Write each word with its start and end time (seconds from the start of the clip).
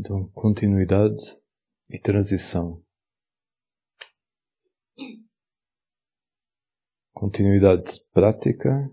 Então, 0.00 0.30
continuidade 0.30 1.36
e 1.90 2.00
transição. 2.00 2.82
Continuidade 7.12 8.02
prática, 8.10 8.90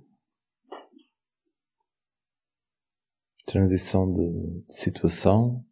transição 3.46 4.12
de 4.12 4.66
situação, 4.68 5.66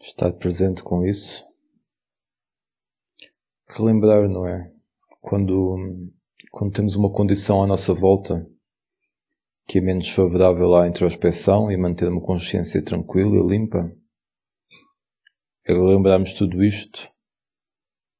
estar 0.00 0.32
presente 0.32 0.82
com 0.82 1.04
isso, 1.04 1.46
relembrar, 3.68 4.30
não 4.30 4.48
é? 4.48 4.74
Quando, 5.20 6.10
quando 6.50 6.72
temos 6.72 6.96
uma 6.96 7.12
condição 7.12 7.62
à 7.62 7.66
nossa 7.66 7.92
volta 7.92 8.50
que 9.66 9.78
é 9.78 9.80
menos 9.80 10.10
favorável 10.10 10.74
à 10.74 10.86
introspeção 10.86 11.70
e 11.70 11.76
manter 11.76 12.08
uma 12.08 12.20
consciência 12.20 12.84
tranquila 12.84 13.36
e 13.36 13.46
limpa. 13.46 13.90
É 15.66 15.72
lembrarmos 15.72 16.34
tudo 16.34 16.62
isto, 16.62 17.10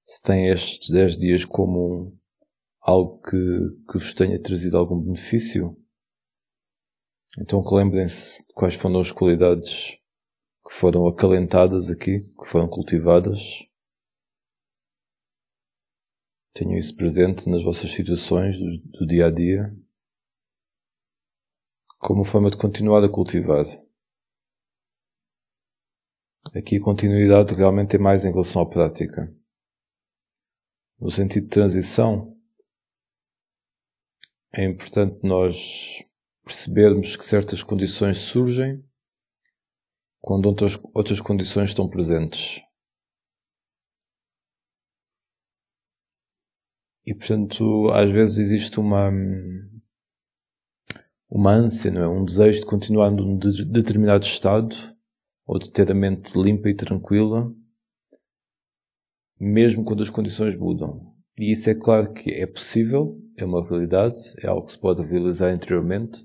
se 0.05 0.23
tem 0.23 0.49
estes 0.49 0.89
10 0.89 1.19
dias 1.19 1.45
como 1.45 2.19
algo 2.81 3.21
que, 3.21 3.37
que 3.91 3.99
vos 3.99 4.15
tenha 4.15 4.41
trazido 4.41 4.79
algum 4.79 4.99
benefício, 4.99 5.77
então 7.39 7.61
relembrem-se 7.61 8.47
de 8.47 8.55
quais 8.55 8.77
foram 8.77 9.01
as 9.01 9.11
qualidades 9.11 9.99
que 10.67 10.75
foram 10.75 11.07
acalentadas 11.07 11.91
aqui, 11.91 12.21
que 12.21 12.47
foram 12.47 12.69
cultivadas. 12.69 13.41
Tenham 16.55 16.79
isso 16.79 16.95
presente 16.97 17.49
nas 17.51 17.63
vossas 17.63 17.91
situações 17.91 18.57
do, 18.57 18.99
do 18.99 19.07
dia 19.07 19.27
a 19.27 19.31
dia 19.31 19.75
como 22.05 22.23
forma 22.23 22.51
de 22.51 22.59
continuar 22.59 23.03
a 23.03 23.09
cultivar. 23.09 23.65
Aqui 26.55 26.77
a 26.77 26.83
continuidade 26.83 27.55
realmente 27.55 27.97
é 27.97 27.99
mais 27.99 28.27
em 28.27 28.31
relação 28.31 28.61
à 28.61 28.69
prática. 28.69 29.35
No 31.01 31.11
sentido 31.11 31.45
de 31.45 31.49
transição, 31.49 32.39
é 34.53 34.65
importante 34.65 35.27
nós 35.27 36.05
percebermos 36.45 37.17
que 37.17 37.25
certas 37.25 37.63
condições 37.63 38.19
surgem 38.19 38.87
quando 40.21 40.45
outras, 40.45 40.79
outras 40.93 41.23
condições 41.23 41.71
estão 41.71 41.89
presentes. 41.89 42.61
E 47.07 47.15
portanto, 47.15 47.89
às 47.95 48.13
vezes 48.13 48.37
existe 48.37 48.79
uma, 48.79 49.11
uma 51.35 51.53
ânsia, 51.53 51.91
não 51.91 52.01
é? 52.01 52.09
um 52.09 52.25
desejo 52.25 52.61
de 52.61 52.67
continuar 52.67 53.11
num 53.11 53.37
determinado 53.37 54.25
estado 54.25 54.77
ou 55.45 55.59
de 55.59 55.73
ter 55.73 55.91
a 55.91 55.95
mente 55.95 56.41
limpa 56.41 56.69
e 56.69 56.77
tranquila, 56.77 57.53
mesmo 59.41 59.85
quando 59.85 60.05
as 60.05 60.09
condições 60.09 60.57
mudam. 60.57 61.13
E 61.37 61.51
isso 61.51 61.69
é 61.69 61.75
claro 61.75 62.13
que 62.13 62.31
é 62.31 62.47
possível, 62.47 63.21
é 63.37 63.45
uma 63.45 63.69
realidade, 63.69 64.17
é 64.39 64.47
algo 64.47 64.67
que 64.67 64.73
se 64.73 64.79
pode 64.79 65.03
realizar 65.03 65.53
interiormente, 65.53 66.25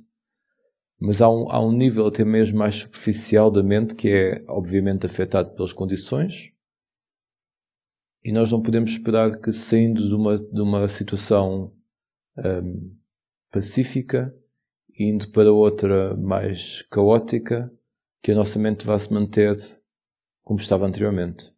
mas 1.00 1.24
há 1.24 1.30
um, 1.30 1.50
há 1.50 1.60
um 1.60 1.72
nível 1.72 2.06
até 2.06 2.24
mesmo 2.24 2.60
mais 2.60 2.76
superficial 2.76 3.50
da 3.50 3.64
mente 3.64 3.96
que 3.96 4.10
é 4.10 4.46
obviamente 4.48 5.08
afetado 5.08 5.56
pelas 5.56 5.74
condições 5.74 6.52
e 8.24 8.32
nós 8.32 8.52
não 8.52 8.62
podemos 8.62 8.92
esperar 8.92 9.40
que 9.40 9.52
saindo 9.52 10.08
de 10.08 10.14
uma, 10.14 10.38
de 10.38 10.62
uma 10.62 10.88
situação 10.88 11.74
um, 12.38 12.96
pacífica 13.50 14.32
indo 15.00 15.32
para 15.32 15.52
outra 15.52 16.16
mais 16.18 16.82
caótica, 16.84 17.72
que 18.22 18.34
a 18.34 18.36
nossa 18.36 18.60
mente 18.60 18.86
vá 18.86 19.00
se 19.00 19.14
manter 19.14 19.56
como 20.44 20.60
estava 20.60 20.86
anteriormente. 20.86 21.54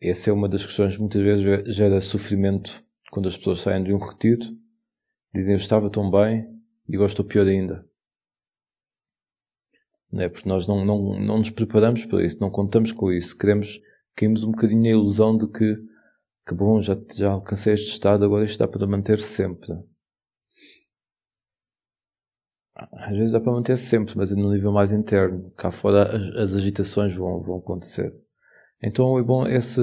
Essa 0.00 0.30
é 0.30 0.32
uma 0.32 0.48
das 0.48 0.64
questões 0.64 0.94
que 0.94 1.00
muitas 1.00 1.20
vezes 1.20 1.76
gera 1.76 2.00
sofrimento 2.00 2.82
quando 3.10 3.28
as 3.28 3.36
pessoas 3.36 3.60
saem 3.60 3.84
de 3.84 3.92
um 3.92 3.98
retiro. 3.98 4.46
Dizem, 5.34 5.52
eu 5.52 5.58
estava 5.58 5.90
tão 5.90 6.10
bem 6.10 6.48
e 6.88 6.94
agora 6.94 7.10
estou 7.10 7.24
pior 7.24 7.46
ainda. 7.46 7.86
Não 10.10 10.22
é? 10.22 10.28
Porque 10.30 10.48
nós 10.48 10.66
não, 10.66 10.84
não, 10.86 11.20
não 11.20 11.38
nos 11.38 11.50
preparamos 11.50 12.06
para 12.06 12.24
isso, 12.24 12.40
não 12.40 12.50
contamos 12.50 12.92
com 12.92 13.12
isso. 13.12 13.36
Queremos, 13.36 13.78
caímos 14.16 14.42
um 14.42 14.52
bocadinho 14.52 14.82
na 14.82 14.88
ilusão 14.88 15.36
de 15.36 15.46
que, 15.48 15.76
que 16.48 16.54
bom, 16.54 16.80
já, 16.80 16.96
já 17.14 17.32
alcancei 17.32 17.74
este 17.74 17.90
estado, 17.90 18.24
agora 18.24 18.46
isto 18.46 18.58
dá 18.58 18.66
para 18.66 18.86
manter 18.86 19.20
sempre 19.20 19.68
às 22.92 23.16
vezes 23.16 23.32
dá 23.32 23.40
para 23.40 23.52
manter 23.52 23.76
sempre, 23.76 24.16
mas 24.16 24.34
no 24.34 24.52
nível 24.52 24.72
mais 24.72 24.92
interno. 24.92 25.50
Cá 25.56 25.70
fora 25.70 26.16
as, 26.16 26.28
as 26.36 26.54
agitações 26.54 27.14
vão, 27.14 27.42
vão 27.42 27.58
acontecer. 27.58 28.12
Então 28.82 29.18
é 29.18 29.22
bom 29.22 29.46
essa, 29.46 29.82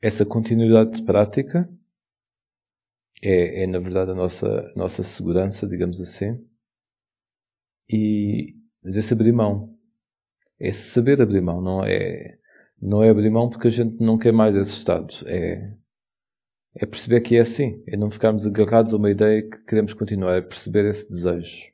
essa 0.00 0.24
continuidade 0.24 0.92
de 0.92 1.02
prática 1.02 1.68
é, 3.22 3.64
é 3.64 3.66
na 3.66 3.78
verdade 3.78 4.10
a 4.10 4.14
nossa, 4.14 4.72
nossa 4.74 5.02
segurança, 5.02 5.66
digamos 5.66 6.00
assim. 6.00 6.38
E 7.88 8.56
mas 8.82 8.96
é 8.96 9.14
abrir 9.14 9.32
mão. 9.32 9.76
É 10.58 10.72
saber 10.72 11.20
abrir 11.20 11.40
mão, 11.40 11.60
não 11.60 11.84
é, 11.84 12.38
não 12.80 13.02
é 13.02 13.10
abrir 13.10 13.30
mão 13.30 13.48
porque 13.48 13.68
a 13.68 13.70
gente 13.70 14.02
não 14.02 14.18
quer 14.18 14.32
mais 14.32 14.54
esse 14.54 14.72
estado. 14.72 15.14
É, 15.26 15.74
é 16.74 16.86
perceber 16.86 17.20
que 17.20 17.36
é 17.36 17.40
assim, 17.40 17.82
é 17.86 17.96
não 17.96 18.10
ficarmos 18.10 18.46
agarrados 18.46 18.94
a 18.94 18.96
uma 18.96 19.10
ideia 19.10 19.42
que 19.42 19.58
queremos 19.64 19.92
continuar, 19.92 20.36
é 20.36 20.40
perceber 20.40 20.84
esse 20.84 21.08
desejo. 21.08 21.70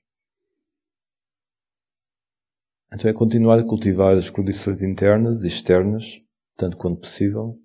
Então 2.93 3.11
é 3.11 3.13
continuar 3.13 3.59
a 3.59 3.65
cultivar 3.65 4.17
as 4.17 4.31
condições 4.31 4.83
internas 4.83 5.43
e 5.43 5.49
externas, 5.49 6.23
tanto 6.57 6.77
quanto 6.77 7.01
possível, 7.01 7.61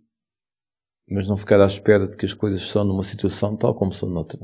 mas 1.07 1.27
não 1.27 1.37
ficar 1.37 1.61
à 1.61 1.65
espera 1.65 2.07
de 2.07 2.17
que 2.17 2.25
as 2.25 2.33
coisas 2.33 2.61
são 2.63 2.83
numa 2.83 3.03
situação 3.03 3.55
tal 3.55 3.75
como 3.75 3.93
são 3.93 4.09
noutra. 4.09 4.39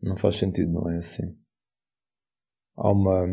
Não 0.00 0.16
faz 0.16 0.36
sentido, 0.36 0.72
não 0.72 0.90
é 0.90 0.96
assim. 0.96 1.36
Há 2.74 2.90
uma, 2.90 3.24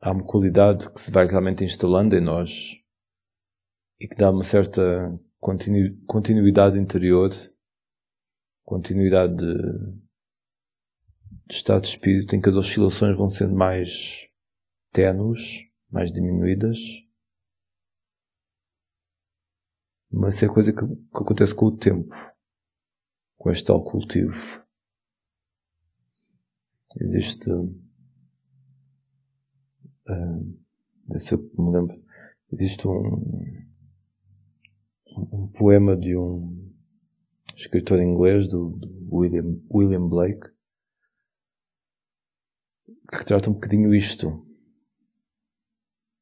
há 0.00 0.12
uma 0.12 0.24
qualidade 0.24 0.90
que 0.90 1.00
se 1.00 1.10
vai 1.10 1.26
realmente 1.26 1.64
instalando 1.64 2.14
em 2.16 2.20
nós 2.20 2.76
e 4.00 4.06
que 4.06 4.14
dá 4.14 4.30
uma 4.30 4.44
certa 4.44 5.18
continu, 5.40 5.96
continuidade 6.06 6.78
interior, 6.78 7.30
continuidade 8.64 9.36
de, 9.36 9.54
de 11.46 11.54
estado 11.54 11.82
de 11.82 11.88
espírito 11.88 12.34
em 12.34 12.40
que 12.40 12.48
as 12.48 12.56
oscilações 12.56 13.16
vão 13.16 13.28
sendo 13.28 13.54
mais 13.54 14.28
ténues, 14.92 15.64
mais 15.90 16.12
diminuídas. 16.12 16.78
Mas 20.10 20.42
é 20.42 20.48
coisa 20.48 20.72
que, 20.72 20.80
que 20.80 20.94
acontece 21.12 21.54
com 21.54 21.66
o 21.66 21.76
tempo, 21.76 22.14
com 23.36 23.50
este 23.50 23.66
tal 23.66 23.84
cultivo. 23.84 24.66
Existe, 27.00 27.52
uh, 27.52 27.84
se 31.18 31.34
eu 31.34 31.38
me 31.58 31.70
lembro, 31.70 31.94
existe 32.50 32.88
um, 32.88 33.67
um 35.32 35.48
poema 35.48 35.96
de 35.96 36.16
um 36.16 36.72
escritor 37.56 38.00
inglês, 38.00 38.48
do, 38.48 38.70
do 38.70 39.16
William, 39.16 39.60
William 39.72 40.08
Blake, 40.08 40.48
que 43.10 43.16
retrata 43.16 43.50
um 43.50 43.54
bocadinho 43.54 43.94
isto. 43.94 44.46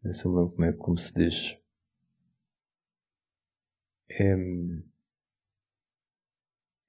Não 0.03 0.13
sei 0.13 0.31
como 0.31 0.65
é 0.65 0.73
como 0.73 0.97
se 0.97 1.13
diz. 1.13 1.59
É, 4.09 4.37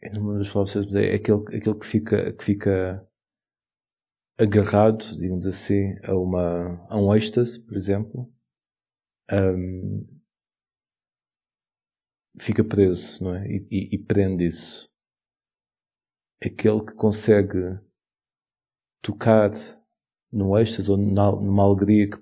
é 0.01 0.09
numa 0.13 0.37
das 0.37 0.49
palavras 0.49 0.95
é 0.95 1.15
aquele, 1.15 1.57
aquele 1.57 1.79
que 1.79 1.85
fica, 1.85 2.33
que 2.33 2.43
fica 2.43 3.07
agarrado, 4.37 5.17
digamos 5.17 5.47
assim, 5.47 5.97
a, 6.03 6.15
uma, 6.15 6.85
a 6.89 6.97
um 6.97 7.13
êxtase, 7.15 7.59
por 7.59 7.75
exemplo, 7.75 8.31
um, 9.31 10.16
fica 12.39 12.63
preso, 12.63 13.23
não 13.23 13.35
é? 13.35 13.47
E, 13.47 13.67
e, 13.69 13.95
e 13.95 13.97
prende 13.97 14.45
isso. 14.45 14.89
Aquele 16.43 16.85
que 16.85 16.93
consegue 16.93 17.79
tocar 19.01 19.51
no 20.31 20.57
êxtase 20.57 20.91
ou 20.91 20.97
numa 20.97 21.63
alegria 21.63 22.09
que, 22.09 22.17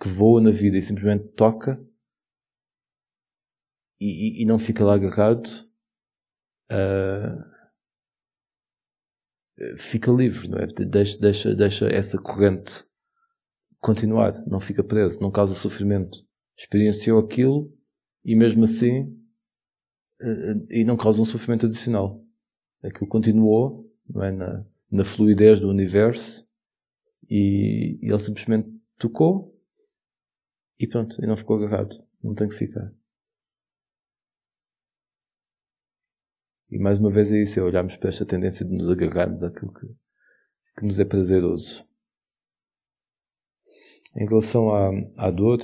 que 0.00 0.08
voa 0.08 0.40
na 0.40 0.50
vida 0.50 0.78
e 0.78 0.82
simplesmente 0.82 1.28
toca 1.28 1.78
e, 4.00 4.42
e 4.42 4.44
não 4.46 4.58
fica 4.58 4.84
lá 4.84 4.94
agarrado, 4.94 5.48
uh, 6.70 7.44
fica 9.76 10.10
livre, 10.10 10.48
não 10.48 10.58
é? 10.58 10.66
Deixa, 10.66 11.18
deixa, 11.18 11.54
deixa 11.54 11.88
essa 11.88 12.16
corrente 12.16 12.86
continuar, 13.80 14.40
não 14.46 14.60
fica 14.60 14.84
preso, 14.84 15.20
não 15.20 15.30
causa 15.30 15.54
sofrimento. 15.54 16.24
Experienciou 16.56 17.18
aquilo 17.18 17.76
e 18.24 18.36
mesmo 18.36 18.64
assim 18.64 19.17
e 20.70 20.84
não 20.84 20.96
causa 20.96 21.22
um 21.22 21.26
sofrimento 21.26 21.66
adicional. 21.66 22.24
Aquilo 22.82 23.08
continuou 23.08 23.88
não 24.08 24.22
é, 24.22 24.30
na, 24.30 24.64
na 24.90 25.04
fluidez 25.04 25.60
do 25.60 25.68
universo 25.68 26.48
E, 27.28 27.98
e 28.02 28.06
ele 28.08 28.18
simplesmente 28.18 28.68
tocou 28.98 29.54
e 30.78 30.86
pronto, 30.86 31.22
e 31.22 31.26
não 31.26 31.36
ficou 31.36 31.56
agarrado. 31.56 32.02
Não 32.22 32.34
tem 32.34 32.48
que 32.48 32.54
ficar. 32.54 32.92
E 36.70 36.78
mais 36.78 36.98
uma 36.98 37.10
vez 37.10 37.32
é 37.32 37.42
isso, 37.42 37.58
é 37.58 37.62
olharmos 37.62 37.96
para 37.96 38.08
esta 38.08 38.26
tendência 38.26 38.64
de 38.64 38.74
nos 38.74 38.90
agarrarmos 38.90 39.42
àquilo 39.42 39.72
que, 39.72 39.86
que 40.78 40.86
nos 40.86 40.98
é 41.00 41.04
prazeroso. 41.04 41.86
Em 44.16 44.26
relação 44.26 44.70
à, 44.74 44.90
à 45.16 45.30
dor 45.30 45.58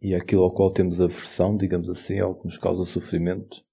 e 0.00 0.14
àquilo 0.14 0.42
ao 0.42 0.54
qual 0.54 0.72
temos 0.72 1.00
aversão, 1.00 1.56
digamos 1.56 1.88
assim, 1.88 2.18
ao 2.18 2.34
que 2.34 2.44
nos 2.44 2.58
causa 2.58 2.84
sofrimento, 2.84 3.64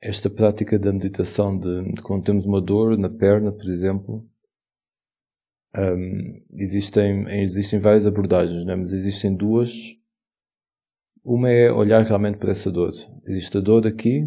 esta 0.00 0.30
prática 0.30 0.78
da 0.78 0.92
meditação 0.92 1.58
de, 1.58 1.92
de 1.92 2.02
quando 2.02 2.24
temos 2.24 2.46
uma 2.46 2.60
dor 2.60 2.96
na 2.96 3.10
perna, 3.10 3.50
por 3.50 3.68
exemplo, 3.68 4.28
um, 5.76 6.44
existem, 6.52 7.28
existem 7.42 7.78
várias 7.78 8.06
abordagens, 8.06 8.64
né? 8.64 8.74
mas 8.74 8.92
existem 8.92 9.34
duas. 9.34 9.72
Uma 11.22 11.50
é 11.50 11.70
olhar 11.70 12.02
realmente 12.04 12.38
para 12.38 12.52
essa 12.52 12.70
dor. 12.70 12.92
Existe 13.26 13.58
a 13.58 13.60
dor 13.60 13.86
aqui 13.86 14.26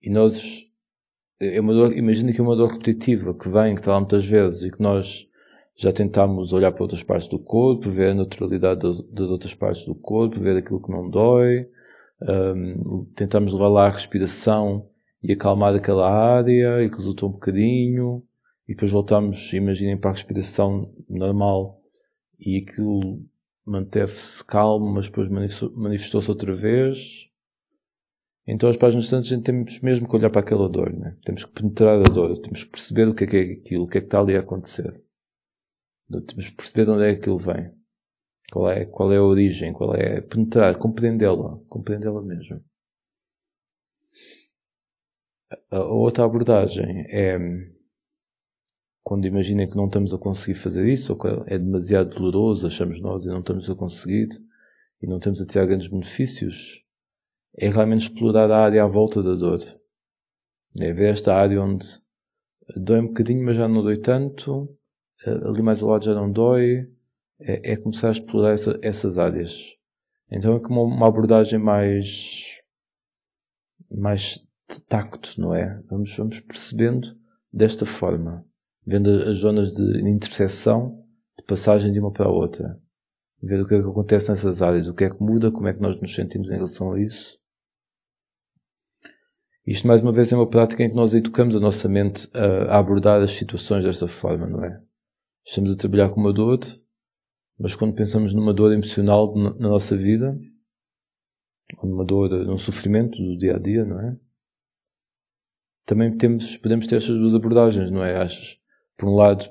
e 0.00 0.10
nós. 0.10 0.64
É 1.40 1.56
imagina 1.56 2.32
que 2.32 2.40
é 2.40 2.42
uma 2.42 2.56
dor 2.56 2.70
repetitiva 2.72 3.36
que 3.36 3.48
vem, 3.48 3.74
que 3.74 3.80
está 3.80 3.92
lá 3.92 4.00
muitas 4.00 4.24
vezes 4.24 4.62
e 4.62 4.70
que 4.70 4.80
nós 4.80 5.28
já 5.76 5.92
tentámos 5.92 6.52
olhar 6.52 6.72
para 6.72 6.82
outras 6.82 7.02
partes 7.02 7.28
do 7.28 7.38
corpo, 7.38 7.90
ver 7.90 8.10
a 8.10 8.14
naturalidade 8.14 8.80
das, 8.80 9.30
outras 9.30 9.54
partes 9.54 9.84
do 9.84 9.94
corpo, 9.94 10.38
ver 10.38 10.56
aquilo 10.56 10.80
que 10.80 10.90
não 10.90 11.10
dói, 11.10 11.68
um, 12.22 13.04
tentamos 13.16 13.52
levar 13.52 13.68
lá 13.68 13.86
a 13.86 13.90
respiração 13.90 14.88
e 15.22 15.32
acalmar 15.32 15.74
aquela 15.74 16.08
área 16.08 16.82
e 16.82 16.88
resultou 16.88 17.28
um 17.28 17.32
bocadinho 17.32 18.22
e 18.68 18.74
depois 18.74 18.90
voltamos, 18.90 19.52
imaginem, 19.52 19.96
para 19.96 20.10
a 20.10 20.14
respiração 20.14 20.92
normal 21.08 21.80
e 22.38 22.58
aquilo 22.58 23.20
manteve-se 23.66 24.44
calmo, 24.44 24.86
mas 24.86 25.08
depois 25.08 25.28
manifestou-se 25.74 26.30
outra 26.30 26.54
vez. 26.54 27.28
Então, 28.46 28.68
as 28.68 28.76
páginas 28.76 29.08
gente 29.26 29.42
temos 29.42 29.80
mesmo 29.80 30.06
que 30.06 30.16
olhar 30.16 30.30
para 30.30 30.42
aquela 30.42 30.68
dor, 30.68 30.92
né? 30.92 31.16
temos 31.24 31.44
que 31.44 31.52
penetrar 31.52 31.98
a 31.98 32.02
dor, 32.02 32.38
temos 32.38 32.62
que 32.62 32.70
perceber 32.70 33.08
o 33.08 33.14
que 33.14 33.24
é, 33.24 33.26
que 33.26 33.36
é 33.36 33.52
aquilo, 33.52 33.84
o 33.84 33.88
que 33.88 33.98
é 33.98 34.00
que 34.02 34.06
está 34.06 34.20
ali 34.20 34.36
a 34.36 34.40
acontecer. 34.40 35.02
Que 36.10 36.50
perceber 36.56 36.84
de 36.84 36.90
onde 36.90 37.04
é 37.04 37.14
que 37.14 37.20
aquilo 37.20 37.38
vem. 37.38 37.72
Qual 38.52 38.70
é, 38.70 38.84
qual 38.84 39.12
é 39.12 39.16
a 39.16 39.22
origem, 39.22 39.72
qual 39.72 39.94
é 39.94 40.20
penetrar, 40.20 40.78
compreendê-la, 40.78 41.58
compreendê-la 41.68 42.22
mesmo. 42.22 42.62
A 45.70 45.80
outra 45.80 46.24
abordagem 46.24 47.06
é 47.08 47.38
quando 49.04 49.26
imaginem 49.26 49.68
que 49.68 49.76
não 49.76 49.86
estamos 49.86 50.14
a 50.14 50.18
conseguir 50.18 50.54
fazer 50.54 50.88
isso, 50.88 51.12
ou 51.12 51.18
que 51.18 51.28
é 51.52 51.58
demasiado 51.58 52.14
doloroso, 52.14 52.66
achamos 52.66 53.00
nós, 53.00 53.26
e 53.26 53.28
não 53.28 53.40
estamos 53.40 53.68
a 53.68 53.74
conseguir, 53.74 54.28
e 55.02 55.06
não 55.06 55.18
temos 55.18 55.42
a 55.42 55.46
tirar 55.46 55.66
grandes 55.66 55.88
benefícios, 55.88 56.82
é 57.56 57.68
realmente 57.68 58.08
explorar 58.08 58.50
a 58.50 58.64
área 58.64 58.82
à 58.82 58.86
volta 58.86 59.22
da 59.22 59.34
dor. 59.34 59.60
É 60.78 60.92
ver 60.92 61.12
esta 61.12 61.34
área 61.34 61.62
onde 61.62 61.86
dói 62.74 63.00
um 63.00 63.08
bocadinho, 63.08 63.44
mas 63.44 63.56
já 63.56 63.68
não 63.68 63.82
dói 63.82 63.98
tanto, 63.98 64.74
ali 65.30 65.62
mais 65.62 65.82
ao 65.82 65.90
lado 65.90 66.04
já 66.04 66.14
não 66.14 66.30
dói, 66.30 66.88
é, 67.40 67.72
é 67.72 67.76
começar 67.76 68.08
a 68.08 68.12
explorar 68.12 68.52
essa, 68.52 68.78
essas 68.82 69.18
áreas. 69.18 69.74
Então 70.30 70.56
é 70.56 70.60
como 70.60 70.82
uma 70.84 71.08
abordagem 71.08 71.58
mais, 71.58 72.60
mais 73.90 74.40
de 74.68 74.82
tacto, 74.86 75.40
não 75.40 75.54
é? 75.54 75.80
Vamos, 75.88 76.16
vamos 76.16 76.40
percebendo 76.40 77.16
desta 77.52 77.84
forma 77.86 78.44
vendo 78.86 79.10
as 79.28 79.38
zonas 79.38 79.72
de 79.72 80.00
interseção, 80.08 81.02
de 81.38 81.44
passagem 81.44 81.92
de 81.92 81.98
uma 81.98 82.12
para 82.12 82.26
a 82.26 82.32
outra. 82.32 82.78
Ver 83.42 83.60
o 83.60 83.66
que 83.66 83.74
é 83.74 83.82
que 83.82 83.88
acontece 83.88 84.30
nessas 84.30 84.62
áreas, 84.62 84.88
o 84.88 84.94
que 84.94 85.04
é 85.04 85.10
que 85.10 85.22
muda, 85.22 85.50
como 85.50 85.68
é 85.68 85.74
que 85.74 85.80
nós 85.80 86.00
nos 86.00 86.14
sentimos 86.14 86.48
em 86.50 86.54
relação 86.54 86.92
a 86.92 87.00
isso. 87.00 87.38
Isto, 89.66 89.86
mais 89.86 90.02
uma 90.02 90.12
vez, 90.12 90.30
é 90.32 90.36
uma 90.36 90.48
prática 90.48 90.82
em 90.82 90.90
que 90.90 90.96
nós 90.96 91.14
educamos 91.14 91.56
a 91.56 91.60
nossa 91.60 91.88
mente 91.88 92.28
a 92.34 92.78
abordar 92.78 93.22
as 93.22 93.32
situações 93.32 93.84
desta 93.84 94.06
forma, 94.06 94.46
não 94.46 94.62
é? 94.62 94.80
Estamos 95.44 95.72
a 95.72 95.76
trabalhar 95.76 96.08
com 96.10 96.20
uma 96.20 96.32
dor, 96.32 96.60
mas 97.58 97.76
quando 97.76 97.94
pensamos 97.94 98.34
numa 98.34 98.54
dor 98.54 98.72
emocional 98.72 99.34
na, 99.36 99.50
nossa 99.54 99.96
vida, 99.96 100.38
numa 101.82 102.04
dor, 102.04 102.30
num 102.46 102.58
sofrimento 102.58 103.16
do 103.18 103.36
dia 103.36 103.56
a 103.56 103.58
dia, 103.58 103.84
não 103.84 104.00
é? 104.00 104.16
Também 105.86 106.16
temos, 106.16 106.56
podemos 106.56 106.86
ter 106.86 106.96
estas 106.96 107.18
duas 107.18 107.34
abordagens, 107.34 107.90
não 107.90 108.02
é? 108.02 108.16
Achas? 108.16 108.58
por 108.96 109.08
um 109.08 109.14
lado, 109.14 109.46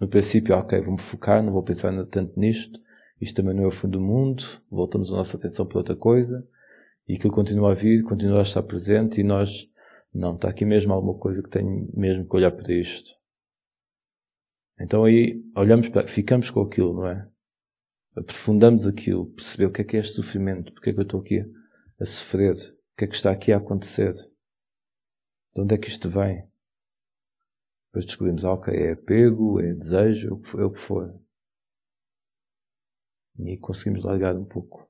no 0.00 0.08
princípio, 0.08 0.56
ok, 0.56 0.80
vou-me 0.80 1.00
focar, 1.00 1.42
não 1.42 1.52
vou 1.52 1.62
pensar 1.62 1.92
tanto 2.06 2.38
nisto, 2.38 2.78
isto 3.20 3.36
também 3.36 3.54
não 3.54 3.64
é 3.64 3.66
o 3.66 3.70
fim 3.70 3.88
do 3.88 4.00
mundo, 4.00 4.42
voltamos 4.70 5.12
a 5.12 5.16
nossa 5.16 5.36
atenção 5.36 5.66
para 5.66 5.78
outra 5.78 5.96
coisa, 5.96 6.46
e 7.06 7.14
aquilo 7.14 7.32
continua 7.32 7.72
a 7.72 7.74
vir, 7.74 8.02
continua 8.02 8.40
a 8.40 8.42
estar 8.42 8.62
presente, 8.62 9.20
e 9.20 9.24
nós, 9.24 9.68
não, 10.12 10.34
está 10.34 10.48
aqui 10.48 10.64
mesmo 10.64 10.92
alguma 10.92 11.18
coisa 11.18 11.42
que 11.42 11.50
tenho 11.50 11.88
mesmo 11.94 12.28
que 12.28 12.36
olhar 12.36 12.50
para 12.50 12.72
isto. 12.72 13.19
Então 14.80 15.04
aí, 15.04 15.44
olhamos 15.54 15.90
para, 15.90 16.06
ficamos 16.06 16.50
com 16.50 16.62
aquilo, 16.62 16.94
não 16.94 17.06
é? 17.06 17.30
Aprofundamos 18.16 18.86
aquilo, 18.86 19.30
perceber 19.32 19.66
o 19.66 19.72
que 19.72 19.82
é 19.82 19.84
que 19.84 19.96
é 19.96 20.00
este 20.00 20.14
sofrimento, 20.14 20.72
porque 20.72 20.88
é 20.88 20.92
que 20.94 20.98
eu 20.98 21.02
estou 21.02 21.20
aqui 21.20 21.40
a 22.00 22.04
sofrer, 22.06 22.54
o 22.54 22.96
que 22.96 23.04
é 23.04 23.06
que 23.06 23.14
está 23.14 23.30
aqui 23.30 23.52
a 23.52 23.58
acontecer, 23.58 24.12
de 25.54 25.60
onde 25.60 25.74
é 25.74 25.78
que 25.78 25.88
isto 25.88 26.08
vem? 26.08 26.48
Depois 27.88 28.06
descobrimos, 28.06 28.44
ah, 28.44 28.52
ok, 28.52 28.74
é 28.74 28.92
apego, 28.92 29.60
é 29.60 29.74
desejo, 29.74 30.40
é 30.58 30.64
o 30.64 30.70
que 30.70 30.80
for. 30.80 31.14
E 33.38 33.58
conseguimos 33.58 34.02
largar 34.02 34.34
um 34.34 34.44
pouco. 34.44 34.88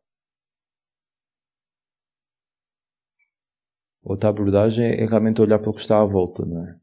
Outra 4.02 4.28
abordagem 4.28 4.86
é 4.86 5.04
realmente 5.04 5.40
olhar 5.40 5.58
para 5.58 5.70
o 5.70 5.74
que 5.74 5.80
está 5.80 6.00
à 6.00 6.04
volta, 6.04 6.44
não 6.44 6.64
é? 6.64 6.78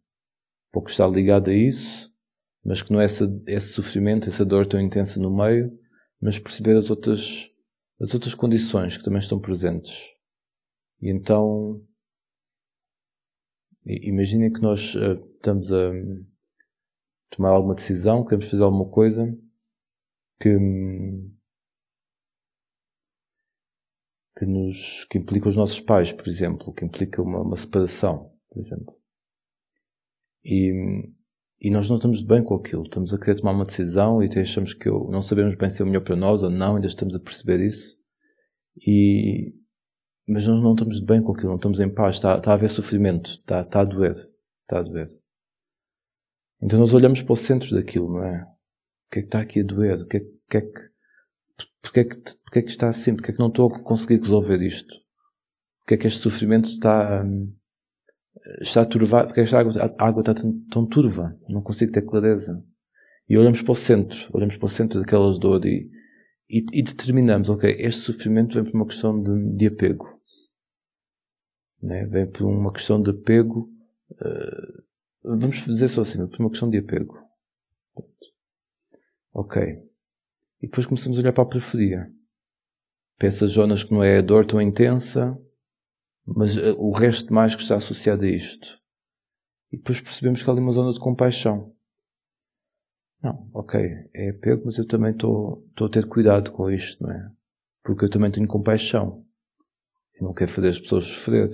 Para 0.71 0.79
o 0.79 0.83
que 0.83 0.91
está 0.91 1.07
ligado 1.07 1.49
a 1.49 1.53
isso, 1.53 2.16
mas 2.63 2.81
que 2.81 2.91
não 2.91 2.99
é 2.99 3.05
esse, 3.05 3.23
esse 3.47 3.69
sofrimento, 3.69 4.27
essa 4.27 4.45
dor 4.45 4.65
tão 4.65 4.79
intensa 4.79 5.19
no 5.19 5.35
meio, 5.35 5.71
mas 6.21 6.39
perceber 6.39 6.75
as 6.77 6.89
outras, 6.89 7.49
as 8.01 8.13
outras 8.13 8.33
condições 8.33 8.97
que 8.97 9.03
também 9.03 9.19
estão 9.19 9.39
presentes. 9.39 10.09
E 11.01 11.09
então 11.09 11.81
Imaginem 13.89 14.51
que 14.51 14.61
nós 14.61 14.95
uh, 14.95 15.13
estamos 15.35 15.71
a 15.71 15.91
tomar 17.29 17.51
alguma 17.51 17.73
decisão, 17.73 18.23
queremos 18.25 18.49
fazer 18.49 18.63
alguma 18.63 18.89
coisa 18.89 19.25
que, 20.41 20.49
que, 24.37 24.45
nos, 24.45 25.05
que 25.05 25.17
implica 25.17 25.47
os 25.47 25.55
nossos 25.55 25.79
pais, 25.79 26.11
por 26.11 26.27
exemplo, 26.27 26.73
que 26.73 26.83
implica 26.83 27.21
uma, 27.21 27.41
uma 27.41 27.55
separação, 27.55 28.33
por 28.49 28.59
exemplo. 28.59 28.93
E, 30.43 31.09
e 31.59 31.71
nós 31.71 31.89
não 31.89 31.97
estamos 31.97 32.21
bem 32.21 32.43
com 32.43 32.55
aquilo. 32.55 32.83
Estamos 32.83 33.13
a 33.13 33.17
querer 33.17 33.39
tomar 33.39 33.51
uma 33.51 33.65
decisão 33.65 34.21
e 34.23 34.27
achamos 34.39 34.73
que 34.73 34.87
eu, 34.87 35.07
não 35.09 35.21
sabemos 35.21 35.55
bem 35.55 35.69
se 35.69 35.81
é 35.81 35.85
o 35.85 35.87
melhor 35.87 36.03
para 36.03 36.15
nós 36.15 36.43
ou 36.43 36.49
não, 36.49 36.75
ainda 36.75 36.87
estamos 36.87 37.15
a 37.15 37.19
perceber 37.19 37.65
isso. 37.65 37.97
E, 38.85 39.53
mas 40.27 40.45
nós 40.45 40.61
não 40.61 40.73
estamos 40.73 40.99
bem 40.99 41.21
com 41.21 41.31
aquilo, 41.31 41.49
não 41.49 41.55
estamos 41.55 41.79
em 41.79 41.89
paz, 41.89 42.15
está, 42.15 42.37
está 42.37 42.51
a 42.51 42.53
haver 42.53 42.69
sofrimento, 42.69 43.31
está, 43.31 43.61
está 43.61 43.81
a 43.81 43.85
doer, 43.85 44.13
está 44.13 44.79
a 44.79 44.83
doer. 44.83 45.07
Então 46.61 46.79
nós 46.79 46.93
olhamos 46.93 47.21
para 47.21 47.33
o 47.33 47.37
centro 47.37 47.75
daquilo, 47.75 48.11
não 48.11 48.23
é? 48.23 48.43
O 48.43 49.11
que 49.11 49.19
é 49.19 49.21
que 49.21 49.27
está 49.27 49.39
aqui 49.39 49.61
a 49.61 49.63
doer? 49.63 50.01
O 50.01 50.05
que 50.05 50.17
é, 50.17 50.19
que 50.49 50.57
é 50.57 50.61
que, 51.91 51.99
é 51.99 52.03
que, 52.03 52.17
porque 52.43 52.59
é 52.59 52.61
que 52.61 52.69
está 52.69 52.89
assim? 52.89 53.15
Porque 53.15 53.31
é 53.31 53.33
que 53.33 53.39
não 53.39 53.47
estou 53.47 53.73
a 53.73 53.79
conseguir 53.79 54.17
resolver 54.17 54.61
isto? 54.61 54.93
Porque 55.79 55.95
é 55.95 55.97
que 55.97 56.07
este 56.07 56.21
sofrimento 56.21 56.65
está, 56.65 57.23
hum, 57.23 57.53
está 58.61 58.85
turvado? 58.85 59.27
Porque 59.27 59.41
que 59.41 59.45
esta 59.45 59.59
água, 59.59 59.73
a 59.81 60.07
água 60.07 60.21
está 60.21 60.33
tão, 60.33 60.59
tão 60.71 60.85
turva? 60.85 61.37
Não 61.47 61.61
consigo 61.61 61.91
ter 61.91 62.01
clareza. 62.03 62.63
E 63.29 63.37
olhamos 63.37 63.61
para 63.61 63.71
o 63.71 63.75
centro, 63.75 64.29
olhamos 64.33 64.55
para 64.57 64.65
o 64.65 64.69
centro 64.69 64.99
daquela 64.99 65.37
dor 65.37 65.65
e, 65.65 65.89
e, 66.49 66.65
e 66.71 66.83
determinamos, 66.83 67.49
ok, 67.49 67.75
este 67.79 68.01
sofrimento 68.01 68.55
vem 68.55 68.63
por 68.63 68.77
uma 68.77 68.87
questão 68.87 69.21
de, 69.21 69.57
de 69.57 69.67
apego 69.67 70.17
né? 71.81 72.05
vem 72.05 72.29
por 72.29 72.45
uma 72.45 72.71
questão 72.71 73.01
de 73.01 73.11
apego. 73.11 73.69
Uh, 74.11 74.83
vamos 75.39 75.63
dizer 75.65 75.87
só 75.87 76.01
assim, 76.01 76.25
por 76.27 76.39
uma 76.39 76.49
questão 76.49 76.69
de 76.69 76.77
apego. 76.77 77.17
Ok. 79.33 79.61
E 80.61 80.67
depois 80.67 80.85
começamos 80.85 81.17
a 81.17 81.21
olhar 81.21 81.33
para 81.33 81.43
a 81.43 81.47
periferia. 81.47 82.11
Para 83.17 83.29
zonas 83.29 83.83
que 83.83 83.93
não 83.93 84.03
é 84.03 84.17
a 84.17 84.21
dor 84.21 84.45
tão 84.45 84.61
intensa, 84.61 85.37
mas 86.27 86.57
uh, 86.57 86.75
o 86.77 86.91
resto 86.91 87.33
mais 87.33 87.55
que 87.55 87.61
está 87.61 87.75
associado 87.75 88.25
a 88.25 88.27
isto. 88.27 88.77
E 89.71 89.77
depois 89.77 90.01
percebemos 90.01 90.43
que 90.43 90.49
há 90.49 90.53
ali 90.53 90.61
uma 90.61 90.71
zona 90.71 90.91
de 90.91 90.99
compaixão. 90.99 91.73
Não, 93.21 93.49
ok, 93.53 93.79
é 94.13 94.29
apego, 94.29 94.63
mas 94.65 94.77
eu 94.77 94.87
também 94.87 95.11
estou 95.11 95.65
a 95.81 95.89
ter 95.89 96.07
cuidado 96.07 96.51
com 96.51 96.69
isto, 96.69 97.03
não 97.03 97.11
é? 97.11 97.31
Porque 97.83 98.05
eu 98.05 98.09
também 98.09 98.31
tenho 98.31 98.47
compaixão. 98.47 99.25
Eu 100.19 100.27
não 100.27 100.33
quero 100.33 100.51
fazer 100.51 100.69
as 100.69 100.79
pessoas 100.79 101.05
sofrer. 101.05 101.47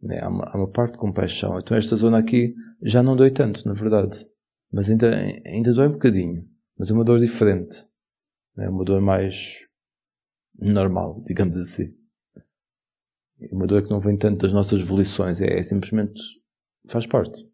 Né? 0.00 0.20
Há, 0.20 0.28
uma, 0.28 0.44
há 0.44 0.56
uma 0.56 0.70
parte 0.70 0.92
de 0.92 0.98
compaixão. 0.98 1.58
Então 1.58 1.76
esta 1.76 1.96
zona 1.96 2.18
aqui 2.18 2.54
já 2.82 3.02
não 3.02 3.16
dói 3.16 3.30
tanto, 3.30 3.66
na 3.66 3.74
verdade. 3.74 4.26
Mas 4.72 4.90
ainda, 4.90 5.14
ainda 5.44 5.72
dói 5.72 5.88
um 5.88 5.92
bocadinho. 5.92 6.48
Mas 6.78 6.90
é 6.90 6.94
uma 6.94 7.04
dor 7.04 7.18
diferente. 7.18 7.86
É 8.58 8.68
uma 8.68 8.84
dor 8.84 9.00
mais 9.00 9.66
normal, 10.58 11.22
digamos 11.26 11.56
assim. 11.56 11.94
É 13.40 13.54
uma 13.54 13.66
dor 13.66 13.82
que 13.82 13.90
não 13.90 14.00
vem 14.00 14.16
tanto 14.16 14.42
das 14.42 14.52
nossas 14.52 14.80
volições. 14.82 15.40
É, 15.40 15.58
é 15.58 15.62
simplesmente 15.62 16.20
faz 16.88 17.06
parte. 17.06 17.46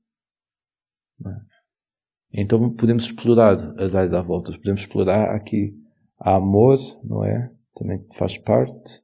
É? 1.26 2.40
Então 2.42 2.72
podemos 2.74 3.04
explorar 3.04 3.54
as 3.80 3.94
áreas 3.94 4.14
à 4.14 4.22
volta. 4.22 4.52
Podemos 4.52 4.82
explorar 4.82 5.34
aqui. 5.34 5.76
Há 6.18 6.36
amor, 6.36 6.78
não 7.04 7.24
é? 7.24 7.52
Também 7.74 8.06
faz 8.12 8.38
parte. 8.38 9.02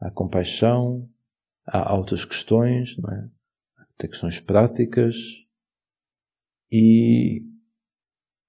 Há 0.00 0.10
compaixão. 0.10 1.08
Há 1.66 1.94
outras 1.96 2.24
questões, 2.24 2.96
não 2.98 3.10
é? 3.10 3.28
Tem 3.98 4.10
questões 4.10 4.40
práticas. 4.40 5.16
E, 6.70 7.42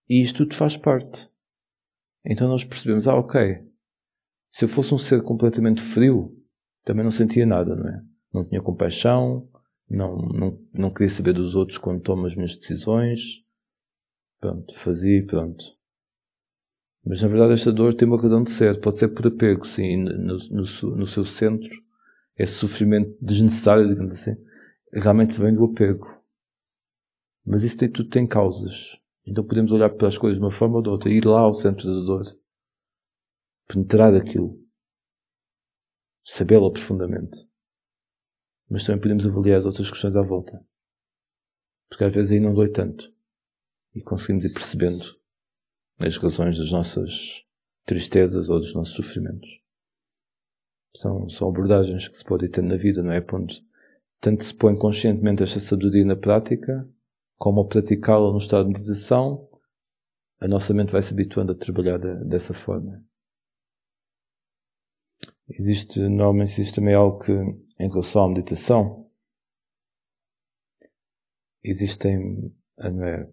e 0.10 0.22
isto 0.22 0.38
tudo 0.38 0.56
faz 0.56 0.78
parte. 0.78 1.30
Então 2.26 2.48
nós 2.48 2.64
percebemos, 2.64 3.08
ah, 3.08 3.16
ok. 3.16 3.60
Se 4.50 4.66
eu 4.66 4.70
fosse 4.70 4.94
um 4.94 4.98
ser 4.98 5.22
completamente 5.24 5.82
frio, 5.82 6.43
também 6.84 7.04
não 7.04 7.12
sentia 7.12 7.46
nada, 7.46 7.76
não 7.76 7.88
é? 7.88 8.02
Não 8.34 8.46
tinha 8.46 8.62
compaixão, 8.62 9.48
não, 9.90 10.18
não, 10.18 10.60
não 10.74 10.94
queria 10.94 11.10
saber 11.10 11.34
dos 11.34 11.56
outros 11.56 11.78
quando 11.78 12.02
tomo 12.02 12.26
as 12.26 12.36
minhas 12.36 12.56
decisões. 12.56 13.44
Pronto, 14.40 14.78
fazia 14.80 15.20
e 15.20 15.26
pronto. 15.26 15.64
Mas 17.06 17.22
na 17.22 17.28
verdade 17.28 17.54
esta 17.54 17.72
dor 17.72 17.94
tem 17.94 18.08
uma 18.08 18.22
razão 18.22 18.44
de 18.44 18.52
ser. 18.52 18.80
Pode 18.80 18.98
ser 18.98 19.10
por 19.10 19.28
apego, 19.28 19.66
sim, 19.66 19.98
no, 19.98 20.38
no, 20.38 20.64
no 20.96 21.08
seu 21.08 21.26
centro. 21.26 21.72
Esse 22.38 22.54
sofrimento 22.54 23.16
desnecessário, 23.22 23.88
digamos 23.88 24.12
assim, 24.12 24.36
realmente 24.92 25.40
vem 25.40 25.54
do 25.54 25.66
apego. 25.66 26.08
Mas 27.46 27.64
isso 27.64 27.78
tem, 27.78 27.90
tudo 27.90 28.10
tem 28.10 28.26
causas. 28.26 28.98
Então 29.26 29.44
podemos 29.44 29.72
olhar 29.72 29.90
para 29.90 30.08
as 30.08 30.18
coisas 30.18 30.40
de 30.40 30.44
uma 30.44 30.52
forma 30.52 30.78
ou 30.78 30.82
de 30.82 30.90
outra, 30.90 31.10
ir 31.10 31.26
lá 31.26 31.42
ao 31.42 31.54
centro 31.54 31.86
da 31.86 32.06
dor, 32.06 32.24
penetrar 33.68 34.14
aquilo, 34.16 34.60
sabê-la 36.24 36.72
profundamente 36.72 37.48
mas 38.74 38.86
também 38.86 39.02
podemos 39.02 39.28
avaliar 39.28 39.60
as 39.60 39.66
outras 39.68 39.90
questões 39.90 40.16
à 40.16 40.22
volta. 40.24 40.60
Porque 41.90 42.04
às 42.04 42.14
vezes 42.14 42.32
aí 42.32 42.40
não 42.40 42.56
dói 42.56 42.70
tanto. 42.70 43.14
E 43.94 44.02
conseguimos 44.02 44.46
ir 44.46 44.52
percebendo 44.52 45.06
as 46.00 46.18
razões 46.18 46.58
das 46.58 46.72
nossas 46.72 47.44
tristezas 47.86 48.50
ou 48.50 48.60
dos 48.60 48.74
nossos 48.74 48.96
sofrimentos. 48.96 49.62
São, 50.96 51.30
são 51.30 51.50
abordagens 51.50 52.08
que 52.08 52.18
se 52.18 52.24
pode 52.24 52.50
ter 52.50 52.64
na 52.64 52.76
vida, 52.76 53.04
não 53.04 53.12
é? 53.12 53.22
Ponto. 53.22 53.54
Tanto 54.20 54.44
se 54.44 54.56
põe 54.56 54.76
conscientemente 54.76 55.44
esta 55.44 55.60
sabedoria 55.60 56.06
na 56.06 56.16
prática, 56.16 56.90
como 57.38 57.60
ao 57.60 57.68
praticá-la 57.68 58.32
no 58.32 58.40
estado 58.40 58.64
de 58.64 58.74
meditação, 58.74 59.48
a 60.40 60.48
nossa 60.48 60.74
mente 60.74 60.92
vai 60.92 61.02
se 61.04 61.14
habituando 61.14 61.52
a 61.52 61.56
trabalhar 61.56 62.00
de, 62.00 62.26
dessa 62.26 62.56
forma. 62.56 63.06
Existe, 65.50 66.00
normalmente 66.00 66.52
existe 66.52 66.76
também 66.76 66.94
algo 66.94 67.20
que 67.20 67.32
em 67.32 67.90
relação 67.90 68.24
à 68.24 68.30
meditação, 68.30 69.10
existem 71.62 72.54
é, 72.78 73.28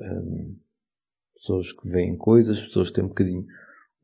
um, 0.00 0.58
pessoas 1.34 1.72
que 1.72 1.88
veem 1.88 2.16
coisas, 2.16 2.62
pessoas 2.62 2.88
que 2.88 2.96
têm 2.96 3.04
um 3.04 3.08
bocadinho 3.08 3.46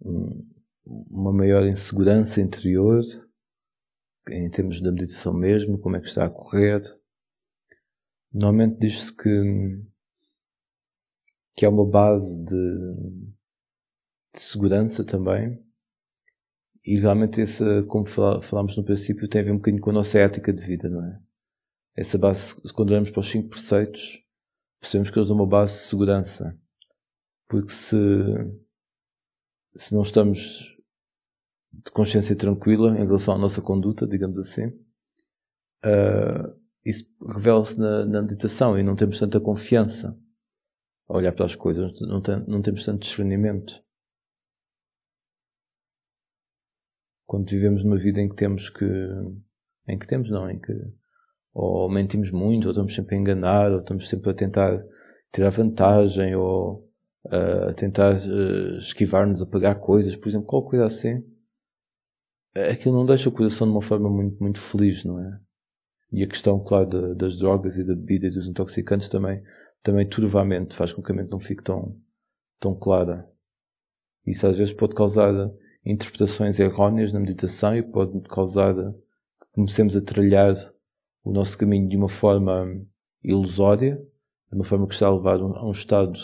um, 0.01 0.47
uma 0.85 1.33
maior 1.33 1.67
insegurança 1.67 2.41
interior 2.41 3.03
em 4.29 4.49
termos 4.51 4.81
da 4.81 4.93
meditação 4.93 5.33
mesmo, 5.33 5.79
como 5.79 5.97
é 5.97 6.01
que 6.01 6.09
está 6.09 6.27
a 6.27 6.31
correr. 6.31 6.81
Normalmente 8.33 8.79
diz-se 8.79 9.15
que, 9.15 9.83
que 11.57 11.67
há 11.67 11.71
uma 11.71 11.87
base 11.87 12.43
de, 12.45 12.95
de 14.35 14.41
segurança 14.41 15.05
também 15.05 15.63
e 16.85 16.99
realmente 16.99 17.41
essa, 17.41 17.83
como 17.85 18.07
falámos 18.07 18.77
no 18.77 18.85
princípio, 18.85 19.29
tem 19.29 19.41
a 19.41 19.45
ver 19.45 19.53
um 19.53 19.57
bocadinho 19.57 19.83
com 19.83 19.91
a 19.91 19.95
nossa 19.95 20.19
ética 20.19 20.53
de 20.53 20.63
vida, 20.65 20.89
não 20.89 21.05
é? 21.05 21.21
Essa 21.95 22.19
base, 22.19 22.57
quando 22.73 22.91
olhamos 22.91 23.11
para 23.11 23.21
os 23.21 23.29
cinco 23.29 23.51
preceitos, 23.51 24.21
percebemos 24.81 25.11
que 25.11 25.19
eles 25.19 25.29
dão 25.29 25.37
uma 25.37 25.47
base 25.47 25.75
de 25.75 25.81
segurança. 25.89 26.59
Porque 27.49 27.71
se, 27.71 27.97
se 29.77 29.95
não 29.95 30.03
estamos 30.03 30.77
de 31.73 31.93
consciência 31.93 32.35
tranquila 32.35 32.99
em 32.99 33.07
relação 33.07 33.35
à 33.35 33.39
nossa 33.39 33.61
conduta, 33.63 34.07
digamos 34.07 34.39
assim, 34.39 34.67
uh, 35.85 36.61
isso 36.85 37.05
revela-se 37.29 37.79
na, 37.79 38.05
na, 38.05 38.23
meditação 38.23 38.79
e 38.79 38.83
não 38.83 38.97
temos 38.97 39.19
tanta 39.19 39.41
confiança 39.41 40.19
a 41.09 41.17
olhar 41.17 41.33
para 41.33 41.45
as 41.45 41.55
coisas, 41.55 41.93
não, 42.01 42.21
tem, 42.21 42.45
não 42.47 42.61
temos 42.61 42.85
tanto 42.85 43.03
discernimento. 43.03 43.83
Quando 47.27 47.49
vivemos 47.49 47.85
numa 47.85 47.99
vida 47.99 48.21
em 48.21 48.29
que 48.29 48.37
temos 48.37 48.69
que, 48.71 48.85
em 49.89 49.99
que 49.99 50.07
temos 50.07 50.31
não, 50.31 50.51
em 50.51 50.59
que 50.59 50.73
ou 51.55 51.91
mentimos 51.91 52.31
muito, 52.31 52.65
ou 52.65 52.71
estamos 52.71 52.95
sempre 52.95 53.15
a 53.15 53.19
enganar, 53.19 53.71
ou 53.73 53.81
estamos 53.81 54.09
sempre 54.09 54.31
a 54.31 54.35
tentar 54.35 54.83
tirar 55.33 55.51
vantagem, 55.51 56.35
ou 56.35 56.89
uh, 57.27 57.69
a 57.71 57.75
tentar 57.75 58.15
uh, 58.15 58.79
esquivar-nos 58.79 59.43
a 59.43 59.47
pagar 59.47 59.77
coisas, 59.77 60.17
por 60.17 60.29
exemplo, 60.29 60.47
qualquer 60.47 60.71
coisa 60.71 60.85
assim, 60.87 61.23
aquilo 62.71 62.95
não 62.95 63.07
deixa 63.07 63.29
o 63.29 63.33
coração 63.33 63.67
de 63.67 63.73
uma 63.73 63.83
forma 63.83 64.09
muito, 64.09 64.43
muito 64.43 64.59
feliz, 64.59 65.05
não 65.05 65.21
é? 65.21 65.41
E 66.11 66.23
a 66.23 66.29
questão, 66.29 66.63
claro, 66.63 66.89
de, 66.89 67.15
das 67.15 67.39
drogas 67.39 67.77
e 67.77 67.85
da 67.85 67.95
bebida 67.95 68.27
e 68.27 68.31
dos 68.31 68.47
intoxicantes 68.47 69.09
também, 69.09 69.43
também 69.83 70.07
turvamente 70.09 70.75
faz 70.75 70.93
com 70.93 71.03
que 71.03 71.11
a 71.11 71.15
mente 71.15 71.31
não 71.31 71.41
fique 71.41 71.63
tão, 71.63 71.97
tão 72.61 72.75
clara. 72.75 73.29
Isso 74.27 74.47
às 74.47 74.57
vezes 74.57 74.75
pode 74.75 74.95
causar 74.95 75.33
interpretações 75.85 76.61
erróneas 76.61 77.13
na 77.13 77.21
meditação 77.21 77.77
e 77.77 77.83
pode 77.83 78.21
causar 78.23 78.75
que 78.75 79.47
comecemos 79.53 79.97
a 79.97 80.01
trilhar 80.01 80.55
o 81.25 81.33
nosso 81.33 81.59
caminho 81.59 81.89
de 81.89 81.97
uma 81.97 82.09
forma 82.09 82.85
ilusória, 83.23 83.97
de 84.51 84.57
uma 84.57 84.65
forma 84.65 84.87
que 84.87 84.95
está 84.95 85.07
a 85.07 85.15
levar 85.15 85.41
a 85.41 85.67
um 85.67 85.71
estado 85.71 86.19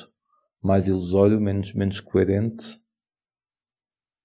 mais 0.63 0.87
ilusório, 0.87 1.41
menos, 1.41 1.73
menos 1.73 2.01
coerente. 2.01 2.81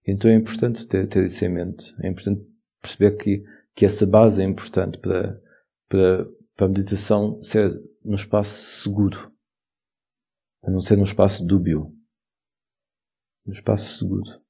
Então 0.05 0.29
é 0.29 0.35
importante 0.35 0.87
ter, 0.87 1.07
ter 1.07 1.25
isso 1.25 1.43
em 1.45 1.49
mente. 1.49 1.95
É 2.01 2.09
importante 2.09 2.45
perceber 2.81 3.17
que, 3.17 3.43
que 3.75 3.85
essa 3.85 4.05
base 4.05 4.41
é 4.41 4.45
importante 4.45 4.97
para, 4.99 5.39
para, 5.87 6.27
para 6.55 6.65
a 6.65 6.69
meditação 6.69 7.41
ser 7.41 7.71
num 8.03 8.15
espaço 8.15 8.81
seguro, 8.83 9.31
a 10.63 10.69
não 10.69 10.81
ser 10.81 10.97
num 10.97 11.03
espaço 11.03 11.45
dúbio. 11.45 11.93
Num 13.45 13.53
espaço 13.53 13.97
seguro 13.97 14.42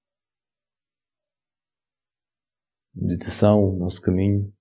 meditação, 2.93 3.75
nosso 3.75 4.01
caminho. 4.01 4.53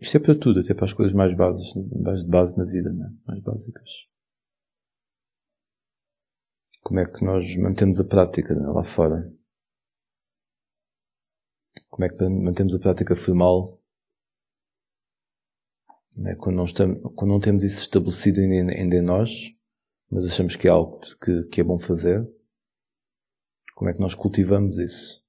Isto 0.00 0.16
é 0.16 0.20
para 0.20 0.38
tudo, 0.38 0.60
até 0.60 0.74
para 0.74 0.84
as 0.84 0.92
coisas 0.92 1.14
mais 1.14 1.36
bases, 1.36 1.72
mais 2.00 2.22
de 2.22 2.28
base 2.28 2.56
na 2.58 2.64
vida, 2.64 2.92
né? 2.92 3.12
mais 3.26 3.40
básicas. 3.42 3.90
Como 6.82 7.00
é 7.00 7.06
que 7.06 7.24
nós 7.24 7.56
mantemos 7.56 7.98
a 7.98 8.04
prática 8.04 8.54
né? 8.54 8.66
lá 8.66 8.84
fora? 8.84 9.32
Como 11.88 12.04
é 12.04 12.08
que 12.08 12.28
mantemos 12.28 12.74
a 12.74 12.78
prática 12.78 13.14
formal 13.16 13.80
né? 16.16 16.34
quando, 16.36 16.56
não 16.56 16.64
estamos, 16.64 17.00
quando 17.14 17.30
não 17.30 17.40
temos 17.40 17.64
isso 17.64 17.80
estabelecido 17.80 18.40
ainda, 18.40 18.72
ainda 18.72 18.96
em 18.96 19.02
nós, 19.02 19.30
mas 20.10 20.24
achamos 20.24 20.56
que 20.56 20.68
é 20.68 20.70
algo 20.70 21.00
que, 21.00 21.44
que 21.44 21.60
é 21.60 21.64
bom 21.64 21.78
fazer? 21.78 22.28
Como 23.74 23.90
é 23.90 23.94
que 23.94 24.00
nós 24.00 24.14
cultivamos 24.14 24.78
isso? 24.78 25.23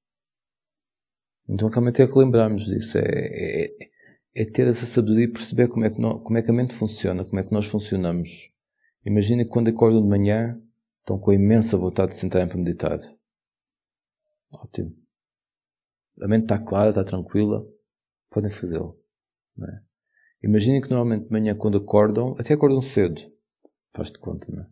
Então 1.48 1.70
realmente 1.70 2.02
é 2.02 2.08
que 2.08 2.18
lembrarmos 2.18 2.66
disso, 2.66 2.98
é, 2.98 3.04
é, 3.04 3.90
é, 4.34 4.46
ter 4.46 4.68
essa 4.68 4.86
sabedoria 4.86 5.26
e 5.26 5.32
perceber 5.32 5.68
como 5.68 5.86
é, 5.86 5.90
que 5.90 5.96
como 5.96 6.38
é 6.38 6.42
que 6.42 6.50
a 6.50 6.54
mente 6.54 6.74
funciona, 6.74 7.24
como 7.24 7.40
é 7.40 7.44
que 7.44 7.54
nós 7.54 7.68
funcionamos. 7.68 8.50
Imagina 9.06 9.44
que 9.44 9.50
quando 9.50 9.70
acordam 9.70 10.02
de 10.02 10.08
manhã 10.08 10.60
estão 11.00 11.20
com 11.20 11.32
a 11.32 11.36
imensa 11.36 11.78
vontade 11.78 12.10
de 12.10 12.18
sentarem 12.18 12.48
para 12.48 12.58
meditar. 12.58 12.98
Ótimo. 14.52 14.96
A 16.22 16.28
mente 16.28 16.44
está 16.44 16.58
clara, 16.58 16.90
está 16.90 17.04
tranquila, 17.04 17.66
podem 18.32 18.50
fazê-lo. 18.50 19.00
É? 19.62 19.80
Imaginem 20.44 20.82
que 20.82 20.90
normalmente 20.90 21.26
de 21.26 21.32
manhã 21.32 21.56
quando 21.56 21.78
acordam, 21.78 22.36
até 22.40 22.54
acordam 22.54 22.82
cedo. 22.82 23.22
Faz-te 23.96 24.20
conta, 24.20 24.52
não 24.52 24.64
é? 24.64 24.68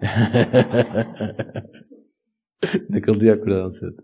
Naquele 2.88 3.18
dia 3.18 3.34
acordaram 3.34 3.72
cedo. 3.72 4.02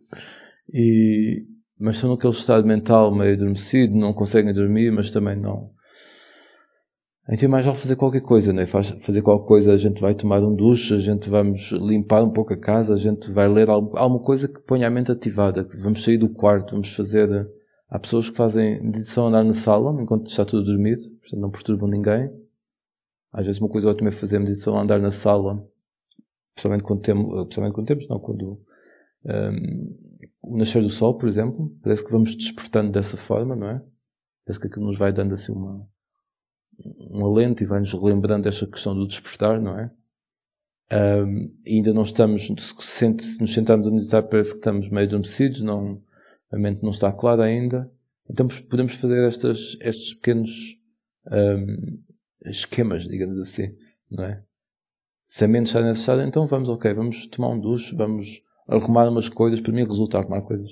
E, 0.73 1.47
mas 1.81 1.97
estão 1.97 2.11
naquele 2.11 2.35
estado 2.35 2.67
mental 2.67 3.13
meio 3.13 3.33
adormecido, 3.33 3.97
não 3.97 4.13
conseguem 4.13 4.53
dormir, 4.53 4.93
mas 4.93 5.11
também 5.11 5.35
não. 5.35 5.71
Então 7.33 7.47
é 7.47 7.49
mais 7.49 7.65
vale 7.65 7.79
fazer 7.79 7.97
qualquer 7.97 8.21
coisa, 8.21 8.53
né? 8.53 8.67
Faz, 8.67 8.91
fazer 8.91 9.23
qualquer 9.23 9.47
coisa, 9.47 9.73
a 9.73 9.79
gente 9.79 10.01
vai 10.01 10.15
tomar 10.15 10.43
um 10.43 10.55
duche, 10.55 10.93
a 10.93 10.99
gente 10.99 11.31
vamos 11.31 11.73
limpar 11.73 12.23
um 12.23 12.31
pouco 12.31 12.53
a 12.53 12.57
casa, 12.57 12.93
a 12.93 12.97
gente 12.97 13.31
vai 13.31 13.49
ler 13.49 13.71
algo, 13.71 13.97
alguma 13.97 14.23
coisa 14.23 14.47
que 14.47 14.61
ponha 14.61 14.87
a 14.87 14.91
mente 14.91 15.11
ativada, 15.11 15.67
vamos 15.79 16.03
sair 16.03 16.19
do 16.19 16.29
quarto, 16.29 16.73
vamos 16.73 16.93
fazer. 16.93 17.49
Há 17.89 17.99
pessoas 17.99 18.29
que 18.29 18.37
fazem 18.37 18.83
meditação 18.83 19.29
andar 19.29 19.45
na 19.45 19.53
sala 19.53 19.91
enquanto 20.03 20.29
está 20.29 20.45
tudo 20.45 20.65
dormido, 20.65 21.03
portanto 21.21 21.41
não 21.41 21.51
perturbam 21.51 21.89
ninguém. 21.89 22.31
Às 23.33 23.47
vezes 23.47 23.61
uma 23.61 23.71
coisa 23.71 23.91
ótima 23.91 24.11
é 24.11 24.13
fazer 24.13 24.39
meditação, 24.39 24.79
andar 24.79 24.99
na 24.99 25.11
sala, 25.11 25.65
principalmente 26.55 26.83
quando 26.83 27.01
temos, 27.01 27.27
principalmente 27.45 27.75
quando 27.75 27.87
temos, 27.87 28.09
não, 28.09 28.19
quando 28.19 28.61
um, 29.25 30.10
o 30.43 30.57
nascer 30.57 30.83
do 30.83 30.91
sol, 30.91 31.17
por 31.17 31.29
exemplo, 31.29 31.77
parece 31.83 32.05
que 32.05 32.11
vamos 32.11 32.35
despertando 32.35 32.91
dessa 32.91 33.17
forma, 33.17 33.55
não 33.55 33.69
é? 33.69 33.83
Parece 34.45 34.61
que 34.61 34.67
aquilo 34.67 34.87
nos 34.87 34.99
vai 34.99 35.13
dando 35.13 35.35
assim 35.35 35.53
uma, 35.53 35.87
um 37.11 37.25
alento 37.25 37.63
e 37.63 37.67
vai-nos 37.67 37.93
lembrando 37.95 38.49
esta 38.49 38.67
questão 38.67 38.95
do 38.95 39.07
despertar, 39.07 39.61
não 39.61 39.79
é? 39.79 39.91
Um, 40.93 41.55
ainda 41.67 41.93
não 41.93 42.03
estamos, 42.03 42.49
se 42.81 43.39
nos 43.39 43.55
sentarmos 43.55 43.87
a 43.87 43.91
meditar, 43.91 44.23
parece 44.25 44.53
que 44.53 44.59
estamos 44.59 44.89
meio 44.89 45.07
adormecidos, 45.07 45.63
não, 45.63 46.03
a 46.51 46.59
mente 46.59 46.83
não 46.83 46.91
está 46.91 47.13
clara 47.13 47.45
ainda. 47.45 47.91
Então 48.29 48.49
podemos 48.69 48.95
fazer 48.95 49.25
estas, 49.27 49.77
estes 49.81 50.15
pequenos 50.15 50.51
um, 51.31 52.03
esquemas, 52.47 53.05
digamos 53.05 53.39
assim, 53.39 53.75
não 54.11 54.25
é? 54.25 54.43
Se 55.27 55.45
a 55.45 55.49
mente 55.49 55.67
está 55.67 55.81
nesse 55.81 56.01
estado, 56.01 56.23
então 56.23 56.47
vamos, 56.47 56.69
ok, 56.69 56.93
vamos 56.93 57.27
tomar 57.29 57.51
um 57.51 57.61
duche, 57.61 57.95
vamos 57.95 58.43
arrumar 58.71 59.09
umas 59.09 59.29
coisas, 59.29 59.61
para 59.61 59.73
mim 59.73 59.85
resulta 59.85 60.19
arrumar 60.19 60.43
coisas. 60.43 60.71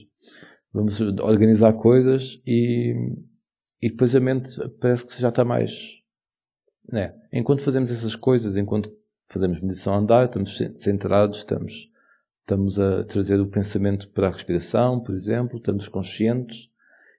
Vamos 0.72 1.00
organizar 1.00 1.72
coisas 1.72 2.40
e, 2.46 2.94
e 3.82 3.90
depois 3.90 4.14
a 4.14 4.20
mente 4.20 4.50
parece 4.80 5.06
que 5.06 5.20
já 5.20 5.30
está 5.30 5.44
mais, 5.44 5.72
né? 6.90 7.14
Enquanto 7.32 7.62
fazemos 7.62 7.90
essas 7.90 8.14
coisas, 8.14 8.56
enquanto 8.56 8.90
fazemos 9.28 9.60
medição 9.60 9.94
andar, 9.94 10.26
estamos 10.26 10.56
centrados, 10.78 11.38
estamos, 11.38 11.90
estamos 12.40 12.78
a 12.78 13.04
trazer 13.04 13.40
o 13.40 13.48
pensamento 13.48 14.08
para 14.10 14.28
a 14.28 14.30
respiração, 14.30 15.00
por 15.00 15.14
exemplo, 15.14 15.58
estamos 15.58 15.88
conscientes. 15.88 16.70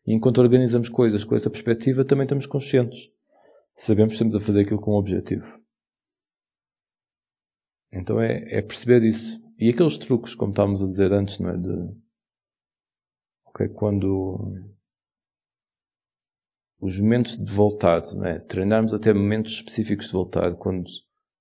E 0.08 0.14
enquanto 0.14 0.40
organizamos 0.40 0.90
coisas 0.90 1.24
com 1.24 1.36
essa 1.36 1.50
perspectiva, 1.50 2.06
também 2.06 2.24
estamos 2.24 2.46
conscientes. 2.46 3.12
Sabemos 3.76 4.12
que 4.12 4.24
estamos 4.24 4.36
a 4.36 4.46
fazer 4.46 4.62
aquilo 4.62 4.82
com 4.82 4.92
um 4.92 4.98
objetivo. 4.98 5.46
Então 7.92 8.20
é, 8.20 8.58
é 8.58 8.62
perceber 8.62 9.04
isso. 9.04 9.40
E 9.60 9.70
aqueles 9.70 9.98
truques, 9.98 10.34
como 10.34 10.52
estávamos 10.52 10.82
a 10.82 10.86
dizer 10.86 11.12
antes, 11.12 11.38
não 11.40 11.50
é? 11.50 11.58
De, 11.58 11.94
ok, 13.46 13.68
quando 13.68 14.66
os 16.80 16.98
momentos 16.98 17.36
de 17.36 17.52
voltar, 17.52 18.02
não 18.16 18.26
é? 18.26 18.40
Treinarmos 18.40 18.94
até 18.94 19.14
momentos 19.14 19.52
específicos 19.52 20.06
de 20.06 20.14
voltar, 20.14 20.56
quando, 20.56 20.86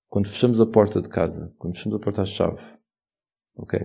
quando 0.08 0.26
fechamos 0.26 0.60
a 0.60 0.66
porta 0.66 1.00
de 1.00 1.08
casa, 1.08 1.54
quando 1.58 1.76
fechamos 1.76 1.96
a 1.96 2.02
porta 2.02 2.22
à 2.22 2.24
chave, 2.24 2.60
ok? 3.54 3.78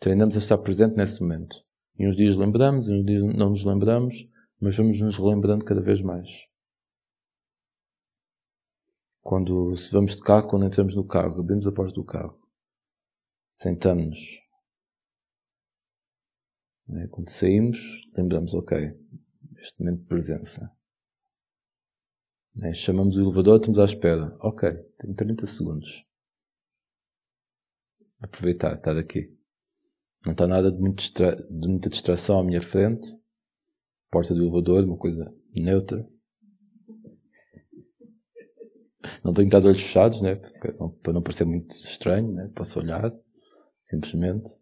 Treinamos 0.00 0.34
a 0.34 0.40
estar 0.40 0.58
presente 0.58 0.96
nesse 0.96 1.22
momento. 1.22 1.64
E 1.96 2.08
uns 2.08 2.16
dias 2.16 2.36
lembramos, 2.36 2.88
e 2.88 2.92
uns 2.92 3.06
dias 3.06 3.22
não 3.22 3.50
nos 3.50 3.64
lembramos, 3.64 4.28
mas 4.60 4.76
vamos 4.76 5.00
nos 5.00 5.16
relembrando 5.16 5.64
cada 5.64 5.80
vez 5.80 6.02
mais. 6.02 6.26
Quando 9.22 9.76
se 9.76 9.92
vamos 9.92 10.16
de 10.16 10.22
carro, 10.22 10.48
quando 10.48 10.66
entramos 10.66 10.96
no 10.96 11.06
carro, 11.06 11.38
abrimos 11.38 11.68
a 11.68 11.72
porta 11.72 11.92
do 11.92 12.02
carro, 12.02 12.40
Sentamos-nos. 13.60 14.40
É? 16.96 17.06
Quando 17.08 17.28
saímos, 17.28 17.78
lembramos, 18.16 18.54
ok, 18.54 18.98
este 19.58 19.78
momento 19.80 20.00
de 20.00 20.06
presença. 20.06 20.72
É? 22.62 22.72
Chamamos 22.72 23.18
o 23.18 23.20
elevador, 23.20 23.60
estamos 23.60 23.78
à 23.78 23.84
espera. 23.84 24.34
Ok, 24.40 24.72
tenho 24.98 25.14
30 25.14 25.44
segundos. 25.44 26.04
Aproveitar, 28.22 28.76
estar 28.76 28.96
aqui. 28.96 29.30
Não 30.24 30.32
está 30.32 30.46
nada 30.46 30.72
de, 30.72 30.92
distra... 30.94 31.36
de 31.36 31.68
muita 31.68 31.90
distração 31.90 32.40
à 32.40 32.44
minha 32.44 32.62
frente. 32.62 33.14
Porta 34.10 34.34
do 34.34 34.42
elevador, 34.42 34.84
uma 34.84 34.96
coisa 34.96 35.32
neutra. 35.54 36.08
Não 39.22 39.34
tenho 39.34 39.48
que 39.48 39.54
estar 39.54 39.60
de 39.60 39.68
olhos 39.68 39.82
fechados, 39.82 40.22
né? 40.22 40.36
para 41.02 41.12
não 41.12 41.22
parecer 41.22 41.44
muito 41.44 41.74
estranho, 41.74 42.32
né? 42.32 42.50
posso 42.54 42.78
olhar 42.78 43.12
simplesmente. 43.90 44.56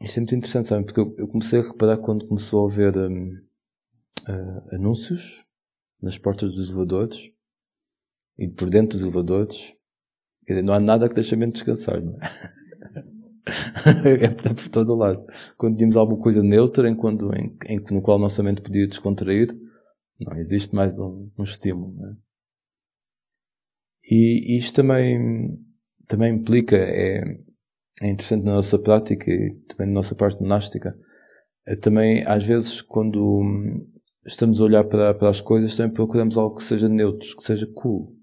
Isto 0.00 0.16
é 0.16 0.20
muito 0.20 0.34
interessante, 0.34 0.68
sabe? 0.68 0.84
Porque 0.84 1.00
eu, 1.00 1.28
comecei 1.28 1.60
a 1.60 1.62
reparar 1.62 1.98
quando 1.98 2.26
começou 2.26 2.66
a 2.66 2.72
haver 2.72 2.96
um, 2.96 3.34
uh, 4.28 4.74
anúncios 4.74 5.44
nas 6.02 6.18
portas 6.18 6.52
dos 6.52 6.70
elevadores 6.70 7.30
e 8.38 8.48
por 8.48 8.70
dentro 8.70 8.98
dos 8.98 9.02
elevadores. 9.02 9.56
Quer 10.46 10.54
dizer, 10.54 10.62
não 10.62 10.72
há 10.72 10.80
nada 10.80 11.08
que 11.08 11.14
deixe 11.14 11.34
a 11.34 11.38
mente 11.38 11.54
descansar, 11.54 12.02
não 12.02 12.14
é? 12.14 12.30
é 14.24 14.54
por 14.54 14.68
todo 14.70 14.94
lado. 14.94 15.24
Quando 15.56 15.76
tínhamos 15.76 15.96
alguma 15.96 16.20
coisa 16.20 16.42
neutra, 16.42 16.88
em 16.88 16.96
quando, 16.96 17.30
em, 17.36 17.56
em, 17.66 17.80
no 17.90 18.00
qual 18.00 18.16
a 18.16 18.20
nossa 18.20 18.42
mente 18.42 18.62
podia 18.62 18.88
descontrair, 18.88 19.54
não 20.18 20.36
existe 20.38 20.74
mais 20.74 20.98
um, 20.98 21.30
um 21.38 21.44
estímulo. 21.44 21.94
Não 21.94 22.10
é? 22.10 22.29
E 24.10 24.56
isto 24.56 24.74
também, 24.74 25.56
também 26.08 26.34
implica, 26.34 26.76
é, 26.76 27.22
é 28.02 28.10
interessante 28.10 28.44
na 28.44 28.54
nossa 28.54 28.76
prática 28.76 29.30
e 29.30 29.54
também 29.68 29.86
na 29.86 29.92
nossa 29.92 30.16
parte 30.16 30.42
monástica, 30.42 30.98
é 31.64 31.76
também 31.76 32.26
às 32.26 32.44
vezes 32.44 32.82
quando 32.82 33.86
estamos 34.26 34.60
a 34.60 34.64
olhar 34.64 34.82
para, 34.82 35.14
para 35.14 35.28
as 35.28 35.40
coisas 35.40 35.76
também 35.76 35.92
procuramos 35.92 36.36
algo 36.36 36.56
que 36.56 36.64
seja 36.64 36.88
neutro, 36.88 37.36
que 37.36 37.44
seja 37.44 37.68
cool, 37.72 38.16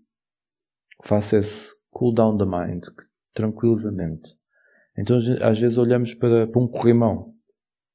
que 1.01 1.07
faça 1.07 1.37
esse 1.37 1.73
cool 1.89 2.13
down 2.13 2.37
the 2.37 2.45
mind, 2.45 2.83
que 2.83 3.05
tranquilize 3.33 3.87
a 3.87 3.91
mente. 3.91 4.35
Então 4.97 5.15
às 5.15 5.59
vezes 5.59 5.77
olhamos 5.77 6.13
para, 6.13 6.47
para 6.47 6.61
um 6.61 6.67
corrimão, 6.67 7.33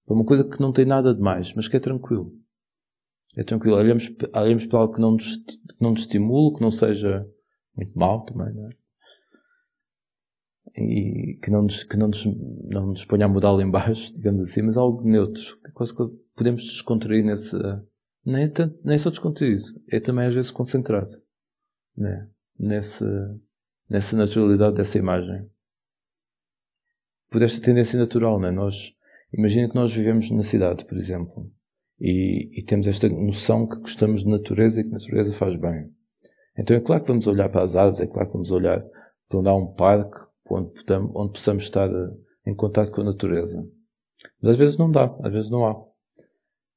para 0.07 0.15
uma 0.15 0.25
coisa 0.25 0.49
que 0.49 0.61
não 0.61 0.73
tem 0.73 0.87
nada 0.87 1.15
de 1.15 1.21
mais, 1.21 1.53
mas 1.53 1.69
que 1.69 1.77
é 1.77 1.81
tranquilo. 1.81 2.33
É 3.37 3.43
tranquilo. 3.43 3.77
Olhamos, 3.77 4.11
olhamos 4.35 4.67
para 4.67 4.79
algo 4.79 4.95
que 4.95 5.01
não 5.01 5.13
nos, 5.13 5.37
que 5.37 5.81
não 5.81 5.91
nos 5.91 6.01
estimule, 6.01 6.55
que 6.55 6.61
não 6.61 6.71
seja 6.71 7.27
muito 7.77 7.99
mal 7.99 8.25
também, 8.25 8.53
não 8.55 8.69
é? 8.69 8.71
E 10.75 11.39
que 11.43 11.51
não 11.51 11.63
nos, 11.63 11.85
que 11.85 11.97
não 11.97 12.09
nos, 12.09 12.25
não 12.25 12.87
nos 12.89 13.05
ponha 13.05 13.27
a 13.27 13.29
mudar 13.29 13.53
lá 13.53 13.63
embaixo, 13.63 14.13
digamos 14.17 14.43
assim, 14.43 14.63
mas 14.63 14.77
algo 14.77 15.03
neutro. 15.03 15.59
Quase 15.75 15.95
que 15.95 16.03
podemos 16.35 16.63
descontrair 16.63 17.25
nesse, 17.25 17.57
nem, 18.25 18.45
é 18.45 18.49
tanto, 18.49 18.79
nem 18.85 18.95
é 18.95 18.99
só 18.99 19.11
descontraído, 19.11 19.65
é 19.91 19.99
também 19.99 20.27
às 20.27 20.35
vezes 20.35 20.51
concentrado, 20.51 21.11
né? 21.97 22.29
Nesse, 22.59 23.05
nessa 23.89 24.17
naturalidade 24.17 24.77
dessa 24.77 24.99
imagem. 24.99 25.49
Por 27.29 27.43
esta 27.43 27.61
tendência 27.61 27.99
natural, 27.99 28.39
né? 28.39 28.51
Nós, 28.51 28.95
imagina 29.33 29.69
que 29.69 29.75
nós 29.75 29.95
vivemos 29.95 30.31
na 30.31 30.43
cidade, 30.43 30.85
por 30.85 30.97
exemplo, 30.97 31.51
e, 31.99 32.61
e 32.61 32.65
temos 32.65 32.87
esta 32.87 33.09
noção 33.09 33.67
que 33.67 33.81
gostamos 33.81 34.23
de 34.23 34.31
natureza 34.31 34.81
e 34.81 34.85
que 34.85 34.91
natureza 34.91 35.33
faz 35.33 35.59
bem. 35.59 35.91
Então 36.59 36.77
é 36.77 36.81
claro 36.81 37.03
que 37.03 37.09
vamos 37.09 37.27
olhar 37.27 37.49
para 37.49 37.63
as 37.63 37.75
árvores, 37.77 38.01
é 38.01 38.07
claro 38.07 38.29
que 38.29 38.33
vamos 38.35 38.51
olhar 38.51 38.85
para 39.29 39.39
onde 39.39 39.49
há 39.49 39.55
um 39.55 39.73
parque, 39.75 40.19
onde, 40.51 40.73
onde 41.15 41.33
possamos 41.33 41.63
estar 41.65 41.89
eh, 41.89 42.11
em 42.47 42.55
contato 42.55 42.91
com 42.91 43.01
a 43.01 43.05
natureza. 43.05 43.67
Mas 44.41 44.53
às 44.53 44.59
vezes 44.59 44.77
não 44.77 44.91
dá, 44.91 45.15
às 45.23 45.33
vezes 45.33 45.51
não 45.51 45.67
há. 45.67 45.75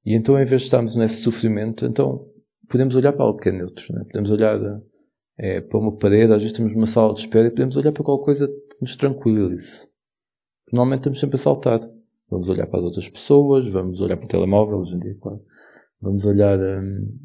E 0.06 0.16
então, 0.16 0.40
em 0.40 0.46
vez 0.46 0.62
de 0.62 0.68
estarmos 0.68 0.96
nesse 0.96 1.22
sofrimento, 1.22 1.86
então 1.86 2.26
podemos 2.70 2.96
olhar 2.96 3.12
para 3.12 3.26
algo 3.26 3.40
que 3.40 3.50
é 3.50 3.52
neutro. 3.52 3.94
Né? 3.94 4.04
Podemos 4.06 4.32
olhar 4.32 4.60
é, 5.38 5.62
para 5.62 5.80
uma 5.80 5.98
parede, 5.98 6.32
às 6.32 6.38
vezes 6.38 6.52
estamos 6.52 6.74
numa 6.74 6.86
sala 6.86 7.14
de 7.14 7.22
espera 7.22 7.48
e 7.48 7.52
podemos 7.52 7.76
olhar 7.76 7.92
para 7.92 8.04
qualquer 8.04 8.26
coisa 8.26 8.48
que 8.48 8.78
nos 8.82 8.96
tranquilize. 8.96 9.90
Normalmente 10.72 11.00
estamos 11.00 11.20
sempre 11.20 11.36
a 11.36 11.40
saltar. 11.40 11.80
Vamos 12.30 12.50
olhar 12.50 12.68
para 12.68 12.80
as 12.80 12.86
outras 12.86 13.08
pessoas, 13.08 13.68
vamos 13.70 14.02
olhar 14.02 14.18
para 14.18 14.26
o 14.26 14.30
telemóvel, 14.30 14.80
hoje 14.80 14.96
em 14.96 15.00
dia, 15.00 15.16
claro. 15.22 15.42
Vamos 16.02 16.26
olhar 16.26 16.60
um, 16.60 17.18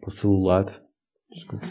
para 0.00 0.08
o 0.08 0.10
celular, 0.10 0.81
Desculpa. 1.32 1.66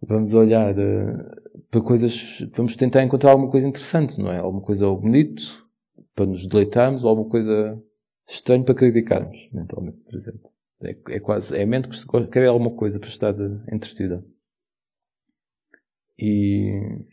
Vamos 0.00 0.32
olhar 0.32 0.74
uh, 0.78 1.64
para 1.70 1.80
coisas, 1.80 2.40
vamos 2.56 2.76
tentar 2.76 3.02
encontrar 3.02 3.32
alguma 3.32 3.50
coisa 3.50 3.66
interessante, 3.66 4.18
não 4.18 4.30
é? 4.30 4.38
Alguma 4.38 4.62
coisa 4.62 4.86
bonito 4.88 5.66
para 6.14 6.26
nos 6.26 6.46
deleitarmos, 6.46 7.04
ou 7.04 7.10
alguma 7.10 7.28
coisa 7.28 7.80
estranha 8.28 8.64
para 8.64 8.74
criticarmos, 8.74 9.48
mentalmente, 9.52 9.98
por 9.98 10.14
exemplo. 10.14 10.50
É, 10.82 10.96
é 11.16 11.20
quase, 11.20 11.56
é 11.56 11.62
a 11.62 11.66
mente 11.66 11.88
que 11.88 12.26
quer 12.28 12.46
alguma 12.46 12.70
coisa 12.70 13.00
para 13.00 13.08
estar 13.08 13.34
eh, 13.34 13.74
entretida. 13.74 14.24
E, 16.18 17.04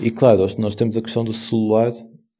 e 0.00 0.10
claro, 0.10 0.38
nós, 0.40 0.56
nós 0.56 0.74
temos 0.74 0.96
a 0.96 1.02
questão 1.02 1.24
do 1.24 1.32
celular 1.32 1.92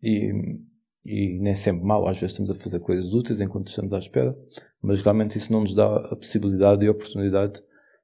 e, 0.02 0.58
e 1.04 1.38
nem 1.38 1.54
sempre 1.54 1.84
mal, 1.84 2.06
às 2.06 2.18
vezes 2.18 2.32
estamos 2.32 2.50
a 2.50 2.54
fazer 2.54 2.80
coisas 2.80 3.12
úteis 3.12 3.40
enquanto 3.40 3.68
estamos 3.68 3.92
à 3.92 3.98
espera, 3.98 4.36
mas 4.80 5.00
realmente 5.02 5.36
isso 5.36 5.52
não 5.52 5.60
nos 5.60 5.74
dá 5.74 5.96
a 5.96 6.16
possibilidade 6.16 6.84
e 6.84 6.88
a 6.88 6.92
oportunidade 6.92 7.62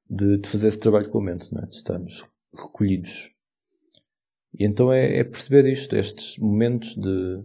de, 0.08 0.38
de 0.38 0.48
fazer 0.48 0.68
esse 0.68 0.80
trabalho 0.80 1.10
com 1.10 1.18
a 1.18 1.22
mente, 1.22 1.48
é? 1.56 1.66
de 1.66 1.74
estarmos 1.74 2.24
recolhidos. 2.54 3.30
E 4.58 4.64
então 4.64 4.92
é, 4.92 5.18
é, 5.18 5.24
perceber 5.24 5.66
isto, 5.66 5.94
estes 5.94 6.38
momentos 6.38 6.96
de, 6.96 7.44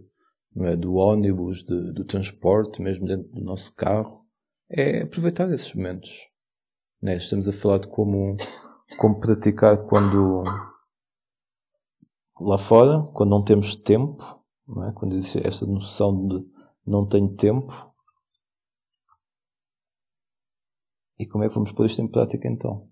é, 0.60 0.76
do 0.76 0.94
ônibus, 0.94 1.62
de, 1.62 1.92
do 1.92 2.04
transporte, 2.04 2.82
mesmo 2.82 3.06
dentro 3.06 3.28
do 3.28 3.42
nosso 3.42 3.74
carro, 3.74 4.24
é 4.68 5.02
aproveitar 5.02 5.52
esses 5.52 5.72
momentos. 5.74 6.26
É? 7.02 7.16
Estamos 7.16 7.46
a 7.48 7.52
falar 7.52 7.78
de 7.78 7.88
como, 7.88 8.36
como 8.98 9.20
praticar 9.20 9.76
quando 9.86 10.42
lá 12.40 12.58
fora, 12.58 13.02
quando 13.12 13.30
não 13.30 13.44
temos 13.44 13.76
tempo, 13.76 14.16
não 14.18 14.43
é? 14.68 14.92
quando 14.94 15.14
existe 15.14 15.46
esta 15.46 15.66
noção 15.66 16.26
de 16.26 16.46
não 16.86 17.06
tenho 17.06 17.34
tempo, 17.36 17.72
E 21.18 21.26
como 21.26 21.44
é 21.44 21.48
que 21.48 21.54
vamos 21.54 21.72
pôr 21.72 21.86
isto 21.86 22.02
em 22.02 22.10
prática 22.10 22.48
então? 22.48 22.90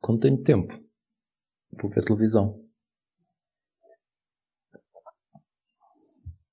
Quando 0.00 0.20
tenho 0.20 0.42
tempo, 0.42 0.72
vou 1.72 1.90
ver 1.90 2.04
televisão. 2.04 2.64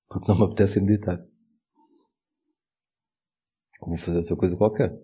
Porque 0.08 0.26
não 0.26 0.38
me 0.38 0.44
apetece 0.46 0.80
meditar. 0.80 1.24
Vou 3.80 3.96
fazer 3.96 4.18
outra 4.18 4.36
coisa 4.36 4.56
qualquer. 4.56 4.98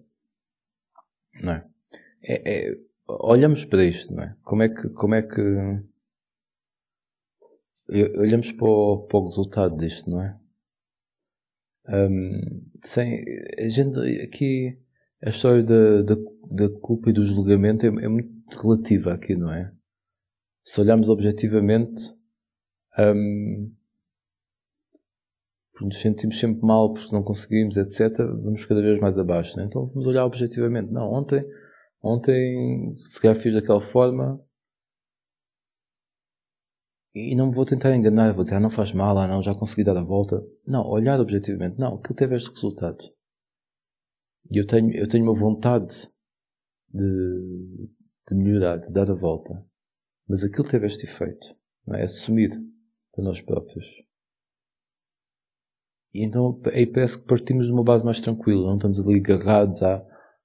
Não 1.34 1.52
é? 1.52 1.69
É, 2.22 2.68
é 2.70 2.76
olhamos 3.06 3.64
para 3.64 3.84
isto, 3.84 4.14
não 4.14 4.22
é? 4.22 4.36
Como 4.42 4.62
é 4.62 4.68
que, 4.68 4.88
como 4.90 5.14
é 5.14 5.22
que 5.22 5.40
olhamos 8.18 8.52
para 8.52 8.68
o, 8.68 9.06
para 9.06 9.18
o 9.18 9.28
resultado 9.28 9.76
disto, 9.76 10.08
não 10.10 10.22
é? 10.22 10.38
Um, 11.88 12.62
sem, 12.84 13.24
a 13.58 13.68
gente, 13.68 13.98
aqui 14.22 14.78
a 15.22 15.30
história 15.30 15.62
da, 15.62 16.02
da, 16.02 16.14
da 16.50 16.68
culpa 16.80 17.10
e 17.10 17.12
do 17.12 17.22
julgamento 17.22 17.84
é, 17.84 17.88
é, 17.88 18.08
muito 18.08 18.30
relativa 18.62 19.12
aqui, 19.12 19.34
não 19.34 19.52
é? 19.52 19.72
Se 20.64 20.80
olharmos 20.80 21.08
objetivamente, 21.08 22.14
um, 22.98 23.72
nos 25.80 25.98
sentimos 25.98 26.38
sempre 26.38 26.64
mal 26.64 26.92
porque 26.92 27.12
não 27.12 27.22
conseguimos, 27.22 27.76
etc., 27.76 28.18
vamos 28.18 28.64
cada 28.66 28.82
vez 28.82 29.00
mais 29.00 29.18
abaixo. 29.18 29.56
Né? 29.56 29.64
Então 29.64 29.86
vamos 29.86 30.06
olhar 30.06 30.24
objetivamente. 30.26 30.92
Não, 30.92 31.10
ontem, 31.10 31.44
ontem, 32.02 32.96
se 32.98 33.20
calhar 33.20 33.36
fiz 33.36 33.54
daquela 33.54 33.80
forma, 33.80 34.42
e 37.14 37.34
não 37.34 37.48
me 37.48 37.54
vou 37.54 37.66
tentar 37.66 37.94
enganar, 37.94 38.32
vou 38.32 38.44
dizer, 38.44 38.56
ah, 38.56 38.60
não 38.60 38.70
faz 38.70 38.92
mal, 38.92 39.18
ah, 39.18 39.26
não, 39.26 39.42
já 39.42 39.54
consegui 39.54 39.82
dar 39.82 39.96
a 39.96 40.02
volta. 40.02 40.44
Não, 40.66 40.86
olhar 40.86 41.18
objetivamente, 41.18 41.78
não, 41.78 41.96
aquilo 41.96 42.14
teve 42.14 42.36
este 42.36 42.50
resultado. 42.50 42.98
E 44.50 44.58
eu 44.58 44.66
tenho, 44.66 44.94
eu 44.94 45.08
tenho 45.08 45.24
uma 45.24 45.38
vontade 45.38 46.08
de, 46.88 47.90
de 48.28 48.34
melhorar, 48.34 48.78
de 48.78 48.92
dar 48.92 49.10
a 49.10 49.14
volta. 49.14 49.64
Mas 50.28 50.44
aquilo 50.44 50.68
teve 50.68 50.86
este 50.86 51.04
efeito. 51.04 51.46
Não 51.86 51.96
é? 51.96 52.04
Assumir 52.04 52.50
para 53.12 53.24
nós 53.24 53.40
próprios. 53.40 53.86
E 56.12 56.24
então 56.24 56.60
aí 56.72 56.86
parece 56.86 57.18
que 57.18 57.26
partimos 57.26 57.66
de 57.66 57.72
uma 57.72 57.84
base 57.84 58.04
mais 58.04 58.20
tranquila, 58.20 58.68
não 58.68 58.76
estamos 58.76 58.98
ali 58.98 59.18
agarrados 59.18 59.82
à, 59.82 60.04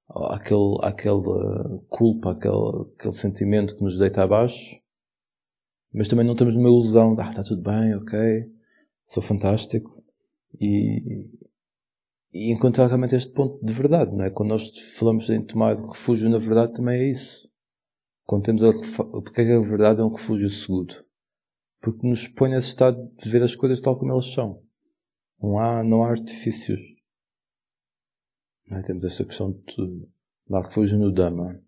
àquele, 0.09 0.77
àquela 0.81 1.79
culpa, 1.89 2.31
àquele, 2.31 2.91
àquele 2.95 3.13
sentimento 3.13 3.75
que 3.75 3.83
nos 3.83 3.97
deita 3.97 4.23
abaixo 4.23 4.75
mas 5.95 6.09
também 6.09 6.25
não 6.25 6.33
estamos 6.33 6.55
numa 6.55 6.67
ilusão 6.67 7.15
de, 7.15 7.21
ah, 7.21 7.29
está 7.29 7.41
tudo 7.41 7.61
bem, 7.61 7.95
ok, 7.95 8.19
sou 9.05 9.23
fantástico. 9.23 10.03
E, 10.59 11.25
e 12.33 12.51
encontrar 12.51 12.87
realmente 12.87 13.15
este 13.15 13.31
ponto 13.31 13.65
de 13.65 13.71
verdade, 13.71 14.13
não 14.13 14.25
é? 14.25 14.29
Quando 14.29 14.49
nós 14.49 14.69
falamos 14.97 15.29
em 15.29 15.41
tomar 15.41 15.77
refúgio 15.77 16.29
na 16.29 16.37
verdade, 16.37 16.73
também 16.73 16.99
é 16.99 17.09
isso. 17.11 17.49
Quando 18.25 18.43
temos 18.43 18.63
a, 18.63 18.73
porque 19.21 19.41
é 19.41 19.55
a 19.55 19.61
verdade 19.61 20.01
é 20.01 20.03
um 20.03 20.11
refúgio 20.11 20.49
seguro. 20.49 20.93
Porque 21.81 22.05
nos 22.05 22.27
põe 22.27 22.49
nesse 22.49 22.69
estado 22.69 23.09
de 23.17 23.29
ver 23.29 23.41
as 23.41 23.55
coisas 23.55 23.79
tal 23.79 23.97
como 23.97 24.11
elas 24.11 24.33
são. 24.33 24.61
Não 25.41 25.57
há, 25.57 25.81
não 25.81 26.03
há 26.03 26.09
artifícios. 26.09 26.79
É? 28.71 28.81
Temos 28.81 29.03
esta 29.03 29.23
questão 29.23 29.51
de 29.51 30.07
dar 30.49 30.61
refúgio 30.61 30.97
no 30.97 31.11
Dhamma. 31.11 31.61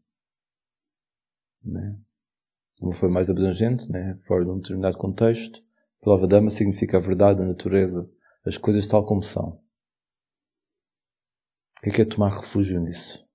Não 1.63 1.81
é? 1.81 1.97
uma 2.81 2.95
forma 2.95 3.15
mais 3.15 3.29
abrangente, 3.29 3.91
né? 3.91 4.19
fora 4.27 4.45
de 4.45 4.51
um 4.51 4.59
determinado 4.59 4.97
contexto. 4.97 5.61
A 6.01 6.05
palavra 6.05 6.27
Dhamma 6.27 6.49
significa 6.49 6.97
a 6.97 7.01
verdade, 7.01 7.41
a 7.41 7.45
natureza, 7.45 8.09
as 8.45 8.57
coisas 8.57 8.87
tal 8.87 9.05
como 9.05 9.23
são. 9.23 9.61
O 11.77 11.81
que 11.81 11.89
é, 11.89 11.91
que 11.93 12.01
é 12.01 12.05
tomar 12.05 12.29
refúgio 12.29 12.79
nisso? 12.79 13.25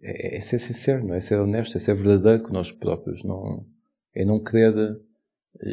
É, 0.00 0.36
é, 0.36 0.40
ser 0.40 0.58
sincero, 0.58 1.06
não 1.06 1.14
é? 1.14 1.20
ser 1.20 1.38
honesto, 1.38 1.76
é 1.76 1.80
ser 1.80 1.94
verdadeiro 1.94 2.42
com 2.42 2.52
nós 2.52 2.70
próprios. 2.72 3.22
Não, 3.24 3.66
é 4.14 4.24
não 4.24 4.42
querer, 4.42 5.00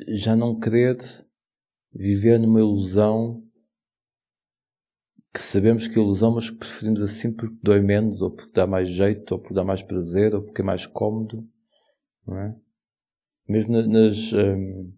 já 0.09 0.35
não 0.35 0.59
querer 0.59 0.97
viver 1.93 2.39
numa 2.39 2.59
ilusão 2.59 3.44
que 5.35 5.41
sabemos 5.41 5.85
que 5.85 5.99
ilusão, 5.99 6.33
mas 6.33 6.49
que 6.49 6.55
preferimos 6.55 7.01
assim 7.01 7.29
porque 7.29 7.57
dói 7.61 7.81
menos, 7.81 8.21
ou 8.21 8.31
porque 8.31 8.53
dá 8.53 8.65
mais 8.65 8.89
jeito, 8.89 9.33
ou 9.33 9.39
porque 9.39 9.53
dá 9.53 9.65
mais 9.65 9.83
prazer, 9.83 10.33
ou 10.33 10.41
porque 10.41 10.61
é 10.61 10.63
mais 10.63 10.85
cómodo, 10.87 11.45
não 12.25 12.39
é? 12.39 12.55
Mesmo 13.45 13.73
nas, 13.73 14.31
um, 14.31 14.93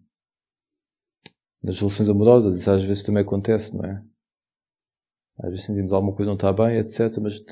nas 1.60 1.80
relações 1.80 2.08
amorosas, 2.08 2.56
isso 2.56 2.70
às 2.70 2.84
vezes 2.84 3.02
também 3.02 3.24
acontece, 3.24 3.76
não 3.76 3.84
é? 3.84 4.00
Às 5.40 5.50
vezes 5.50 5.66
sentimos 5.66 5.92
alguma 5.92 6.14
coisa 6.14 6.28
não 6.28 6.36
está 6.36 6.52
bem, 6.52 6.78
etc., 6.78 7.18
mas, 7.20 7.44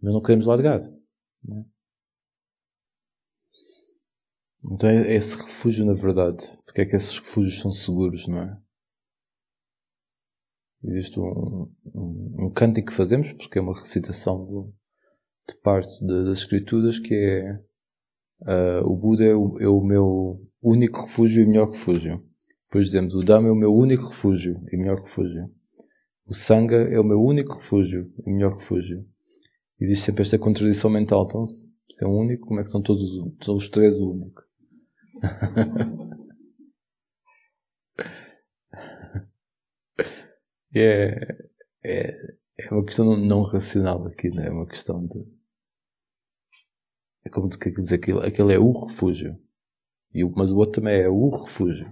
mas 0.00 0.14
não 0.14 0.22
queremos 0.22 0.46
largar. 0.46 0.80
Não 1.44 1.58
é? 1.60 1.64
Então 4.64 4.88
é 4.88 5.14
esse 5.14 5.36
refúgio, 5.36 5.84
na 5.84 5.92
verdade. 5.92 6.42
Porque 6.64 6.80
é 6.80 6.86
que 6.86 6.96
esses 6.96 7.18
refúgios 7.18 7.60
são 7.60 7.70
seguros, 7.70 8.26
não 8.26 8.38
é? 8.38 8.58
Existe 10.82 11.20
um, 11.20 11.70
um, 11.94 12.46
um 12.46 12.50
cântico 12.50 12.88
que 12.88 12.96
fazemos, 12.96 13.32
porque 13.32 13.58
é 13.58 13.62
uma 13.62 13.78
recitação 13.78 14.44
do, 14.46 14.72
de 15.48 15.54
parte 15.62 16.00
de, 16.00 16.24
das 16.24 16.38
Escrituras, 16.38 16.98
que 16.98 17.14
é 17.14 17.60
uh, 18.42 18.86
o 18.86 18.96
Buda 18.96 19.24
é 19.24 19.34
o, 19.34 19.58
é 19.60 19.68
o, 19.68 19.80
meu 19.82 20.40
único 20.62 21.02
refúgio 21.02 21.42
e 21.42 21.46
melhor 21.46 21.70
refúgio. 21.70 22.24
Depois 22.66 22.86
dizemos 22.86 23.14
o 23.14 23.22
Dhamma 23.22 23.48
é 23.48 23.50
o 23.50 23.56
meu 23.56 23.74
único 23.74 24.08
refúgio 24.08 24.60
e 24.72 24.76
melhor 24.76 25.02
refúgio. 25.02 25.50
O 26.26 26.34
Sangha 26.34 26.76
é 26.76 26.98
o 26.98 27.04
meu 27.04 27.20
único 27.20 27.56
refúgio 27.56 28.10
e 28.26 28.30
melhor 28.30 28.56
refúgio. 28.56 29.04
E 29.80 29.84
existe 29.84 30.06
sempre 30.06 30.22
esta 30.22 30.38
contradição 30.38 30.88
mental. 30.88 31.26
Então, 31.26 31.46
se 31.46 32.04
é 32.04 32.06
um 32.06 32.16
único, 32.16 32.46
como 32.46 32.60
é 32.60 32.62
que 32.62 32.70
são 32.70 32.80
todos 32.80 33.04
são 33.42 33.56
os 33.56 33.68
três 33.68 33.98
o 33.98 34.12
único? 34.12 34.42
é, 40.74 41.48
é, 41.82 42.36
é 42.58 42.70
uma 42.70 42.84
questão 42.84 43.16
não 43.16 43.42
racional 43.42 44.06
aqui, 44.06 44.28
não 44.30 44.42
é? 44.42 44.46
É 44.46 44.50
uma 44.50 44.66
questão 44.66 45.06
de. 45.06 45.26
É 47.24 47.28
como 47.28 47.48
dizer 47.48 47.96
aquilo, 47.96 48.20
aquele 48.20 48.54
é 48.54 48.58
o 48.58 48.72
refúgio. 48.72 49.38
E 50.12 50.24
o, 50.24 50.32
mas 50.34 50.50
o 50.50 50.56
outro 50.56 50.80
também 50.80 51.00
é 51.00 51.08
o 51.08 51.30
refúgio. 51.30 51.86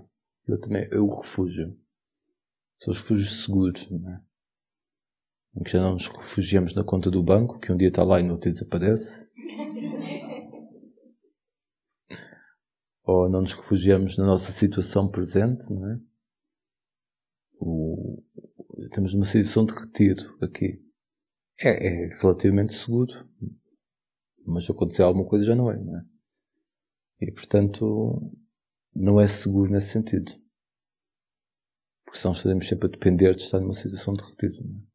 E 0.46 0.50
o 0.50 0.54
outro 0.54 0.68
também 0.68 0.88
é 0.90 0.96
o 0.96 1.08
refúgio. 1.08 1.78
São 2.80 2.92
os 2.92 3.00
refúgios 3.00 3.44
seguros, 3.44 3.90
não 3.90 4.10
é? 4.10 4.20
Em 5.56 5.62
que 5.62 5.70
já 5.72 5.80
não 5.80 5.94
nos 5.94 6.06
refugiamos 6.06 6.74
na 6.74 6.84
conta 6.84 7.10
do 7.10 7.22
banco, 7.22 7.58
que 7.58 7.72
um 7.72 7.76
dia 7.76 7.88
está 7.88 8.04
lá 8.04 8.20
e 8.20 8.22
no 8.22 8.34
outro 8.34 8.52
desaparece. 8.52 9.26
Ou 13.04 13.28
não 13.28 13.40
nos 13.40 13.54
refugiamos 13.54 14.16
na 14.16 14.26
nossa 14.26 14.52
situação 14.52 15.10
presente, 15.10 15.68
não 15.72 15.90
é? 15.90 15.98
O, 17.60 18.22
temos 18.92 19.14
uma 19.14 19.24
situação 19.24 19.66
de 19.66 19.72
retiro 19.72 20.36
aqui. 20.42 20.82
É, 21.60 21.86
é, 21.86 22.18
relativamente 22.20 22.74
seguro, 22.74 23.12
mas 24.46 24.64
se 24.64 24.70
acontecer 24.70 25.02
alguma 25.02 25.26
coisa 25.26 25.44
já 25.44 25.56
não 25.56 25.70
é, 25.70 25.76
não 25.76 25.98
é? 25.98 26.04
E 27.20 27.32
portanto, 27.32 28.32
não 28.94 29.20
é 29.20 29.26
seguro 29.26 29.72
nesse 29.72 29.90
sentido. 29.90 30.32
Porque 32.04 32.18
senão 32.18 32.32
estaremos 32.32 32.68
sempre 32.68 32.86
a 32.86 32.90
depender 32.90 33.34
de 33.34 33.42
estar 33.42 33.60
numa 33.60 33.74
situação 33.74 34.14
de 34.14 34.22
retiro, 34.22 34.64
não 34.64 34.78
é? 34.78 34.88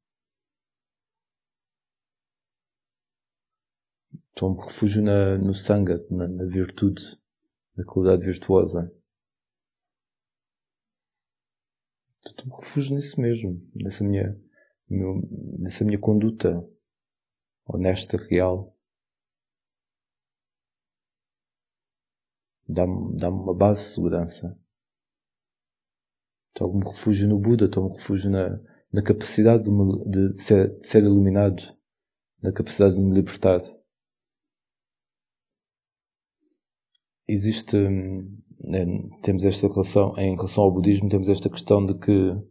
Então, 4.31 4.55
refúgio 4.55 5.03
na, 5.03 5.37
no 5.37 5.53
sangue, 5.53 6.03
na, 6.09 6.27
na 6.27 6.45
virtude, 6.45 7.03
na 7.77 7.85
qualidade 7.85 8.25
virtuosa. 8.25 8.91
Me 12.45 12.51
refugio 12.57 12.95
nisso 12.95 13.21
mesmo, 13.21 13.61
nessa 13.75 14.03
minha, 14.03 14.37
meu, 14.89 15.21
nessa 15.59 15.85
minha 15.85 15.99
conduta 15.99 16.67
honesta, 17.65 18.17
real. 18.17 18.75
Dá-me 22.67 23.17
dá 23.17 23.29
uma 23.29 23.53
base 23.53 23.83
de 23.83 23.95
segurança. 23.95 24.59
Me 26.59 26.85
refúgio 26.85 27.27
no 27.27 27.39
Buda, 27.39 27.69
me 27.81 27.89
refúgio 27.89 28.29
na, 28.29 28.59
na 28.93 29.01
capacidade 29.01 29.63
de, 29.63 29.71
me, 29.71 30.05
de, 30.05 30.33
ser, 30.33 30.79
de 30.79 30.87
ser 30.87 31.03
iluminado, 31.03 31.61
na 32.41 32.51
capacidade 32.51 32.95
de 32.95 33.01
me 33.01 33.13
libertar. 33.13 33.61
Existe, 37.27 37.75
hum, 37.77 38.37
temos 39.21 39.43
esta 39.43 39.67
relação, 39.67 40.17
em 40.17 40.35
relação 40.35 40.63
ao 40.63 40.71
budismo, 40.71 41.09
temos 41.09 41.29
esta 41.29 41.49
questão 41.49 41.85
de 41.85 41.93
que, 41.95 42.11
uh, 42.11 42.47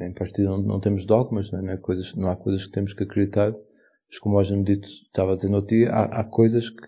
em 0.00 0.14
partida, 0.14 0.48
não, 0.48 0.62
não, 0.62 0.80
temos 0.80 1.04
dogmas, 1.04 1.50
né, 1.50 1.60
não, 1.60 1.72
é 1.72 1.76
coisas, 1.76 2.14
não 2.14 2.30
há 2.30 2.36
coisas 2.36 2.66
que 2.66 2.72
temos 2.72 2.94
que 2.94 3.04
acreditar, 3.04 3.52
mas 4.08 4.18
como 4.18 4.36
hoje 4.36 4.56
me 4.56 4.64
dito, 4.64 4.88
estava 4.88 5.32
a 5.32 5.36
dizer 5.36 5.48
no 5.48 5.56
outro 5.56 5.76
dia, 5.76 5.90
há, 5.90 6.20
há 6.20 6.24
coisas 6.24 6.70
que 6.70 6.86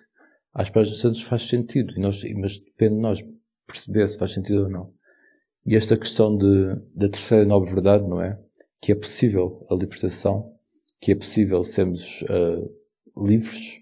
às 0.55 0.71
páginas 0.71 1.01
tantas 1.01 1.23
faz 1.23 1.49
sentido, 1.49 1.93
e 1.97 2.01
nós, 2.01 2.23
mas 2.35 2.59
depende 2.59 2.95
de 2.95 3.01
nós 3.01 3.25
perceber 3.67 4.09
se 4.09 4.19
faz 4.19 4.33
sentido 4.33 4.65
ou 4.65 4.69
não. 4.69 4.93
E 5.65 5.77
esta 5.77 5.97
questão 5.97 6.37
de, 6.37 6.75
da 6.95 7.09
terceira 7.09 7.45
nobre 7.45 7.73
verdade, 7.73 8.07
não 8.07 8.21
é? 8.21 8.39
Que 8.81 8.93
é 8.93 8.95
possível 8.95 9.65
a 9.71 9.75
libertação, 9.75 10.53
que 11.01 11.13
é 11.13 11.15
possível 11.15 11.63
sermos 11.63 12.23
uh, 12.23 13.25
livres 13.25 13.79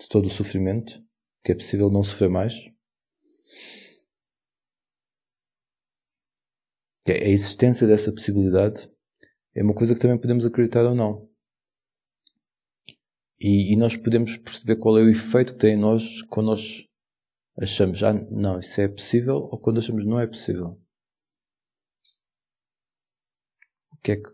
de 0.00 0.08
todo 0.08 0.26
o 0.26 0.30
sofrimento, 0.30 1.02
que 1.44 1.52
é 1.52 1.54
possível 1.54 1.90
não 1.90 2.02
sofrer 2.02 2.28
mais. 2.28 2.54
Que 7.04 7.12
a 7.12 7.28
existência 7.28 7.86
dessa 7.86 8.12
possibilidade 8.12 8.90
é 9.54 9.62
uma 9.62 9.74
coisa 9.74 9.94
que 9.94 10.00
também 10.00 10.18
podemos 10.18 10.44
acreditar 10.44 10.84
ou 10.84 10.94
não. 10.94 11.28
E, 13.40 13.72
e, 13.72 13.76
nós 13.76 13.96
podemos 13.96 14.36
perceber 14.36 14.76
qual 14.76 14.98
é 14.98 15.02
o 15.02 15.08
efeito 15.08 15.52
que 15.54 15.60
tem 15.60 15.74
em 15.74 15.80
nós 15.80 16.22
quando 16.22 16.46
nós 16.46 16.84
achamos, 17.56 18.02
ah, 18.02 18.12
não, 18.12 18.58
isso 18.58 18.80
é 18.80 18.88
possível, 18.88 19.36
ou 19.36 19.58
quando 19.58 19.78
achamos 19.78 20.04
não 20.04 20.18
é 20.18 20.26
possível. 20.26 20.80
O 23.92 23.96
que 24.02 24.12
é 24.12 24.16
que, 24.16 24.30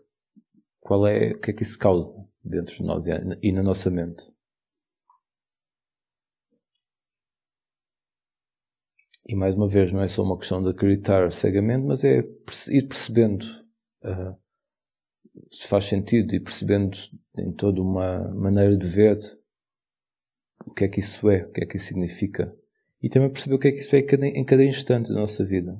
qual 0.79 1.07
é, 1.07 1.31
o 1.31 1.39
que 1.39 1.51
é 1.51 1.53
que 1.53 1.63
isso 1.63 1.77
causa 1.77 2.11
dentro 2.43 2.75
de 2.75 2.83
nós 2.83 3.05
e 3.41 3.51
na 3.51 3.63
nossa 3.63 3.89
mente? 3.91 4.34
E 9.27 9.35
mais 9.35 9.55
uma 9.55 9.67
vez, 9.67 9.91
não 9.91 10.01
é 10.01 10.07
só 10.07 10.23
uma 10.23 10.37
questão 10.37 10.61
de 10.61 10.69
acreditar 10.69 11.31
cegamente, 11.31 11.85
mas 11.85 12.03
é 12.03 12.19
ir 12.69 12.87
percebendo 12.87 13.43
uh, 14.03 14.37
se 15.51 15.67
faz 15.67 15.85
sentido 15.85 16.35
e 16.35 16.39
percebendo 16.39 16.95
em 17.37 17.51
toda 17.51 17.81
uma 17.81 18.19
maneira 18.33 18.77
de 18.77 18.85
ver 18.85 19.17
o 20.65 20.73
que 20.73 20.85
é 20.85 20.87
que 20.87 20.99
isso 20.99 21.29
é, 21.29 21.43
o 21.43 21.51
que 21.51 21.63
é 21.63 21.65
que 21.65 21.77
isso 21.77 21.87
significa. 21.87 22.55
E 23.01 23.09
também 23.09 23.29
perceber 23.29 23.55
o 23.55 23.59
que 23.59 23.67
é 23.67 23.71
que 23.71 23.79
isso 23.79 23.95
é 23.95 23.99
em 23.99 24.45
cada 24.45 24.63
instante 24.63 25.09
da 25.09 25.15
nossa 25.15 25.43
vida. 25.43 25.79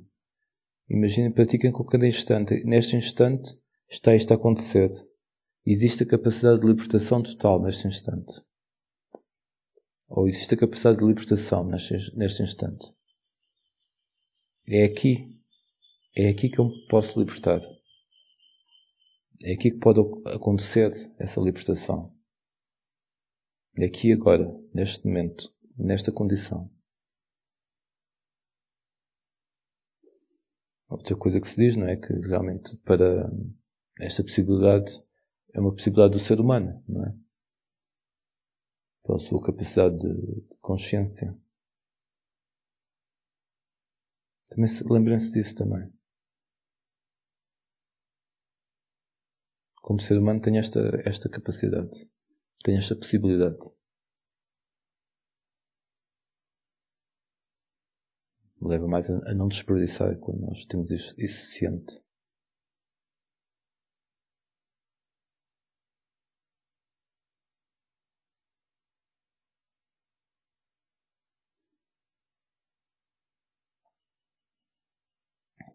Imaginem, 0.89 1.31
pratiquem 1.31 1.71
com 1.71 1.83
cada 1.83 2.07
instante. 2.07 2.63
Neste 2.63 2.95
instante 2.95 3.57
está 3.89 4.15
isto 4.15 4.31
a 4.31 4.35
acontecer. 4.35 4.89
Existe 5.65 6.03
a 6.03 6.07
capacidade 6.07 6.61
de 6.61 6.67
libertação 6.67 7.23
total 7.23 7.61
neste 7.61 7.87
instante. 7.87 8.43
Ou 10.07 10.27
existe 10.27 10.53
a 10.53 10.57
capacidade 10.57 10.99
de 10.99 11.05
libertação 11.05 11.65
neste, 11.65 12.15
neste 12.15 12.43
instante. 12.43 12.94
É 14.67 14.83
aqui. 14.83 15.31
É 16.15 16.29
aqui 16.29 16.49
que 16.49 16.59
eu 16.59 16.65
me 16.65 16.87
posso 16.87 17.19
libertar. 17.19 17.61
É 19.41 19.53
aqui 19.53 19.69
que 19.71 19.77
pode 19.77 19.99
acontecer 20.25 20.89
essa 21.19 21.39
libertação. 21.39 22.15
É 23.77 23.85
aqui 23.85 24.11
agora, 24.11 24.45
neste 24.73 25.05
momento, 25.05 25.53
nesta 25.77 26.11
condição. 26.11 26.71
Outra 30.89 31.15
coisa 31.15 31.41
que 31.41 31.49
se 31.49 31.57
diz, 31.61 31.75
não 31.75 31.87
é? 31.87 31.97
Que 31.97 32.13
realmente 32.13 32.77
para 32.77 33.29
esta 33.99 34.23
possibilidade 34.23 35.03
é 35.53 35.59
uma 35.59 35.73
possibilidade 35.73 36.13
do 36.13 36.19
ser 36.19 36.39
humano, 36.39 36.83
não 36.87 37.05
é? 37.05 37.15
Pela 39.03 39.19
sua 39.19 39.43
capacidade 39.43 39.99
de, 39.99 40.13
de 40.13 40.57
consciência. 40.59 41.37
Lembrem-se 44.89 45.31
disso 45.31 45.55
também. 45.55 45.95
como 49.85 50.01
ser 50.01 50.17
humano, 50.17 50.41
tem 50.41 50.57
esta, 50.57 50.79
esta 51.05 51.29
capacidade, 51.29 52.09
tem 52.63 52.75
esta 52.75 52.95
possibilidade. 52.95 53.59
Leva 58.59 58.87
mais 58.87 59.07
a, 59.11 59.29
a 59.29 59.33
não 59.35 59.47
desperdiçar 59.47 60.17
quando 60.17 60.41
nós 60.41 60.65
temos 60.65 60.89
isso, 60.89 61.13
isso 61.19 61.51
ciente. 61.51 62.03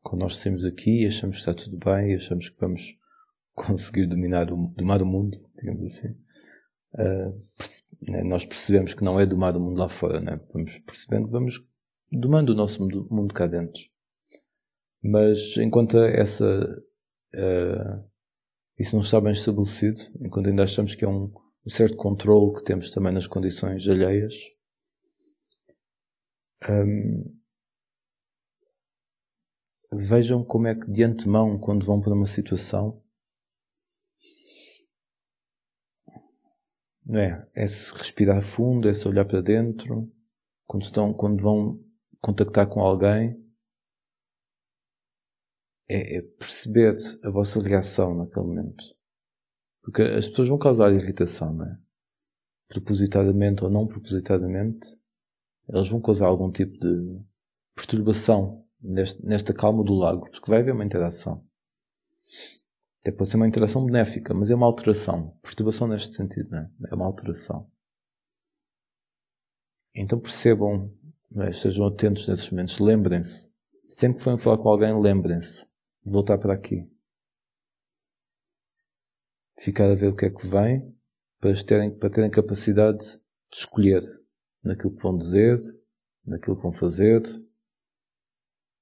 Quando 0.02 0.22
nós 0.22 0.34
estamos 0.34 0.64
aqui 0.64 1.02
e 1.02 1.06
achamos 1.06 1.36
que 1.36 1.50
está 1.50 1.54
tudo 1.54 1.78
bem, 1.78 2.14
achamos 2.14 2.48
que 2.48 2.60
vamos 2.60 2.96
conseguir 3.54 4.06
dominar 4.06 4.52
o, 4.52 4.72
domar 4.76 5.02
o 5.02 5.06
mundo, 5.06 5.38
digamos 5.56 5.84
assim, 5.84 6.08
uh, 6.94 7.42
né, 8.02 8.22
nós 8.22 8.44
percebemos 8.44 8.94
que 8.94 9.04
não 9.04 9.20
é 9.20 9.26
domar 9.26 9.56
o 9.56 9.60
mundo 9.60 9.78
lá 9.78 9.88
fora, 9.88 10.20
né? 10.20 10.40
vamos 10.52 10.78
percebendo 10.78 11.28
vamos 11.28 11.62
domando 12.10 12.52
o 12.52 12.56
nosso 12.56 12.82
mundo, 12.82 13.06
mundo 13.10 13.34
cá 13.34 13.46
dentro. 13.46 13.80
Mas 15.02 15.56
enquanto 15.56 15.96
essa, 15.98 16.44
uh, 17.34 18.10
isso 18.78 18.94
não 18.96 19.00
está 19.00 19.20
bem 19.20 19.32
estabelecido, 19.32 20.00
enquanto 20.20 20.48
ainda 20.48 20.64
achamos 20.64 20.94
que 20.94 21.04
é 21.04 21.08
um, 21.08 21.32
um 21.64 21.70
certo 21.70 21.96
controle 21.96 22.54
que 22.54 22.64
temos 22.64 22.90
também 22.90 23.12
nas 23.12 23.26
condições 23.26 23.86
alheias, 23.88 24.34
um, 26.68 27.39
vejam 29.92 30.44
como 30.44 30.68
é 30.68 30.74
que 30.74 30.90
de 30.90 31.02
antemão, 31.02 31.58
quando 31.58 31.84
vão 31.84 32.00
para 32.00 32.14
uma 32.14 32.26
situação, 32.26 33.02
Não 37.10 37.18
é? 37.18 37.44
É 37.54 37.66
se 37.66 37.92
respirar 37.92 38.40
fundo, 38.40 38.88
é 38.88 38.94
se 38.94 39.08
olhar 39.08 39.24
para 39.24 39.40
dentro. 39.40 40.08
Quando, 40.64 40.84
estão, 40.84 41.12
quando 41.12 41.42
vão 41.42 41.84
contactar 42.20 42.68
com 42.68 42.80
alguém, 42.80 43.36
é, 45.88 46.18
é 46.18 46.22
perceber 46.22 46.96
a 47.24 47.30
vossa 47.30 47.60
reação 47.60 48.14
naquele 48.14 48.46
momento. 48.46 48.84
Porque 49.82 50.02
as 50.02 50.28
pessoas 50.28 50.46
vão 50.46 50.58
causar 50.58 50.92
irritação, 50.92 51.52
não 51.52 51.66
é? 51.66 51.78
Propositadamente 52.68 53.64
ou 53.64 53.70
não 53.70 53.88
propositadamente, 53.88 54.96
elas 55.68 55.88
vão 55.88 56.00
causar 56.00 56.26
algum 56.26 56.52
tipo 56.52 56.78
de 56.78 57.20
perturbação 57.74 58.59
neste, 58.80 59.24
nesta 59.24 59.52
calma 59.52 59.84
do 59.84 59.94
lago, 59.94 60.30
porque 60.30 60.50
vai 60.50 60.60
haver 60.60 60.72
uma 60.72 60.84
interação. 60.84 61.44
Até 63.00 63.10
pode 63.10 63.30
ser 63.30 63.36
uma 63.36 63.48
interação 63.48 63.84
benéfica, 63.84 64.34
mas 64.34 64.50
é 64.50 64.54
uma 64.54 64.66
alteração. 64.66 65.36
Perturbação 65.42 65.88
neste 65.88 66.14
sentido, 66.14 66.50
não 66.50 66.58
é? 66.58 66.70
É 66.90 66.94
uma 66.94 67.06
alteração. 67.06 67.70
Então 69.94 70.20
percebam, 70.20 70.92
é? 71.36 71.50
estejam 71.50 71.86
atentos 71.86 72.28
nesses 72.28 72.50
momentos, 72.50 72.78
lembrem-se. 72.78 73.50
Sempre 73.86 74.18
que 74.18 74.24
forem 74.24 74.38
falar 74.38 74.58
com 74.58 74.68
alguém, 74.68 75.00
lembrem-se 75.00 75.64
de 76.04 76.12
voltar 76.12 76.38
para 76.38 76.54
aqui. 76.54 76.88
Ficar 79.58 79.90
a 79.90 79.94
ver 79.94 80.08
o 80.08 80.16
que 80.16 80.26
é 80.26 80.30
que 80.30 80.46
vem 80.46 80.94
para 81.40 81.52
terem, 81.64 81.90
para 81.90 82.10
terem 82.10 82.30
capacidade 82.30 82.98
de 82.98 83.56
escolher 83.56 84.02
naquilo 84.62 84.94
que 84.94 85.02
vão 85.02 85.16
dizer, 85.16 85.58
naquilo 86.24 86.56
que 86.56 86.62
vão 86.62 86.72
fazer. 86.72 87.22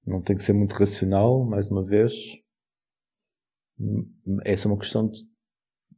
Não 0.09 0.23
tem 0.23 0.35
que 0.35 0.43
ser 0.43 0.55
muito 0.55 0.73
racional, 0.73 1.45
mais 1.45 1.71
uma 1.71 1.85
vez, 1.85 2.15
essa 4.43 4.67
é 4.67 4.71
uma 4.71 4.79
questão 4.79 5.07
de 5.07 5.21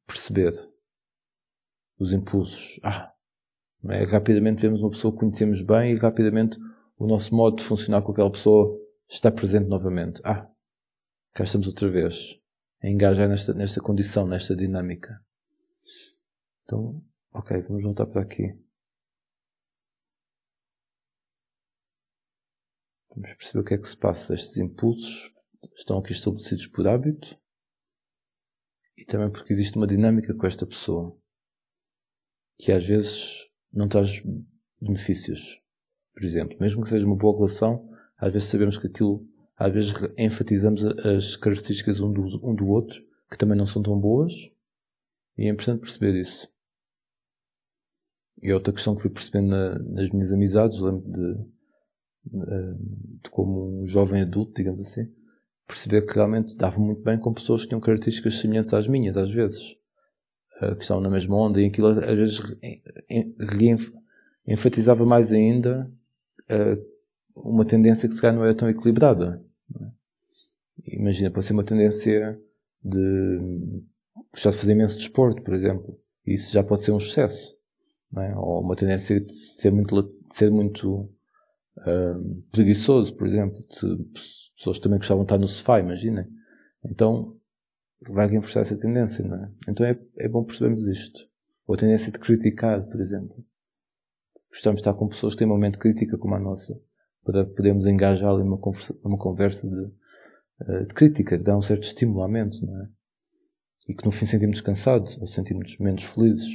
perceber 0.05 0.53
os 1.97 2.13
impulsos. 2.13 2.81
Ah, 2.83 3.15
é? 3.89 4.03
rapidamente 4.05 4.63
vemos 4.63 4.81
uma 4.81 4.91
pessoa 4.91 5.13
que 5.13 5.21
conhecemos 5.21 5.63
bem 5.63 5.93
e 5.93 5.97
rapidamente 5.97 6.59
o 6.99 7.07
nosso 7.07 7.33
modo 7.33 7.59
de 7.59 7.63
funcionar 7.63 8.03
com 8.03 8.11
aquela 8.11 8.33
pessoa 8.33 8.77
está 9.09 9.31
presente 9.31 9.69
novamente. 9.69 10.21
Ah, 10.25 10.51
cá 11.33 11.45
estamos 11.45 11.69
outra 11.69 11.89
vez 11.89 12.37
a 12.83 12.89
engajar 12.89 13.29
nesta, 13.29 13.55
nesta 13.55 13.81
condição, 13.81 14.27
nesta 14.27 14.57
dinâmica. 14.57 15.21
Então, 16.65 17.01
ok, 17.33 17.63
vamos 17.63 17.85
voltar 17.85 18.07
para 18.07 18.23
aqui. 18.23 18.59
Vamos 23.15 23.37
perceber 23.37 23.61
o 23.61 23.65
que 23.65 23.75
é 23.75 23.79
que 23.79 23.89
se 23.89 23.97
passa. 23.97 24.35
Estes 24.35 24.57
impulsos 24.59 25.33
estão 25.75 25.99
aqui 25.99 26.13
estabelecidos 26.13 26.67
por 26.69 26.87
hábito 26.87 27.37
e 28.97 29.05
também 29.05 29.31
porque 29.31 29.53
existe 29.53 29.77
uma 29.77 29.87
dinâmica 29.87 30.35
com 30.35 30.47
esta 30.47 30.67
pessoa 30.67 31.17
que 32.59 32.71
às 32.71 32.87
vezes 32.87 33.49
não 33.73 33.89
traz 33.89 34.23
benefícios. 34.81 35.61
Por 36.13 36.25
exemplo, 36.25 36.57
mesmo 36.61 36.83
que 36.83 36.89
seja 36.89 37.07
uma 37.07 37.17
boa 37.17 37.37
relação, 37.37 37.91
às 38.17 38.33
vezes 38.33 38.49
sabemos 38.49 38.77
que 38.77 38.87
aquilo, 38.87 39.27
às 39.57 39.73
vezes 39.73 39.93
enfatizamos 40.19 40.85
as 40.85 41.37
características 41.37 42.01
um 42.01 42.13
do, 42.13 42.23
um 42.47 42.55
do 42.55 42.69
outro 42.69 43.03
que 43.31 43.39
também 43.39 43.57
não 43.57 43.67
são 43.67 43.83
tão 43.83 43.99
boas 43.99 44.33
e 45.39 45.47
é 45.47 45.49
importante 45.49 45.81
perceber 45.81 46.15
isso. 46.21 46.53
E 48.43 48.53
outra 48.53 48.73
questão 48.73 48.95
que 48.95 49.03
fui 49.03 49.11
percebendo 49.11 49.49
na, 49.49 49.79
nas 49.79 50.11
minhas 50.11 50.33
amizades, 50.33 50.81
lembro 50.81 51.11
de, 51.11 51.60
de, 52.25 53.23
de 53.23 53.31
como 53.31 53.83
um 53.83 53.87
jovem 53.87 54.23
adulto, 54.23 54.55
digamos 54.55 54.81
assim, 54.81 55.11
perceber 55.67 56.03
que 56.03 56.15
realmente 56.15 56.57
dava 56.57 56.79
muito 56.79 57.03
bem 57.03 57.19
com 57.19 57.33
pessoas 57.33 57.63
que 57.63 57.69
tinham 57.69 57.81
características 57.81 58.37
semelhantes 58.37 58.75
às 58.75 58.87
minhas, 58.87 59.17
às 59.17 59.31
vezes. 59.33 59.77
Uh, 60.61 60.77
que 60.77 60.83
estavam 60.83 61.03
na 61.03 61.09
mesma 61.09 61.37
onda 61.37 61.61
e 61.61 61.67
aquilo 61.67 61.89
às 61.89 62.17
vezes 62.17 62.43
enfatizava 64.47 65.07
mais 65.07 65.33
ainda 65.33 65.91
uh, 66.51 66.91
uma 67.35 67.65
tendência 67.65 68.09
que 68.09 68.15
se 68.15 68.21
calhar 68.21 68.37
não 68.37 68.45
era 68.45 68.55
tão 68.55 68.69
equilibrada. 68.69 69.43
É? 69.81 70.97
Imagina, 70.97 71.31
pode 71.31 71.47
ser 71.47 71.53
uma 71.53 71.65
tendência 71.65 72.39
de 72.83 73.83
gostar 74.33 74.51
de 74.51 74.59
fazer 74.59 74.73
imenso 74.73 74.99
desporto, 74.99 75.43
por 75.43 75.55
exemplo. 75.55 75.99
Isso 76.27 76.53
já 76.53 76.63
pode 76.63 76.83
ser 76.83 76.93
um 76.93 76.99
excesso. 76.99 77.57
É? 78.17 78.37
Ou 78.37 78.61
uma 78.61 78.77
tendência 78.77 79.21
de 79.21 79.35
ser 79.35 79.71
muito, 79.71 80.03
de 80.03 80.37
ser 80.37 80.51
muito 80.51 81.09
uh, 81.79 82.43
preguiçoso, 82.53 83.15
por 83.17 83.27
exemplo. 83.27 83.65
Pessoas 84.57 84.79
também 84.79 84.99
gostavam 84.99 85.25
de 85.25 85.27
estar 85.27 85.39
no 85.39 85.49
sofá, 85.49 85.81
imaginem. 85.81 86.27
Então, 86.85 87.41
vai 88.09 88.27
reforçar 88.29 88.61
essa 88.61 88.77
tendência, 88.77 89.25
não 89.27 89.37
é? 89.37 89.51
Então 89.69 89.85
é, 89.85 89.99
é 90.19 90.29
bom 90.29 90.45
percebermos 90.45 90.87
isto. 90.89 91.29
Ou 91.67 91.75
a 91.75 91.79
tendência 91.79 92.11
de 92.11 92.19
criticar, 92.19 92.83
por 92.87 93.01
exemplo. 93.01 93.45
Gostamos 94.51 94.79
de 94.79 94.81
estar 94.81 94.95
com 94.95 95.09
pessoas 95.09 95.35
que 95.35 95.39
têm 95.39 95.47
uma 95.47 95.59
mente 95.59 95.79
crítica 95.79 96.19
como 96.19 96.35
a 96.35 96.41
nossa, 96.41 96.81
para 97.25 97.45
podermos 97.45 97.87
engajá-la 97.87 98.43
numa 98.43 98.59
conversa, 98.59 98.97
numa 99.05 99.19
conversa 99.19 99.69
de, 99.69 99.93
eh, 100.63 100.85
de 100.87 100.95
crítica, 100.95 101.39
que 101.39 101.45
dá 101.45 101.57
um 101.57 101.63
certo 101.63 101.87
mente, 102.29 102.65
não 102.67 102.83
é? 102.83 102.89
E 103.89 103.95
que 103.95 104.05
no 104.05 104.11
fim 104.11 104.27
sentimos 104.27 104.61
cansados 104.61 105.19
ou 105.19 105.27
sentimos 105.27 105.79
menos 105.79 106.05
felizes. 106.05 106.49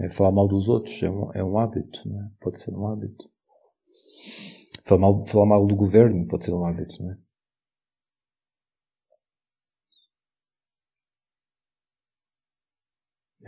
É, 0.00 0.10
falar 0.10 0.32
mal 0.32 0.48
dos 0.48 0.66
outros 0.66 1.02
é 1.02 1.10
um, 1.10 1.32
é 1.32 1.44
um 1.44 1.58
hábito, 1.58 2.08
não 2.08 2.22
é? 2.22 2.30
pode 2.40 2.60
ser 2.60 2.74
um 2.74 2.86
hábito. 2.86 3.30
Falar 4.86 5.00
mal, 5.00 5.26
falar 5.26 5.46
mal 5.46 5.66
do 5.66 5.76
governo 5.76 6.26
pode 6.26 6.44
ser 6.44 6.54
um 6.54 6.64
hábito, 6.64 7.02
não 7.02 7.12
é? 7.12 7.18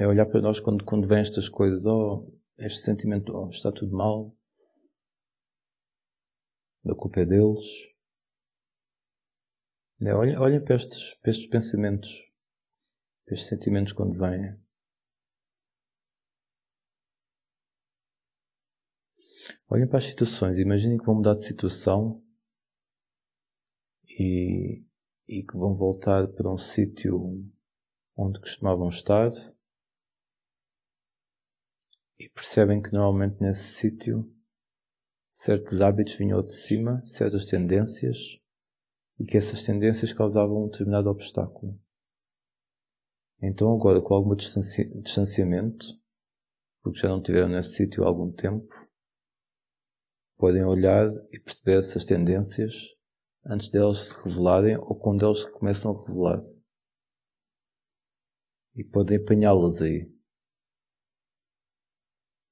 Olhar 0.06 0.26
para 0.26 0.42
nós 0.42 0.58
quando, 0.58 0.84
quando 0.84 1.06
vêm 1.06 1.20
estas 1.20 1.48
coisas, 1.48 1.86
oh, 1.86 2.28
este 2.58 2.80
sentimento, 2.80 3.32
oh, 3.34 3.48
está 3.50 3.70
tudo 3.70 3.96
mal, 3.96 4.34
a 6.84 6.94
culpa 6.94 7.20
é 7.20 7.24
deles. 7.24 7.64
É, 10.00 10.14
olhem, 10.14 10.36
olhem 10.36 10.62
para, 10.62 10.74
estes, 10.74 11.14
para 11.22 11.30
estes 11.30 11.46
pensamentos, 11.46 12.20
para 13.24 13.34
estes 13.34 13.48
sentimentos 13.48 13.92
quando 13.92 14.18
vêm. 14.18 14.61
Olhem 19.74 19.88
para 19.88 20.00
as 20.00 20.04
situações, 20.04 20.58
imaginem 20.58 20.98
que 20.98 21.06
vão 21.06 21.14
mudar 21.14 21.32
de 21.32 21.46
situação 21.46 22.22
e, 24.06 24.84
e 25.26 25.42
que 25.42 25.56
vão 25.56 25.74
voltar 25.74 26.28
para 26.28 26.52
um 26.52 26.58
sítio 26.58 27.42
onde 28.14 28.38
costumavam 28.38 28.86
estar 28.88 29.30
e 32.18 32.28
percebem 32.28 32.82
que 32.82 32.92
normalmente 32.92 33.40
nesse 33.40 33.72
sítio 33.72 34.30
certos 35.30 35.80
hábitos 35.80 36.16
vinham 36.16 36.42
de 36.42 36.52
cima, 36.52 37.02
certas 37.06 37.46
tendências, 37.46 38.18
e 39.18 39.24
que 39.24 39.38
essas 39.38 39.64
tendências 39.64 40.12
causavam 40.12 40.64
um 40.64 40.68
determinado 40.68 41.08
obstáculo. 41.08 41.80
Então, 43.40 43.74
agora, 43.74 44.02
com 44.02 44.12
algum 44.12 44.34
distanciamento, 44.34 45.86
porque 46.82 46.98
já 46.98 47.08
não 47.08 47.22
tiveram 47.22 47.48
nesse 47.48 47.74
sítio 47.74 48.04
há 48.04 48.08
algum 48.08 48.30
tempo, 48.30 48.81
podem 50.42 50.64
olhar 50.64 51.08
e 51.30 51.38
perceber 51.38 51.78
essas 51.78 52.04
tendências 52.04 52.74
antes 53.46 53.70
delas 53.70 54.08
se 54.08 54.14
revelarem 54.24 54.76
ou 54.76 54.98
quando 54.98 55.24
elas 55.24 55.44
começam 55.44 55.92
a 55.92 56.04
revelar. 56.04 56.42
E 58.74 58.82
podem 58.82 59.18
apanhá-las 59.18 59.80
aí 59.80 60.12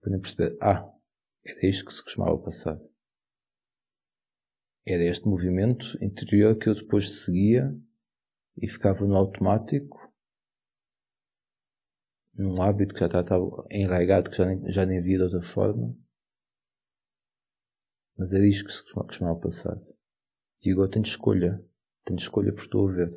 podem 0.00 0.20
perceber, 0.20 0.56
ah, 0.62 0.88
era 1.44 1.66
isto 1.66 1.84
que 1.84 1.92
se 1.92 2.04
costumava 2.04 2.38
passar. 2.38 2.80
Era 4.86 5.02
este 5.02 5.26
movimento 5.26 5.84
interior 6.00 6.56
que 6.56 6.68
eu 6.68 6.76
depois 6.76 7.24
seguia 7.24 7.76
e 8.56 8.68
ficava 8.68 9.04
no 9.04 9.16
automático, 9.16 9.98
num 12.34 12.62
hábito 12.62 12.94
que 12.94 13.00
já 13.00 13.06
estava 13.06 13.66
enraigado, 13.68 14.30
que 14.30 14.36
já 14.36 14.46
nem, 14.46 14.70
já 14.70 14.86
nem 14.86 15.02
via 15.02 15.16
de 15.16 15.24
outra 15.24 15.42
forma. 15.42 15.98
Mas 18.20 18.32
era 18.32 18.46
isto 18.46 18.66
que 18.66 18.72
se 18.72 18.84
costumava 18.84 19.40
passar. 19.40 19.80
E 20.62 20.70
agora 20.70 20.90
tenho 20.90 21.04
escolha. 21.04 21.64
Tenho 22.04 22.18
escolha 22.18 22.52
por 22.52 22.62
estou 22.62 22.88
a 22.88 22.92
ver. 22.92 23.08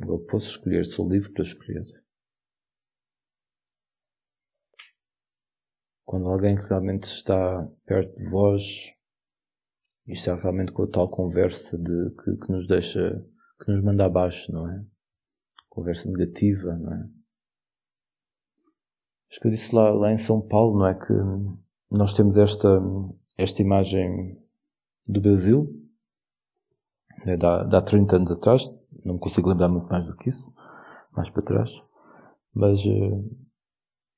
Agora 0.00 0.24
posso 0.30 0.50
escolher, 0.50 0.86
sou 0.86 1.10
livre 1.10 1.30
para 1.32 1.42
escolher. 1.42 2.00
quando 6.10 6.28
alguém 6.28 6.56
que 6.56 6.66
realmente 6.66 7.04
está 7.04 7.64
perto 7.86 8.18
de 8.18 8.28
vós 8.28 8.92
e 10.08 10.12
está 10.12 10.34
realmente 10.34 10.72
com 10.72 10.82
a 10.82 10.88
tal 10.88 11.08
conversa 11.08 11.78
de 11.78 12.10
que, 12.10 12.36
que 12.36 12.50
nos 12.50 12.66
deixa, 12.66 13.24
que 13.64 13.70
nos 13.70 13.80
manda 13.80 14.06
abaixo, 14.06 14.50
não 14.50 14.68
é? 14.68 14.84
Conversa 15.68 16.10
negativa, 16.10 16.76
não 16.76 16.92
é? 16.94 17.08
Acho 19.30 19.40
que 19.40 19.46
eu 19.46 19.50
disse 19.52 19.72
lá, 19.72 19.90
lá 19.90 20.10
em 20.10 20.16
São 20.16 20.44
Paulo, 20.44 20.80
não 20.80 20.88
é? 20.88 20.94
Que 20.94 21.12
nós 21.90 22.12
temos 22.12 22.38
esta, 22.38 22.68
esta 23.36 23.60
imagem 23.60 24.38
do 25.06 25.20
Brasil, 25.20 25.68
é, 27.26 27.36
de, 27.36 27.44
há, 27.44 27.82
30 27.82 28.16
anos 28.16 28.30
atrás, 28.30 28.70
não 29.04 29.14
me 29.14 29.20
consigo 29.20 29.48
lembrar 29.48 29.68
muito 29.68 29.88
mais 29.88 30.06
do 30.06 30.16
que 30.16 30.28
isso, 30.28 30.54
mais 31.12 31.28
para 31.30 31.42
trás, 31.42 31.70
mas 32.54 32.84
uh, 32.86 33.36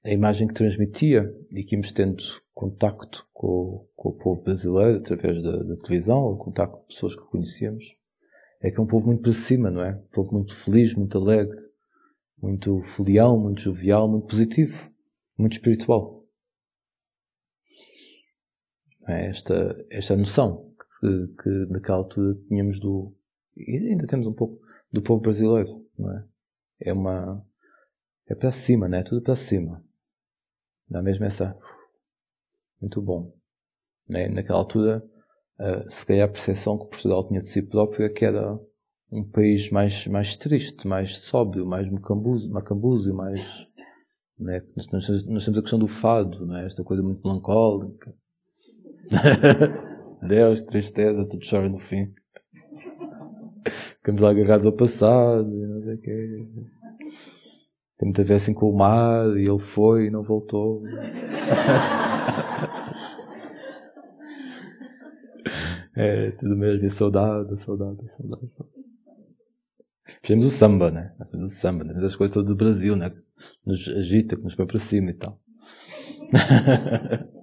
a 0.04 0.10
imagem 0.10 0.46
que 0.46 0.54
transmitia 0.54 1.34
e 1.50 1.64
que 1.64 1.74
íamos 1.74 1.92
tendo 1.92 2.22
contacto 2.54 3.26
com, 3.32 3.88
com 3.96 4.10
o 4.10 4.18
povo 4.18 4.42
brasileiro 4.42 4.98
através 4.98 5.42
da, 5.42 5.56
da 5.62 5.76
televisão, 5.76 6.22
ou 6.22 6.36
contacto 6.36 6.76
com 6.76 6.86
pessoas 6.86 7.16
que 7.16 7.22
conhecíamos, 7.22 7.84
é 8.60 8.70
que 8.70 8.78
é 8.78 8.82
um 8.82 8.86
povo 8.86 9.06
muito 9.06 9.22
para 9.22 9.32
cima, 9.32 9.70
não 9.70 9.82
é? 9.82 9.94
Um 9.94 10.12
povo 10.12 10.32
muito 10.34 10.54
feliz, 10.54 10.94
muito 10.94 11.18
alegre, 11.18 11.58
muito 12.40 12.80
folião, 12.82 13.38
muito 13.38 13.60
jovial, 13.60 14.08
muito 14.08 14.26
positivo, 14.26 14.90
muito 15.36 15.54
espiritual. 15.54 16.21
É 19.08 19.26
esta, 19.26 19.84
esta 19.90 20.16
noção 20.16 20.72
que, 21.00 21.42
que 21.42 21.50
naquela 21.70 21.98
altura 21.98 22.34
tínhamos 22.48 22.78
do, 22.78 23.14
e 23.56 23.76
ainda 23.76 24.06
temos 24.06 24.26
um 24.26 24.32
pouco, 24.32 24.60
do 24.90 25.02
povo 25.02 25.20
brasileiro, 25.20 25.84
não 25.98 26.10
é? 26.10 26.24
É 26.80 26.92
uma, 26.92 27.44
é 28.28 28.34
para 28.34 28.52
cima, 28.52 28.88
não 28.88 28.98
é? 28.98 29.02
Tudo 29.02 29.22
para 29.22 29.36
cima. 29.36 29.84
Dá 30.88 31.00
mesmo 31.02 31.24
essa. 31.24 31.56
Muito 32.80 33.00
bom. 33.00 33.34
Né? 34.08 34.28
Naquela 34.28 34.58
altura, 34.58 35.04
se 35.88 36.04
calhar 36.04 36.28
a 36.28 36.32
percepção 36.32 36.78
que 36.78 36.90
Portugal 36.90 37.26
tinha 37.26 37.40
de 37.40 37.46
si 37.46 37.62
próprio 37.62 38.04
é 38.04 38.08
que 38.08 38.24
era 38.24 38.58
um 39.10 39.22
país 39.22 39.70
mais, 39.70 40.06
mais 40.06 40.36
triste, 40.36 40.86
mais 40.86 41.18
sóbrio, 41.18 41.66
mais 41.66 41.88
macambúzio, 41.90 43.14
mais. 43.14 43.40
Né? 44.38 44.62
Nós, 44.74 45.06
nós, 45.26 45.44
temos 45.44 45.58
a 45.58 45.62
questão 45.62 45.78
do 45.78 45.86
fado, 45.86 46.46
não 46.46 46.56
é? 46.56 46.66
esta 46.66 46.82
coisa 46.82 47.02
muito 47.02 47.22
melancólica. 47.22 48.12
Deus, 50.22 50.62
tristeza, 50.62 51.28
tudo 51.28 51.44
chora 51.48 51.68
no 51.68 51.80
fim. 51.80 52.12
Ficamos 53.96 54.20
lá 54.20 54.30
agarrados 54.30 54.66
ao 54.66 54.72
passado, 54.72 55.48
não 55.48 55.82
sei 55.82 55.94
o 55.94 56.00
quê. 56.00 56.46
Tem 57.98 58.08
muito 58.08 58.20
a 58.20 58.24
ver 58.24 58.34
assim 58.34 58.54
com 58.54 58.68
o 58.68 58.76
mar 58.76 59.36
e 59.36 59.48
ele 59.48 59.58
foi 59.58 60.06
e 60.06 60.10
não 60.10 60.22
voltou. 60.22 60.82
é, 65.96 66.30
tudo 66.32 66.56
mesmo, 66.56 66.90
saudade, 66.90 67.58
saudade, 67.60 68.00
saudade. 68.16 68.50
Fizemos 70.22 70.46
o 70.46 70.50
samba, 70.50 70.90
né? 70.90 71.14
fizemos 71.26 71.54
o 71.54 71.56
samba, 71.56 71.84
né? 71.84 71.94
as 72.04 72.16
coisas 72.16 72.34
todas 72.34 72.48
do 72.48 72.56
Brasil, 72.56 72.96
né? 72.96 73.12
Nos 73.64 73.88
agita, 73.88 74.36
que 74.36 74.42
nos 74.42 74.54
põe 74.54 74.66
para 74.66 74.78
cima 74.78 75.10
e 75.10 75.14
tal. 75.14 75.40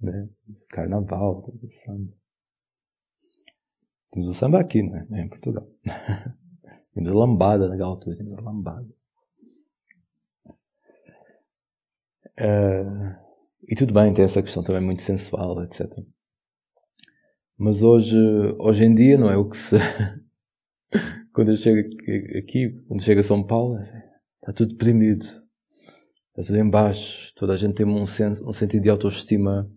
né? 0.00 0.28
Carnaval, 0.68 1.52
samba. 1.84 2.12
Temos 4.10 4.28
o 4.28 4.34
samba 4.34 4.60
aqui, 4.60 4.82
né? 4.82 5.06
Em 5.12 5.28
Portugal. 5.28 5.68
Temos 6.94 7.10
a 7.10 7.14
lambada 7.14 7.68
naquela 7.68 7.90
altura, 7.90 8.16
temos 8.16 8.42
lambada. 8.42 8.88
Uh, 12.40 13.14
e 13.68 13.76
tudo 13.76 13.92
bem, 13.92 14.12
tem 14.12 14.24
essa 14.24 14.42
questão 14.42 14.64
também 14.64 14.82
muito 14.82 15.02
sensual, 15.02 15.62
etc. 15.62 15.86
Mas 17.56 17.84
hoje, 17.84 18.16
hoje 18.58 18.84
em 18.84 18.94
dia, 18.96 19.16
não 19.16 19.30
é 19.30 19.36
o 19.36 19.48
que 19.48 19.56
se. 19.56 19.76
quando 21.32 21.52
eu 21.52 21.56
chego 21.56 21.88
aqui, 22.38 22.82
quando 22.88 23.02
chego 23.02 23.20
a 23.20 23.24
São 23.24 23.46
Paulo, 23.46 23.78
está 24.40 24.52
tudo 24.52 24.72
deprimido. 24.72 25.24
Está 26.30 26.42
tudo 26.48 26.58
em 26.58 26.68
baixo. 26.68 27.32
Toda 27.36 27.52
a 27.52 27.56
gente 27.56 27.74
tem 27.74 27.86
um, 27.86 28.06
senso, 28.06 28.44
um 28.44 28.52
sentido 28.52 28.82
de 28.82 28.90
autoestima 28.90 29.70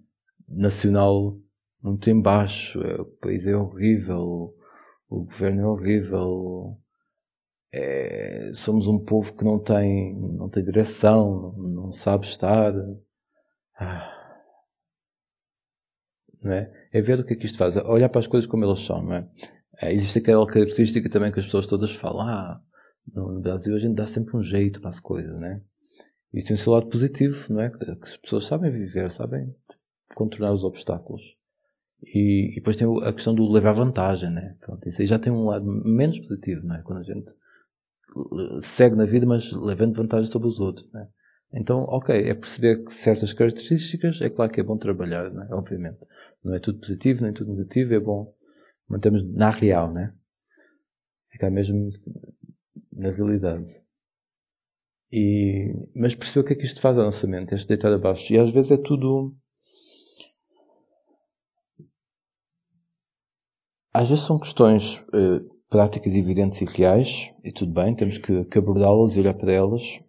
nacional 0.54 1.38
muito 1.82 2.10
em 2.10 2.22
baixo. 2.22 2.82
É, 2.82 3.02
o 3.02 3.06
país 3.06 3.48
é 3.48 3.56
horrível. 3.56 4.54
O 5.10 5.26
governo 5.26 5.62
é 5.62 5.68
horrível. 5.68 6.78
é, 7.74 8.52
somos 8.54 8.88
um 8.88 9.00
povo 9.00 9.34
que 9.36 9.44
não 9.44 9.60
tem, 9.60 10.16
não 10.16 10.50
tem 10.50 10.64
direção, 10.64 11.54
não, 11.58 11.92
sabe 11.92 12.26
estar. 12.26 12.74
Ah. 13.78 14.18
Não 16.42 16.52
é? 16.54 16.72
é 16.92 17.02
ver 17.02 17.20
o 17.20 17.26
que 17.26 17.34
é 17.34 17.36
que 17.36 17.46
isto 17.46 17.58
faz, 17.58 17.78
olhar 17.78 18.10
para 18.10 18.20
as 18.20 18.28
coisas 18.28 18.50
como 18.50 18.64
elas 18.64 18.80
são, 18.82 19.04
não 19.04 19.14
é? 19.14 19.30
é 19.80 19.94
existe 19.94 20.20
aquela 20.20 20.46
característica 20.48 21.10
também 21.10 21.32
que 21.32 21.40
as 21.40 21.46
pessoas 21.46 21.68
todas 21.68 21.92
falam, 21.92 22.22
ah, 22.28 22.62
no 23.14 23.40
Brasil 23.42 23.76
a 23.76 23.80
gente 23.80 23.96
dá 23.96 24.08
sempre 24.08 24.36
um 24.36 24.44
jeito 24.44 24.82
para 24.82 24.90
as 24.90 25.00
coisas, 25.00 25.40
né? 25.40 25.62
Isso 26.34 26.48
tem 26.48 26.56
o 26.56 26.58
seu 26.58 26.74
lado 26.74 26.88
positivo, 26.88 27.54
não 27.54 27.62
é? 27.62 27.70
Que 27.70 27.92
as 27.92 28.18
pessoas 28.18 28.46
sabem 28.46 28.72
viver, 28.72 29.12
sabem 29.12 29.54
contornar 30.16 30.54
os 30.54 30.64
obstáculos. 30.64 31.22
E, 32.04 32.52
e, 32.52 32.56
depois 32.56 32.76
tem 32.76 32.88
a 33.04 33.14
questão 33.14 33.34
do 33.34 33.50
levar 33.52 33.74
vantagem, 33.74 34.30
né? 34.32 34.56
Pronto, 34.60 34.88
isso 34.88 35.02
aí 35.02 35.08
já 35.08 35.20
tem 35.20 35.32
um 35.32 35.46
lado 35.46 35.66
menos 35.66 36.20
positivo, 36.20 36.66
não 36.66 36.76
é? 36.76 36.82
Quando 36.82 37.00
a 37.00 37.04
gente 37.04 37.30
eh, 37.30 38.62
segue 38.62 38.96
na 38.96 39.06
vida, 39.06 39.26
mas 39.26 39.52
levando 39.52 39.96
vantagem 39.96 40.32
sobre 40.32 40.48
os 40.48 40.60
outros, 40.60 40.92
né? 40.92 41.08
Então, 41.54 41.84
ok, 41.84 42.16
é 42.16 42.34
perceber 42.34 42.86
que 42.86 42.94
certas 42.94 43.34
características, 43.34 44.22
é 44.22 44.30
claro 44.30 44.52
que 44.52 44.62
é 44.62 44.64
bom 44.64 44.78
trabalhar, 44.78 45.30
né? 45.30 45.48
obviamente. 45.52 46.00
Não 46.42 46.54
é 46.54 46.60
tudo 46.60 46.80
positivo, 46.80 47.24
nem 47.24 47.34
tudo 47.34 47.54
negativo, 47.54 47.94
é 47.94 48.00
bom 48.00 48.34
mantermos 48.88 49.24
na 49.24 49.50
real, 49.50 49.92
né? 49.92 50.14
Ficar 51.30 51.50
mesmo 51.50 51.92
na 52.92 53.12
realidade. 53.12 53.66
E, 55.12 55.74
mas 55.94 56.16
perceber 56.16 56.40
o 56.40 56.44
que 56.46 56.54
é 56.54 56.56
que 56.56 56.66
isto 56.66 56.80
faz 56.80 56.98
ao 56.98 57.04
nossa 57.04 57.28
mente, 57.28 57.54
este 57.54 57.68
deitar 57.68 57.92
abaixo. 57.92 58.32
E 58.32 58.38
às 58.38 58.50
vezes 58.52 58.72
é 58.72 58.78
tudo. 58.78 59.36
Às 63.94 64.10
vezes 64.10 64.24
são 64.26 64.40
questões 64.40 64.98
uh, 65.10 65.42
práticas, 65.70 66.14
evidentes 66.14 66.62
e 66.62 66.66
reais, 66.66 67.34
e 67.44 67.52
tudo 67.52 67.74
bem, 67.74 67.96
temos 67.96 68.18
que, 68.18 68.46
que 68.46 68.58
abordá-las 68.58 69.16
e 69.16 69.20
olhar 69.20 69.34
para 69.34 69.52
elas. 69.52 70.00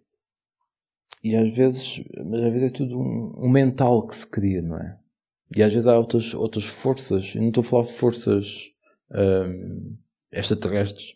E 1.23 1.35
às 1.35 1.53
vezes, 1.55 2.03
mas 2.25 2.43
às 2.43 2.51
vezes 2.51 2.71
é 2.71 2.73
tudo 2.73 2.97
um, 2.97 3.45
um, 3.45 3.49
mental 3.49 4.05
que 4.05 4.15
se 4.15 4.27
cria, 4.27 4.61
não 4.61 4.77
é? 4.77 4.97
E 5.55 5.63
às 5.63 5.73
vezes 5.73 5.87
há 5.87 5.97
outras, 5.97 6.33
outras 6.33 6.65
forças, 6.65 7.35
e 7.35 7.39
não 7.39 7.49
estou 7.49 7.61
a 7.61 7.65
falar 7.65 7.83
de 7.83 7.93
forças 7.93 8.71
um, 9.11 9.97
extraterrestres, 10.31 11.15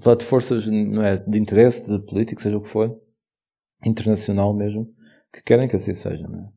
falar 0.00 0.16
de 0.16 0.24
forças 0.24 0.66
não 0.66 1.02
é, 1.02 1.16
de 1.16 1.38
interesse, 1.38 1.90
de 1.90 2.06
político, 2.06 2.40
seja 2.40 2.56
o 2.56 2.62
que 2.62 2.68
for, 2.68 2.98
internacional 3.84 4.54
mesmo, 4.54 4.94
que 5.32 5.42
querem 5.42 5.68
que 5.68 5.76
assim 5.76 5.94
seja. 5.94 6.26
Não 6.26 6.40
é? 6.40 6.48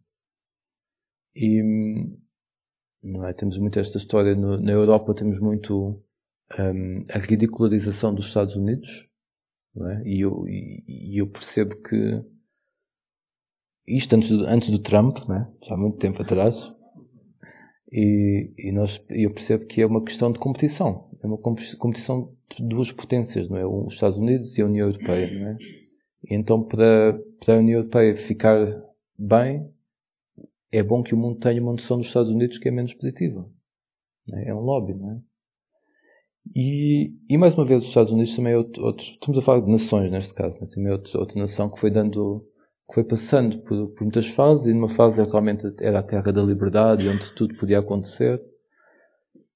E 1.35 1.61
não 3.01 3.25
é, 3.25 3.33
temos 3.33 3.57
muito 3.57 3.79
esta 3.79 3.97
história, 3.97 4.35
no, 4.35 4.59
na 4.59 4.71
Europa 4.71 5.13
temos 5.13 5.39
muito 5.39 6.01
um, 6.57 7.03
a 7.09 7.19
ridicularização 7.19 8.13
dos 8.13 8.27
Estados 8.27 8.55
Unidos, 8.55 9.07
não 9.75 9.89
é? 9.89 10.03
e, 10.05 10.21
eu, 10.21 10.47
e, 10.47 10.83
e 10.87 11.21
eu 11.21 11.27
percebo 11.27 11.75
que 11.81 12.23
isto 13.87 14.15
antes 14.15 14.29
do, 14.29 14.45
antes 14.45 14.69
do 14.69 14.79
Trump, 14.79 15.17
né? 15.27 15.51
já 15.63 15.75
há 15.75 15.77
muito 15.77 15.97
tempo 15.97 16.21
atrás, 16.21 16.55
e, 17.91 18.53
e 18.57 18.71
nós, 18.71 19.03
eu 19.09 19.31
percebo 19.31 19.65
que 19.65 19.81
é 19.81 19.85
uma 19.85 20.03
questão 20.03 20.31
de 20.31 20.37
competição. 20.37 21.09
É 21.23 21.27
uma 21.27 21.37
competição 21.37 22.31
de 22.55 22.63
duas 22.63 22.91
potências, 22.91 23.49
não 23.49 23.57
é? 23.57 23.65
Os 23.65 23.95
Estados 23.95 24.17
Unidos 24.17 24.57
e 24.57 24.61
a 24.61 24.65
União 24.65 24.87
Europeia, 24.87 25.39
não 25.39 25.47
é? 25.47 25.57
E 26.23 26.35
então, 26.35 26.63
para, 26.63 27.19
para 27.43 27.55
a 27.55 27.57
União 27.57 27.79
Europeia 27.79 28.15
ficar 28.15 28.57
bem, 29.17 29.69
é 30.71 30.83
bom 30.83 31.01
que 31.01 31.13
o 31.13 31.17
mundo 31.17 31.39
tenha 31.39 31.61
uma 31.61 31.71
noção 31.71 31.97
dos 31.97 32.07
Estados 32.07 32.29
Unidos 32.29 32.57
que 32.57 32.67
é 32.67 32.71
menos 32.71 32.93
positiva. 32.93 33.49
É? 34.33 34.49
é 34.49 34.55
um 34.55 34.59
lobby, 34.59 34.93
não 34.93 35.11
é? 35.11 35.21
E, 36.55 37.13
e 37.29 37.37
mais 37.37 37.53
uma 37.53 37.65
vez, 37.65 37.83
os 37.83 37.89
Estados 37.89 38.11
Unidos 38.11 38.35
também 38.35 38.53
é 38.53 38.57
outro, 38.57 38.83
outro 38.83 39.05
estamos 39.05 39.37
a 39.37 39.41
falar 39.41 39.61
de 39.61 39.71
nações 39.71 40.11
neste 40.11 40.33
caso, 40.33 40.59
né? 40.59 40.67
também 40.73 40.89
é 40.89 40.93
outro, 40.93 41.19
outra 41.19 41.39
nação 41.39 41.69
que 41.69 41.79
foi 41.79 41.91
dando 41.91 42.45
que 42.87 42.95
foi 42.95 43.03
passando 43.03 43.59
por, 43.59 43.89
por, 43.89 44.01
muitas 44.01 44.27
fases 44.27 44.65
e 44.65 44.73
numa 44.73 44.89
fase 44.89 45.21
realmente 45.21 45.63
era 45.79 45.99
a 45.99 46.03
terra 46.03 46.31
da 46.31 46.41
liberdade 46.41 47.07
onde 47.07 47.31
tudo 47.35 47.55
podia 47.55 47.77
acontecer 47.77 48.39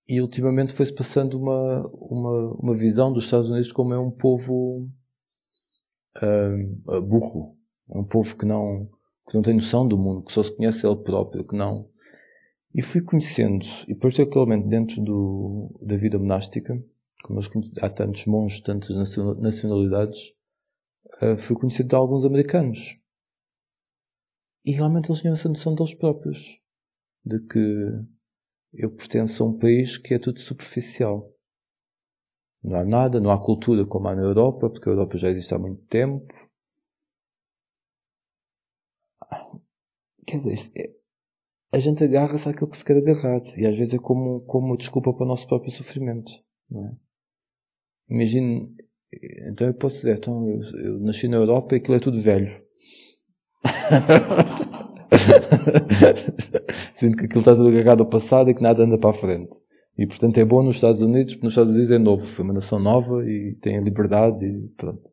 e 0.07 0.21
ultimamente 0.21 0.71
foi-se 0.71 0.93
passando 0.93 1.39
uma, 1.39 1.81
uma, 1.93 2.53
uma 2.59 2.75
visão 2.75 3.11
dos 3.11 3.23
Estados 3.23 3.49
Unidos 3.49 3.71
como 3.71 3.91
é 3.91 3.99
um 3.99 4.11
povo 4.11 4.87
um, 6.21 7.01
burro 7.01 7.57
um 7.89 8.03
povo 8.03 8.37
que 8.37 8.45
não 8.45 8.87
que 9.27 9.35
não 9.35 9.41
tem 9.41 9.53
noção 9.53 9.87
do 9.87 9.97
mundo 9.97 10.23
que 10.23 10.33
só 10.33 10.43
se 10.43 10.55
conhece 10.55 10.85
ele 10.85 10.97
próprio 10.97 11.45
que 11.45 11.55
não 11.55 11.89
e 12.73 12.81
fui 12.81 13.01
conhecendo 13.01 13.65
e 13.87 13.95
particularmente 13.95 14.67
dentro 14.67 15.01
do, 15.01 15.79
da 15.81 15.95
vida 15.95 16.17
monástica 16.17 16.81
como 17.23 17.39
há 17.81 17.89
tantos 17.89 18.25
monges 18.25 18.61
tantas 18.61 18.95
nacionalidades 19.39 20.33
uh, 21.21 21.37
fui 21.37 21.55
conhecido 21.55 21.89
de 21.89 21.95
alguns 21.95 22.25
americanos 22.25 22.97
e 24.65 24.71
realmente 24.71 25.09
eles 25.09 25.19
tinham 25.19 25.33
essa 25.33 25.49
noção 25.49 25.75
deles 25.75 25.93
próprios. 25.93 26.57
De 27.25 27.39
que 27.39 27.59
eu 28.73 28.89
pertenço 28.91 29.43
a 29.43 29.47
um 29.47 29.57
país 29.57 29.97
que 29.97 30.13
é 30.13 30.19
tudo 30.19 30.39
superficial. 30.39 31.29
Não 32.63 32.77
há 32.77 32.85
nada, 32.85 33.19
não 33.19 33.29
há 33.29 33.37
cultura 33.37 33.85
como 33.85 34.07
há 34.07 34.15
na 34.15 34.21
Europa, 34.21 34.69
porque 34.69 34.87
a 34.87 34.91
Europa 34.91 35.17
já 35.17 35.29
existe 35.29 35.53
há 35.53 35.59
muito 35.59 35.83
tempo. 35.85 36.33
Quer 40.25 40.41
dizer, 40.41 40.71
é, 40.75 40.89
a 41.71 41.79
gente 41.79 42.03
agarra-se 42.03 42.47
àquilo 42.47 42.69
que 42.69 42.77
se 42.77 42.85
quer 42.85 42.97
agarrar. 42.97 43.41
E 43.57 43.65
às 43.65 43.77
vezes 43.77 43.95
é 43.95 43.97
como, 43.97 44.43
como 44.45 44.77
desculpa 44.77 45.13
para 45.13 45.25
o 45.25 45.27
nosso 45.27 45.47
próprio 45.47 45.71
sofrimento. 45.71 46.31
Não 46.69 46.85
é? 46.85 46.91
Imagine, 48.09 48.69
então 49.49 49.67
eu 49.67 49.73
posso 49.73 49.95
dizer, 49.95 50.17
então 50.17 50.47
eu, 50.47 50.61
eu 50.79 50.99
nasci 50.99 51.27
na 51.27 51.37
Europa 51.37 51.73
e 51.73 51.77
aquilo 51.77 51.95
é 51.95 51.99
tudo 51.99 52.21
velho. 52.21 52.61
Sinto 56.95 57.17
que 57.17 57.25
aquilo 57.25 57.39
está 57.39 57.55
tudo 57.55 57.69
agarrado 57.69 58.01
ao 58.01 58.09
passado 58.09 58.49
e 58.49 58.53
que 58.53 58.61
nada 58.61 58.83
anda 58.83 58.97
para 58.97 59.11
a 59.11 59.13
frente. 59.13 59.57
E 59.97 60.07
portanto 60.07 60.37
é 60.37 60.45
bom 60.45 60.63
nos 60.63 60.75
Estados 60.75 61.01
Unidos, 61.01 61.35
porque 61.35 61.45
nos 61.45 61.53
Estados 61.53 61.73
Unidos 61.73 61.91
é 61.91 61.99
novo, 61.99 62.25
foi 62.25 62.43
uma 62.43 62.53
nação 62.53 62.79
nova 62.79 63.23
e 63.27 63.55
tem 63.61 63.77
a 63.77 63.81
liberdade 63.81 64.45
e 64.45 64.67
pronto. 64.75 65.09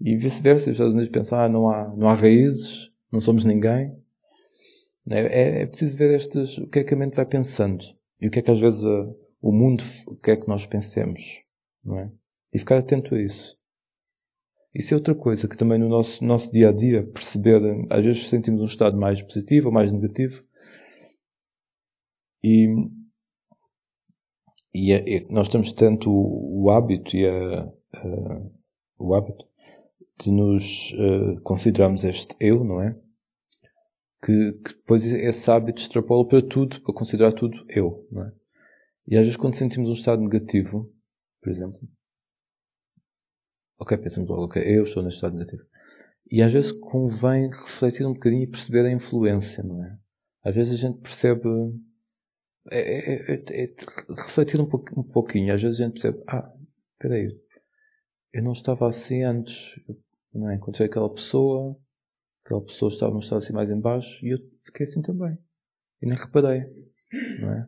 E 0.00 0.16
vice-versa, 0.16 0.70
os 0.70 0.74
Estados 0.74 0.94
Unidos 0.94 1.12
pensam, 1.12 1.38
ah, 1.38 1.48
não 1.48 1.68
há, 1.68 1.92
não 1.96 2.08
há 2.08 2.14
raízes, 2.14 2.90
não 3.14 3.20
somos 3.20 3.44
ninguém. 3.44 3.96
É, 5.08 5.20
é, 5.20 5.62
é 5.62 5.66
preciso 5.66 5.96
ver 5.96 6.14
estes, 6.14 6.58
o 6.58 6.66
que 6.66 6.80
é 6.80 6.84
que 6.84 6.94
a 6.94 6.96
mente 6.96 7.14
vai 7.14 7.24
pensando. 7.24 7.84
E 8.20 8.26
o 8.26 8.30
que 8.30 8.40
é 8.40 8.42
que 8.42 8.50
às 8.50 8.60
vezes 8.60 8.84
a, 8.84 9.14
o 9.40 9.52
mundo, 9.52 9.84
o 10.06 10.16
que 10.16 10.32
é 10.32 10.36
que 10.36 10.48
nós 10.48 10.66
pensemos. 10.66 11.22
Não 11.84 11.98
é? 11.98 12.10
E 12.52 12.58
ficar 12.58 12.78
atento 12.78 13.14
a 13.14 13.22
isso. 13.22 13.56
Isso 14.74 14.92
é 14.92 14.96
outra 14.96 15.14
coisa 15.14 15.46
que 15.46 15.56
também 15.56 15.78
no 15.78 15.88
nosso, 15.88 16.24
nosso 16.24 16.50
dia 16.50 16.70
a 16.70 16.72
dia, 16.72 17.04
perceber, 17.04 17.60
às 17.88 18.04
vezes 18.04 18.28
sentimos 18.28 18.60
um 18.60 18.64
estado 18.66 18.96
mais 18.96 19.22
positivo 19.22 19.68
ou 19.68 19.72
mais 19.72 19.92
negativo. 19.92 20.42
E, 22.42 22.66
e, 24.74 24.92
é, 24.92 25.18
é, 25.18 25.26
nós 25.30 25.48
temos 25.48 25.72
tanto 25.72 26.10
o, 26.10 26.64
o 26.64 26.70
hábito 26.70 27.16
e 27.16 27.24
a, 27.24 27.60
a, 27.94 28.42
o 28.98 29.14
hábito 29.14 29.46
de 30.20 30.30
nos 30.30 30.92
uh, 30.92 31.40
considerarmos 31.42 32.04
este 32.04 32.36
eu, 32.40 32.64
não 32.64 32.80
é? 32.80 32.98
Que, 34.22 34.52
que, 34.52 34.74
depois 34.74 35.04
esse 35.04 35.50
hábito 35.50 35.80
extrapola 35.80 36.26
para 36.26 36.42
tudo, 36.42 36.80
para 36.80 36.94
considerar 36.94 37.32
tudo 37.32 37.64
eu, 37.68 38.06
não 38.10 38.24
é? 38.24 38.32
E 39.06 39.16
às 39.16 39.26
vezes 39.26 39.36
quando 39.36 39.54
sentimos 39.54 39.90
um 39.90 39.94
estado 39.94 40.22
negativo, 40.22 40.90
por 41.42 41.50
exemplo, 41.50 41.80
Ok, 43.78 43.98
pensamos 43.98 44.30
logo, 44.30 44.44
ok, 44.44 44.62
eu 44.62 44.84
estou 44.84 45.02
neste 45.02 45.16
estado 45.16 45.36
negativo. 45.36 45.62
E 46.30 46.40
às 46.42 46.52
vezes 46.52 46.72
convém 46.72 47.48
refletir 47.48 48.06
um 48.06 48.14
bocadinho 48.14 48.44
e 48.44 48.46
perceber 48.46 48.86
a 48.86 48.92
influência, 48.92 49.62
não 49.62 49.84
é? 49.84 49.98
Às 50.42 50.54
vezes 50.54 50.74
a 50.74 50.88
gente 50.88 51.00
percebe. 51.00 51.48
É, 52.70 52.78
é, 52.78 53.34
é, 53.34 53.64
é 53.64 53.74
refletir 54.16 54.60
um, 54.60 54.66
pouquinho, 54.66 55.00
um 55.00 55.04
pouquinho. 55.04 55.52
Às 55.52 55.62
vezes 55.62 55.80
a 55.80 55.84
gente 55.84 56.00
percebe, 56.00 56.22
ah, 56.26 56.50
espera 56.92 57.14
aí, 57.14 57.28
eu 58.32 58.42
não 58.42 58.52
estava 58.52 58.88
assim 58.88 59.22
antes. 59.22 59.74
Não 60.34 60.50
é? 60.50 60.56
Encontrei 60.56 60.88
aquela 60.88 61.08
pessoa, 61.12 61.76
aquela 62.44 62.60
pessoa 62.60 62.90
estava 62.90 63.12
num 63.12 63.20
estado 63.20 63.38
assim 63.38 63.52
mais 63.52 63.70
em 63.70 63.80
baixo 63.80 64.24
e 64.26 64.30
eu 64.30 64.38
fiquei 64.64 64.84
assim 64.84 65.00
também. 65.00 65.38
E 66.02 66.06
nem 66.06 66.18
reparei, 66.18 66.64
não 67.40 67.52
é? 67.52 67.66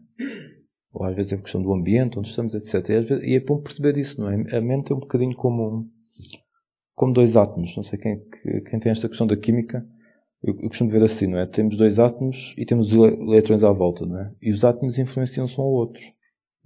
Ou 0.92 1.04
às 1.04 1.14
vezes 1.14 1.32
é 1.32 1.36
questão 1.36 1.62
do 1.62 1.72
ambiente, 1.72 2.18
onde 2.18 2.28
estamos, 2.28 2.54
etc. 2.54 2.88
E, 2.88 3.00
vezes, 3.00 3.24
e 3.24 3.34
é 3.36 3.40
bom 3.40 3.60
perceber 3.60 3.96
isso, 3.96 4.20
não 4.20 4.28
é? 4.28 4.56
A 4.56 4.60
mente 4.60 4.92
é 4.92 4.94
um 4.94 5.00
bocadinho 5.00 5.36
como 5.36 5.88
como 6.96 7.12
dois 7.12 7.36
átomos. 7.36 7.76
Não 7.76 7.82
sei 7.84 7.98
quem, 7.98 8.20
quem 8.68 8.80
tem 8.80 8.90
esta 8.90 9.08
questão 9.08 9.26
da 9.26 9.36
química. 9.36 9.86
Eu, 10.42 10.54
costumo 10.68 10.90
ver 10.90 11.02
assim, 11.02 11.26
não 11.26 11.38
é? 11.38 11.46
Temos 11.46 11.76
dois 11.76 11.98
átomos 11.98 12.54
e 12.56 12.64
temos 12.64 12.92
elétrons 12.92 13.62
à 13.62 13.70
volta, 13.70 14.04
não 14.06 14.18
é? 14.18 14.32
E 14.40 14.50
os 14.50 14.64
átomos 14.64 14.98
influenciam-se 14.98 15.60
um 15.60 15.64
ao 15.64 15.70
outro. 15.70 16.00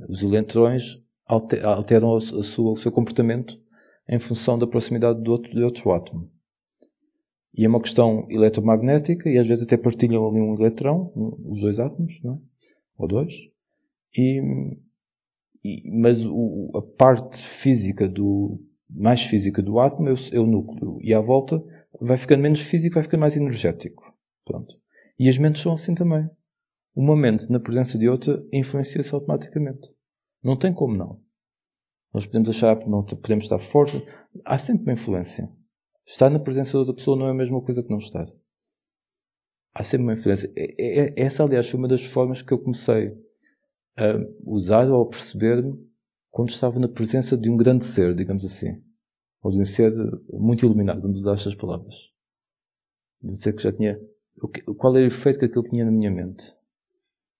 Os 0.09 0.23
elétrons 0.23 1.03
alteram 1.27 2.17
a 2.17 2.21
sua, 2.21 2.73
o 2.73 2.77
seu 2.77 2.91
comportamento 2.91 3.59
em 4.11 4.19
função 4.19 4.59
da 4.59 4.67
proximidade 4.67 5.23
do 5.23 5.31
outro, 5.31 5.55
do 5.55 5.65
outro 5.65 5.93
átomo. 5.93 6.29
E 7.55 7.65
é 7.65 7.69
uma 7.69 7.81
questão 7.81 8.27
eletromagnética 8.29 9.31
e 9.31 9.39
às 9.39 9.47
vezes 9.47 9.65
até 9.65 9.77
partilham 9.77 10.29
ali 10.29 10.41
um 10.41 10.55
eletrão, 10.55 11.13
os 11.47 11.61
dois 11.61 11.79
átomos, 11.79 12.21
não 12.25 12.35
é? 12.35 12.39
Ou 12.99 13.09
dois. 13.09 13.35
E, 14.17 14.43
e, 15.65 15.91
mas 15.91 16.25
o, 16.27 16.73
a 16.75 16.83
parte 16.83 17.43
física 17.43 18.09
do, 18.09 18.61
mais 18.89 19.23
física 19.23 19.63
do 19.63 19.79
átomo 19.79 20.09
é 20.09 20.13
o, 20.13 20.17
é 20.33 20.41
o, 20.41 20.47
núcleo. 20.47 20.99
E 21.01 21.15
à 21.15 21.21
volta 21.21 21.63
vai 22.01 22.19
ficando 22.19 22.43
menos 22.43 22.61
físico, 22.61 22.95
vai 22.95 23.05
ficando 23.05 23.21
mais 23.21 23.37
energético. 23.37 24.13
Pronto. 24.45 24.75
E 25.19 25.29
as 25.29 25.39
mentes 25.39 25.63
são 25.63 25.75
assim 25.75 25.95
também. 25.95 26.29
Uma 26.97 27.17
mente 27.17 27.51
na 27.51 27.61
presença 27.61 27.97
de 27.97 28.09
outra 28.09 28.45
influencia-se 28.53 29.15
automaticamente. 29.15 29.89
Não 30.43 30.59
tem 30.59 30.73
como 30.73 30.97
não. 30.97 31.21
Nós 32.13 32.27
podemos 32.27 32.49
achar 32.49 32.77
que 32.79 32.89
não 32.89 33.05
podemos 33.05 33.45
estar 33.45 33.59
fortes. 33.59 34.03
Há 34.45 34.59
sempre 34.59 34.83
uma 34.83 34.93
influência. 34.93 35.49
Estar 36.07 36.29
na 36.29 36.41
presença 36.41 36.73
de 36.73 36.79
outra 36.79 36.95
pessoa 36.95 37.17
não 37.17 37.29
é 37.29 37.31
a 37.31 37.35
mesma 37.35 37.61
coisa 37.63 37.83
que 37.83 37.91
não 37.91 37.99
estar. 37.99 38.27
Há 39.73 39.83
sempre 39.85 40.03
uma 40.03 40.15
influência. 40.15 40.53
É, 40.57 40.75
é, 40.79 41.23
essa, 41.23 41.45
aliás, 41.45 41.69
foi 41.69 41.79
uma 41.79 41.87
das 41.87 42.05
formas 42.05 42.43
que 42.43 42.53
eu 42.53 42.59
comecei 42.59 43.17
a 43.97 44.15
usar 44.45 44.89
ou 44.91 45.03
a 45.03 45.09
perceber-me 45.09 45.79
quando 46.31 46.49
estava 46.49 46.81
na 46.81 46.89
presença 46.89 47.37
de 47.37 47.49
um 47.49 47.57
grande 47.57 47.85
ser, 47.85 48.15
digamos 48.15 48.45
assim. 48.45 48.83
Ou 49.43 49.53
de 49.53 49.61
um 49.61 49.65
ser 49.65 49.93
muito 50.33 50.65
iluminado, 50.65 51.03
vamos 51.03 51.21
usar 51.21 51.35
estas 51.35 51.55
palavras. 51.55 51.95
De 53.23 53.31
um 53.31 53.37
ser 53.37 53.53
que 53.53 53.63
já 53.63 53.73
tinha. 53.73 54.01
Qual 54.77 54.97
era 54.97 55.05
o 55.05 55.07
efeito 55.07 55.39
que 55.39 55.45
aquilo 55.45 55.69
tinha 55.69 55.85
na 55.85 55.93
minha 55.93 56.11
mente? 56.11 56.55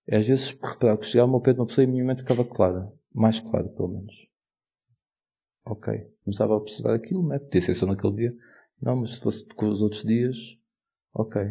É, 0.07 0.17
às 0.17 0.27
vezes, 0.27 0.51
reparar 0.51 0.97
que 0.97 1.05
chegava 1.05 1.31
ao 1.31 1.41
pé 1.41 1.53
de 1.53 1.59
uma 1.59 1.65
pessoa 1.65 1.83
e 1.83 1.87
a 1.87 1.91
minha 1.91 2.05
mente 2.05 2.21
ficava 2.21 2.45
clara. 2.45 2.91
Mais 3.13 3.39
clara, 3.39 3.67
pelo 3.67 3.89
menos. 3.89 4.30
Ok. 5.65 5.93
Começava 6.23 6.53
a 6.53 6.57
observar 6.57 6.95
aquilo, 6.95 7.23
não 7.23 7.33
é? 7.33 7.39
Podia 7.39 7.61
ser 7.61 7.75
só 7.75 7.85
naquele 7.85 8.13
dia. 8.13 8.37
Não, 8.81 8.95
mas 8.95 9.15
se 9.15 9.21
fosse 9.21 9.45
com 9.45 9.67
os 9.67 9.81
outros 9.81 10.03
dias, 10.03 10.37
ok. 11.13 11.41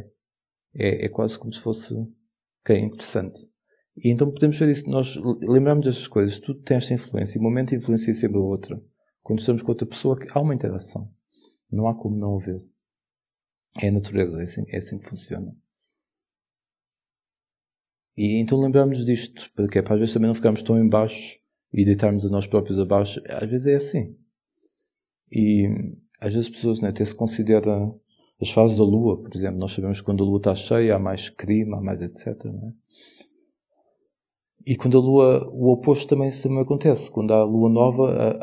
É, 0.75 1.07
é 1.07 1.09
quase 1.09 1.39
como 1.39 1.53
se 1.53 1.61
fosse. 1.61 1.95
Ok, 2.63 2.77
interessante. 2.79 3.49
E 3.97 4.11
então 4.11 4.31
podemos 4.31 4.59
ver 4.59 4.69
isso. 4.71 4.89
Nós 4.89 5.17
lembramos 5.17 5.85
destas 5.85 6.09
coisas. 6.09 6.39
Tudo 6.39 6.61
tem 6.63 6.77
esta 6.77 6.95
influência. 6.95 7.39
E 7.39 7.41
o 7.41 7.43
momento 7.43 7.75
influencia 7.75 8.15
sempre 8.15 8.39
a 8.39 8.43
outra. 8.43 8.83
Quando 9.23 9.39
estamos 9.39 9.63
com 9.63 9.71
outra 9.71 9.87
pessoa, 9.87 10.19
há 10.31 10.41
uma 10.41 10.55
interação. 10.55 11.11
Não 11.71 11.87
há 11.87 11.95
como 11.95 12.17
não 12.17 12.37
haver. 12.37 12.63
É 13.81 13.89
a 13.89 13.93
natureza. 13.93 14.41
É 14.41 14.43
assim, 14.43 14.65
é 14.69 14.79
assim 14.79 14.99
que 14.99 15.09
funciona. 15.09 15.55
E 18.17 18.41
então 18.41 18.61
lembramos 18.61 19.05
disto. 19.05 19.51
Para 19.55 19.69
quê? 19.69 19.83
Para 19.83 19.95
às 19.95 20.01
vezes 20.01 20.15
também 20.15 20.29
não 20.29 20.35
ficarmos 20.35 20.63
tão 20.63 20.79
em 20.79 20.89
baixo 20.89 21.39
e 21.73 21.85
deitarmos 21.85 22.25
a 22.25 22.29
nós 22.29 22.47
próprios 22.47 22.79
abaixo. 22.79 23.21
Às 23.29 23.49
vezes 23.49 23.67
é 23.67 23.75
assim. 23.75 24.17
E 25.31 25.69
às 26.21 26.35
vezes 26.35 26.49
as 26.49 26.55
pessoas 26.55 26.81
né, 26.81 26.89
até 26.89 27.05
se 27.05 27.15
considera 27.15 27.91
as 28.41 28.51
fases 28.51 28.79
da 28.79 28.85
lua, 28.85 29.21
por 29.23 29.35
exemplo. 29.35 29.59
Nós 29.59 29.73
sabemos 29.73 30.01
que 30.01 30.05
quando 30.05 30.25
a 30.25 30.27
lua 30.27 30.39
está 30.39 30.55
cheia 30.55 30.97
há 30.97 30.99
mais 30.99 31.29
crime, 31.29 31.75
há 31.75 31.81
mais 31.81 32.01
etc. 32.01 32.45
Né? 32.45 32.73
E 34.67 34.77
quando 34.77 34.99
a 34.99 35.01
lua, 35.01 35.49
o 35.53 35.73
oposto 35.73 36.09
também, 36.09 36.31
também 36.31 36.61
acontece. 36.61 37.11
Quando 37.11 37.33
há 37.33 37.45
lua 37.45 37.69
nova, 37.69 38.39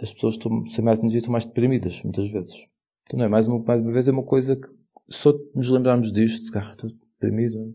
as 0.00 0.12
pessoas 0.12 0.34
estão, 0.34 0.66
sem 0.66 0.84
mais 0.84 1.00
energia 1.00 1.18
estão 1.18 1.32
mais 1.32 1.44
deprimidas, 1.44 2.02
muitas 2.02 2.30
vezes. 2.30 2.56
Então, 3.06 3.18
não 3.18 3.26
é? 3.26 3.28
mais, 3.28 3.46
uma, 3.46 3.62
mais 3.62 3.82
uma 3.82 3.92
vez, 3.92 4.08
é 4.08 4.12
uma 4.12 4.22
coisa 4.22 4.56
que 4.56 4.68
só 5.10 5.32
nos 5.54 5.68
lembrarmos 5.68 6.12
disto, 6.12 6.50
de 6.50 6.58
estou 6.70 6.90
deprimido. 7.20 7.74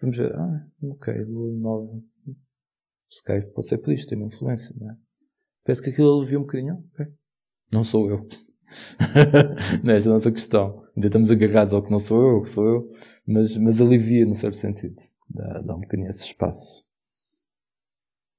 Vamos 0.00 0.16
ver, 0.16 0.34
ah, 0.34 0.66
ok, 0.82 1.12
lua 1.24 1.52
nova. 1.54 2.02
Se 3.10 3.22
calhar 3.22 3.46
pode 3.52 3.68
ser 3.68 3.78
por 3.78 3.92
isto, 3.92 4.08
tem 4.08 4.18
uma 4.18 4.26
influência, 4.26 4.74
não 4.78 4.90
é? 4.90 4.96
Parece 5.64 5.82
que 5.82 5.90
aquilo 5.90 6.18
alivia 6.18 6.38
um 6.38 6.42
bocadinho, 6.42 6.84
ok. 6.92 7.06
Não 7.72 7.84
sou 7.84 8.10
eu. 8.10 8.26
Nesta 9.82 10.10
nossa 10.10 10.32
questão. 10.32 10.84
Ainda 10.96 11.08
estamos 11.08 11.30
agarrados 11.30 11.74
ao 11.74 11.82
que 11.82 11.90
não 11.90 12.00
sou 12.00 12.22
eu, 12.22 12.42
que 12.42 12.48
sou 12.48 12.66
eu, 12.66 12.92
mas, 13.26 13.56
mas 13.56 13.80
alivia, 13.80 14.26
num 14.26 14.34
certo 14.34 14.56
sentido 14.56 14.96
dá, 15.28 15.60
dá 15.60 15.74
um 15.76 15.80
bocadinho 15.80 16.08
esse 16.08 16.24
espaço. 16.24 16.84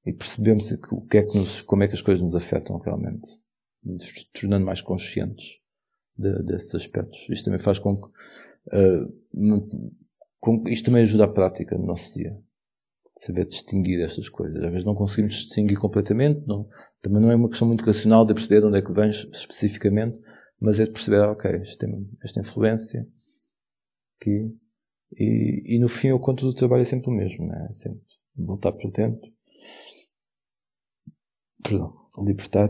E 0.04 0.12
percebemos 0.12 0.72
o 0.90 1.06
que 1.06 1.18
é 1.18 1.22
que 1.22 1.36
nos, 1.36 1.62
como 1.62 1.82
é 1.82 1.88
que 1.88 1.94
as 1.94 2.02
coisas 2.02 2.22
nos 2.22 2.34
afetam 2.34 2.78
realmente. 2.78 3.38
Nos 3.82 4.24
tornando 4.32 4.66
mais 4.66 4.80
conscientes 4.80 5.58
de, 6.16 6.42
desses 6.42 6.74
aspectos. 6.74 7.26
Isto 7.30 7.46
também 7.46 7.60
faz 7.60 7.78
com 7.78 7.96
que, 7.96 8.08
uh, 8.08 9.92
com, 10.38 10.68
isto 10.68 10.86
também 10.86 11.02
ajuda 11.02 11.24
a 11.24 11.28
prática 11.28 11.76
no 11.76 11.86
nosso 11.86 12.14
dia. 12.14 12.36
Saber 13.20 13.46
distinguir 13.46 14.00
estas 14.00 14.28
coisas. 14.28 14.62
Às 14.62 14.70
vezes 14.70 14.84
não 14.84 14.94
conseguimos 14.94 15.34
distinguir 15.34 15.78
completamente, 15.78 16.46
não, 16.46 16.68
também 17.02 17.20
não 17.20 17.30
é 17.30 17.36
uma 17.36 17.48
questão 17.48 17.68
muito 17.68 17.84
racional 17.84 18.24
de 18.24 18.34
perceber 18.34 18.60
de 18.60 18.66
onde 18.66 18.78
é 18.78 18.82
que 18.82 18.92
vem 18.92 19.10
especificamente, 19.10 20.20
mas 20.60 20.80
é 20.80 20.84
de 20.84 20.92
perceber, 20.92 21.22
ah, 21.22 21.32
ok, 21.32 21.62
isto 21.62 21.78
tem 21.78 22.10
esta 22.22 22.40
influência 22.40 23.06
aqui, 24.20 24.54
e, 25.16 25.76
e 25.76 25.78
no 25.78 25.88
fim 25.88 26.12
o 26.12 26.20
conto 26.20 26.44
do 26.44 26.54
trabalho 26.54 26.82
é 26.82 26.84
sempre 26.84 27.10
o 27.10 27.12
mesmo, 27.12 27.46
né? 27.46 27.68
sempre 27.72 28.00
voltar 28.36 28.72
para 28.72 28.90
dentro, 28.90 29.30
perdão, 31.62 31.94
libertar, 32.18 32.68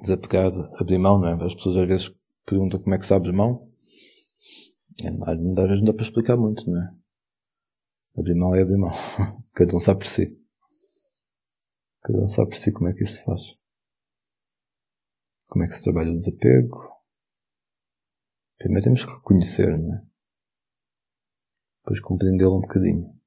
desapegar, 0.00 0.52
abrir 0.80 0.98
mão, 0.98 1.18
não 1.18 1.28
é? 1.28 1.44
As 1.44 1.54
pessoas 1.54 1.76
às 1.76 1.88
vezes 1.88 2.14
perguntam 2.46 2.80
como 2.80 2.94
é 2.94 2.98
que 2.98 3.06
sabes 3.06 3.32
mão. 3.32 3.68
É, 5.02 5.10
não 5.10 5.54
dá, 5.54 5.62
às 5.62 5.68
vezes 5.68 5.82
não 5.82 5.92
dá 5.92 5.94
para 5.94 6.02
explicar 6.02 6.36
muito, 6.36 6.68
não 6.70 6.82
é? 6.82 6.94
Abrir 8.16 8.34
mão 8.34 8.54
é 8.54 8.62
abrir 8.62 8.76
mão. 8.76 8.90
Cada 9.54 9.74
um 9.74 9.80
sabe 9.80 10.00
por 10.00 10.06
si. 10.06 10.38
Cada 12.02 12.18
um 12.18 12.28
sabe 12.28 12.50
por 12.50 12.56
si 12.56 12.72
como 12.72 12.88
é 12.88 12.92
que 12.92 13.04
isso 13.04 13.16
se 13.16 13.24
faz. 13.24 13.42
Como 15.46 15.64
é 15.64 15.68
que 15.68 15.74
se 15.74 15.84
trabalha 15.84 16.10
o 16.10 16.14
desapego. 16.14 16.90
Primeiro 18.58 18.84
temos 18.84 19.04
que 19.04 19.12
reconhecer, 19.12 19.78
não 19.78 19.94
é? 19.94 20.10
depois 21.90 22.00
compreendê-lo 22.00 22.58
um 22.58 22.60
bocadinho. 22.60 23.20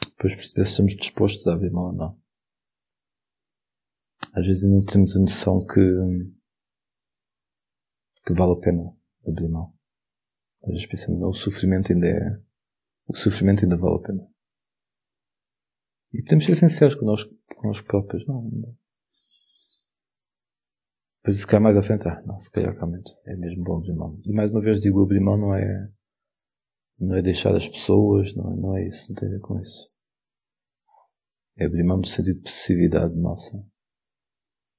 Depois 0.00 0.34
perceber 0.34 0.64
se 0.64 0.70
estamos 0.70 0.96
dispostos 0.96 1.46
a 1.46 1.52
abrir 1.52 1.70
mão 1.70 1.86
ou 1.86 1.92
não. 1.92 2.18
Às 4.32 4.46
vezes 4.46 4.64
ainda 4.64 4.90
temos 4.90 5.14
a 5.14 5.20
noção 5.20 5.66
que, 5.66 5.80
que 8.26 8.32
vale 8.32 8.52
a 8.52 8.60
pena 8.60 8.96
abrir 9.26 9.48
mão. 9.48 9.73
Às 10.64 10.68
vezes 10.68 10.86
pensamos, 10.86 11.20
não, 11.20 11.28
o 11.28 11.34
sofrimento 11.34 11.92
ainda 11.92 12.06
é, 12.06 12.40
o 13.06 13.14
sofrimento 13.14 13.64
ainda 13.64 13.76
vale 13.76 13.96
a 13.96 14.06
pena. 14.06 14.28
E 16.12 16.22
podemos 16.22 16.44
ser 16.44 16.56
sinceros 16.56 16.94
connosco, 16.94 17.34
connosco 17.56 17.86
próprios, 17.86 18.26
não, 18.26 18.42
não. 18.42 18.76
Se 21.32 21.46
calhar 21.46 21.62
mais 21.62 21.76
à 21.76 21.82
frente, 21.82 22.06
ah, 22.06 22.22
não, 22.26 22.38
se 22.38 22.50
calhar 22.50 22.74
realmente 22.74 23.10
é 23.26 23.34
mesmo 23.36 23.64
bom 23.64 23.78
abrir 23.78 23.94
mão. 23.94 24.20
E 24.24 24.32
mais 24.32 24.50
uma 24.50 24.60
vez 24.60 24.80
digo, 24.80 25.02
abrir 25.02 25.20
mão 25.20 25.36
não 25.36 25.54
é, 25.54 25.90
não 26.98 27.16
é 27.16 27.22
deixar 27.22 27.54
as 27.54 27.66
pessoas, 27.66 28.34
não 28.34 28.52
é, 28.52 28.56
não 28.56 28.76
é 28.76 28.86
isso, 28.86 29.08
não 29.08 29.16
tem 29.16 29.28
a 29.28 29.32
ver 29.32 29.40
com 29.40 29.58
isso. 29.60 29.90
É 31.56 31.66
abrir 31.66 31.82
mão 31.82 32.00
do 32.00 32.06
sentido 32.06 32.36
de 32.36 32.42
possessividade 32.42 33.14
nossa. 33.16 33.56
O 33.56 33.62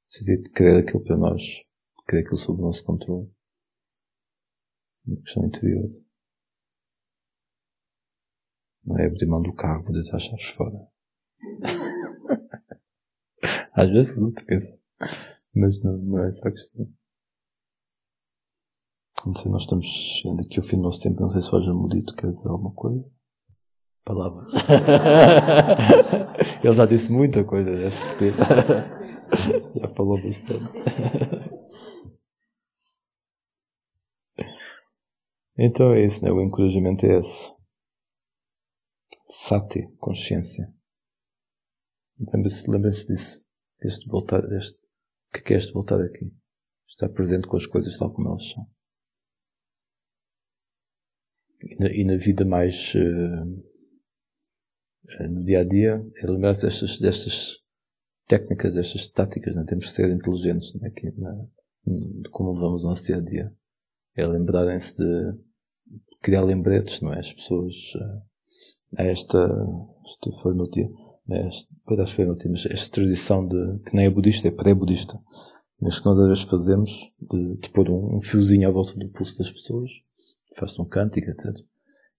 sentido 0.08 0.44
de 0.44 0.52
querer 0.52 0.82
aquilo 0.82 1.04
para 1.04 1.18
nós, 1.18 1.42
querer 2.08 2.22
aquilo 2.22 2.38
sob 2.38 2.62
o 2.62 2.66
nosso 2.66 2.84
controle. 2.84 3.35
Uma 5.08 5.22
questão 5.22 5.45
interior. 5.45 5.88
Não 8.84 8.99
é 8.99 9.08
abrir 9.08 9.26
mão 9.26 9.41
do 9.41 9.53
carro, 9.53 9.84
vou 9.84 9.93
deixar 9.93 10.18
as 10.18 10.24
chaves 10.24 10.49
fora. 10.49 10.88
Às 13.74 13.89
vezes 13.89 14.16
não 14.18 14.32
penso. 14.32 14.78
Mas 15.53 15.82
não, 15.84 15.97
não 15.97 16.24
é 16.24 16.30
essa 16.30 16.47
a 16.47 16.51
questão. 16.51 16.88
Não 19.26 19.36
sei, 19.36 19.51
nós 19.51 19.64
estamos 19.64 19.86
chegando 19.88 20.41
aqui 20.41 20.60
ao 20.60 20.66
fim 20.66 20.78
do 20.78 20.84
nosso 20.84 21.01
tempo. 21.01 21.22
Não 21.22 21.30
sei 21.30 21.41
se 21.41 21.47
o 21.47 21.51
Roger 21.51 21.74
Mudito 21.74 22.16
quer 22.16 22.32
dizer 22.32 22.47
alguma 22.47 22.74
coisa. 22.74 23.03
Palavras. 24.03 24.53
Ele 26.64 26.74
já 26.74 26.86
disse 26.86 27.12
muita 27.12 27.43
coisa, 27.43 27.76
deve 27.76 28.16
ter. 28.18 28.34
já 29.80 29.88
falou 29.95 30.22
bastante. 30.22 31.55
Então 35.58 35.93
é 35.93 36.06
isso, 36.06 36.24
né? 36.24 36.32
O 36.32 36.41
encorajamento 36.41 37.06
é 37.06 37.20
esse. 37.20 37.53
Sati, 39.30 39.88
consciência. 39.97 40.72
Lembre-se 42.20 42.70
lembre 42.70 42.89
disso. 42.89 43.43
Este 43.82 44.08
voltar, 44.08 44.43
este, 44.53 44.78
o 44.78 45.43
que 45.43 45.53
é 45.53 45.58
este 45.58 45.74
voltar 45.74 46.01
aqui? 46.01 46.32
Estar 46.88 47.10
presente 47.10 47.47
com 47.47 47.58
as 47.58 47.66
coisas 47.66 47.97
tal 47.97 48.14
como 48.14 48.30
elas 48.30 48.49
são 48.49 48.66
e 51.66 51.76
na, 51.80 51.88
e 51.91 52.03
na 52.03 52.18
vida 52.18 52.45
mais 52.45 52.93
uh, 52.95 53.45
no 55.30 55.43
dia 55.43 55.62
a 55.62 55.64
dia 55.64 56.06
é 56.18 56.28
lembrar-se 56.28 56.64
destas, 56.64 56.99
destas 56.99 57.58
técnicas, 58.28 58.74
destas 58.74 59.08
táticas, 59.08 59.56
né? 59.56 59.64
temos 59.68 59.86
que 59.86 59.91
ser 59.91 60.10
inteligentes 60.10 60.74
né? 60.76 60.88
Aqui, 60.88 61.12
de 61.12 62.30
como 62.30 62.53
levamos 62.53 62.84
o 62.84 62.88
nosso 62.88 63.06
dia 63.06 63.18
a 63.18 63.22
dia. 63.22 63.53
É 64.16 64.26
lembrarem-se 64.26 64.95
de 64.95 65.34
criar 66.22 66.41
lembretes, 66.41 67.01
não 67.01 67.13
é? 67.13 67.20
As 67.20 67.34
pessoas 67.34 67.76
uh, 67.95 68.22
a 68.97 69.03
esta, 69.03 69.38
esta 70.05 70.32
foi 70.41 70.53
no 70.53 70.70
dia, 70.70 70.89
né? 71.28 71.47
esta, 71.47 72.07
foi 72.07 72.26
no 72.26 72.38
dia, 72.38 72.49
mas 72.49 72.66
esta 72.66 72.95
tradição 72.95 73.45
de, 73.47 73.80
que 73.86 73.95
nem 73.95 74.05
é 74.05 74.09
budista, 74.09 74.47
é 74.47 74.51
pré-budista, 74.51 75.20
mas 75.82 75.99
que 75.99 76.05
nós 76.05 76.18
às 76.20 76.28
vezes 76.28 76.43
fazemos 76.43 76.91
de, 77.20 77.57
de 77.57 77.70
pôr 77.70 77.89
um, 77.89 78.18
um 78.18 78.22
fiozinho 78.22 78.68
à 78.68 78.72
volta 78.72 78.97
do 78.97 79.09
pulso 79.09 79.38
das 79.38 79.51
pessoas 79.51 79.91
faz-se 80.57 80.82
um 80.82 80.86
cântico, 80.86 81.30
etc. 81.30 81.45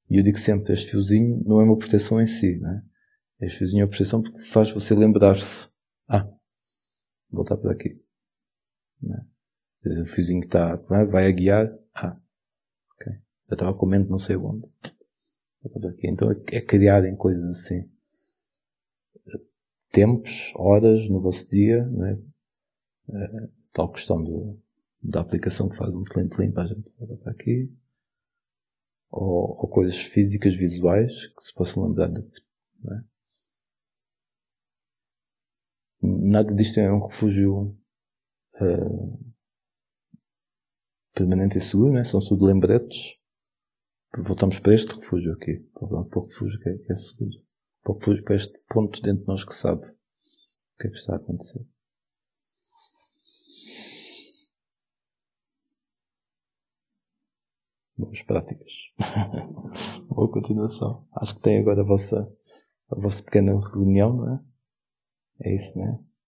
E 0.09 0.18
eu 0.18 0.22
digo 0.22 0.38
sempre, 0.38 0.72
este 0.72 0.90
fiozinho 0.90 1.42
não 1.44 1.61
é 1.61 1.64
uma 1.64 1.76
proteção 1.76 2.20
em 2.20 2.26
si, 2.26 2.59
né? 2.59 2.82
É 3.40 3.51
fizinho 3.51 3.84
a 3.84 3.88
percepção 3.88 4.22
porque 4.22 4.40
faz 4.40 4.70
você 4.70 4.94
lembrar-se. 4.94 5.68
Ah, 6.09 6.26
voltar 7.30 7.57
para 7.57 7.72
aqui. 7.72 8.01
Não 9.03 9.14
é? 9.14 10.03
O 10.03 10.07
fiozinho 10.07 10.40
que 10.40 10.47
está, 10.47 10.76
vai, 10.76 11.05
vai 11.05 11.26
a 11.26 11.30
guiar. 11.30 11.70
Ah, 11.97 12.20
ok. 12.92 13.12
Eu 13.49 13.55
estava 13.55 13.74
comendo 13.74 14.11
não 14.11 14.18
sei 14.18 14.36
onde. 14.36 14.68
Então 16.05 16.30
é, 16.30 16.57
é 16.57 16.61
criar 16.61 17.05
em 17.07 17.16
coisas 17.16 17.49
assim. 17.51 17.90
Tempos, 19.90 20.53
horas 20.55 21.09
no 21.09 21.20
vosso 21.20 21.49
dia, 21.49 21.84
não 21.86 22.07
é? 22.07 22.18
é 23.12 23.49
tal 23.72 23.90
questão 23.90 24.22
do, 24.22 24.61
da 25.03 25.22
aplicação 25.22 25.68
que 25.70 25.76
faz 25.76 25.94
um 25.94 26.05
cliente 26.05 26.36
limpa, 26.38 26.62
a 26.62 26.66
gente 26.66 26.92
volta 26.99 27.30
aqui. 27.30 27.72
Ou, 29.11 29.57
ou, 29.59 29.68
coisas 29.68 29.97
físicas, 29.97 30.55
visuais, 30.55 31.12
que 31.28 31.42
se 31.42 31.55
possam 31.55 31.86
lembrar 31.86 32.09
de, 32.09 32.20
é? 32.20 33.05
Nada 36.03 36.55
disto 36.55 36.78
é 36.78 36.92
um 36.92 37.07
refúgio 37.07 37.74
uh, 38.61 39.36
permanente 41.17 41.57
e 41.57 41.61
seguro, 41.62 41.95
né? 41.95 42.05
são 42.05 42.21
tudo 42.21 42.45
lembretes. 42.45 43.17
Voltamos 44.19 44.59
para 44.59 44.75
este 44.75 44.95
refúgio 44.95 45.33
aqui, 45.33 45.59
para 45.75 46.21
o 46.21 46.27
refúgio 46.27 46.61
que 46.61 46.69
é, 46.69 46.79
que 46.79 46.93
é 46.93 46.97
seguro. 46.97 47.43
Para 47.83 47.93
o 47.93 47.99
refúgio, 47.99 48.25
para 48.25 48.37
este 48.37 48.59
ponto 48.69 49.01
dentro 49.01 49.23
de 49.23 49.29
nós 49.29 49.45
que 49.45 49.55
sabe 49.55 49.85
o 49.87 50.79
que 50.79 50.87
é 50.87 50.91
que 50.91 50.97
está 50.97 51.14
a 51.14 51.17
acontecer. 51.17 51.67
Boas 57.97 58.23
práticas. 58.23 58.73
Boa 60.09 60.31
continuação. 60.31 61.09
Acho 61.14 61.35
que 61.37 61.43
tem 61.43 61.59
agora 61.59 61.81
a 61.81 61.85
vossa, 61.85 62.31
a 62.91 62.95
vossa 62.95 63.23
pequena 63.23 63.59
reunião, 63.71 64.14
não 64.14 64.35
é? 64.35 64.41
É 65.41 65.57
isso, 65.57 65.79
não 65.79 65.87
é? 65.87 66.06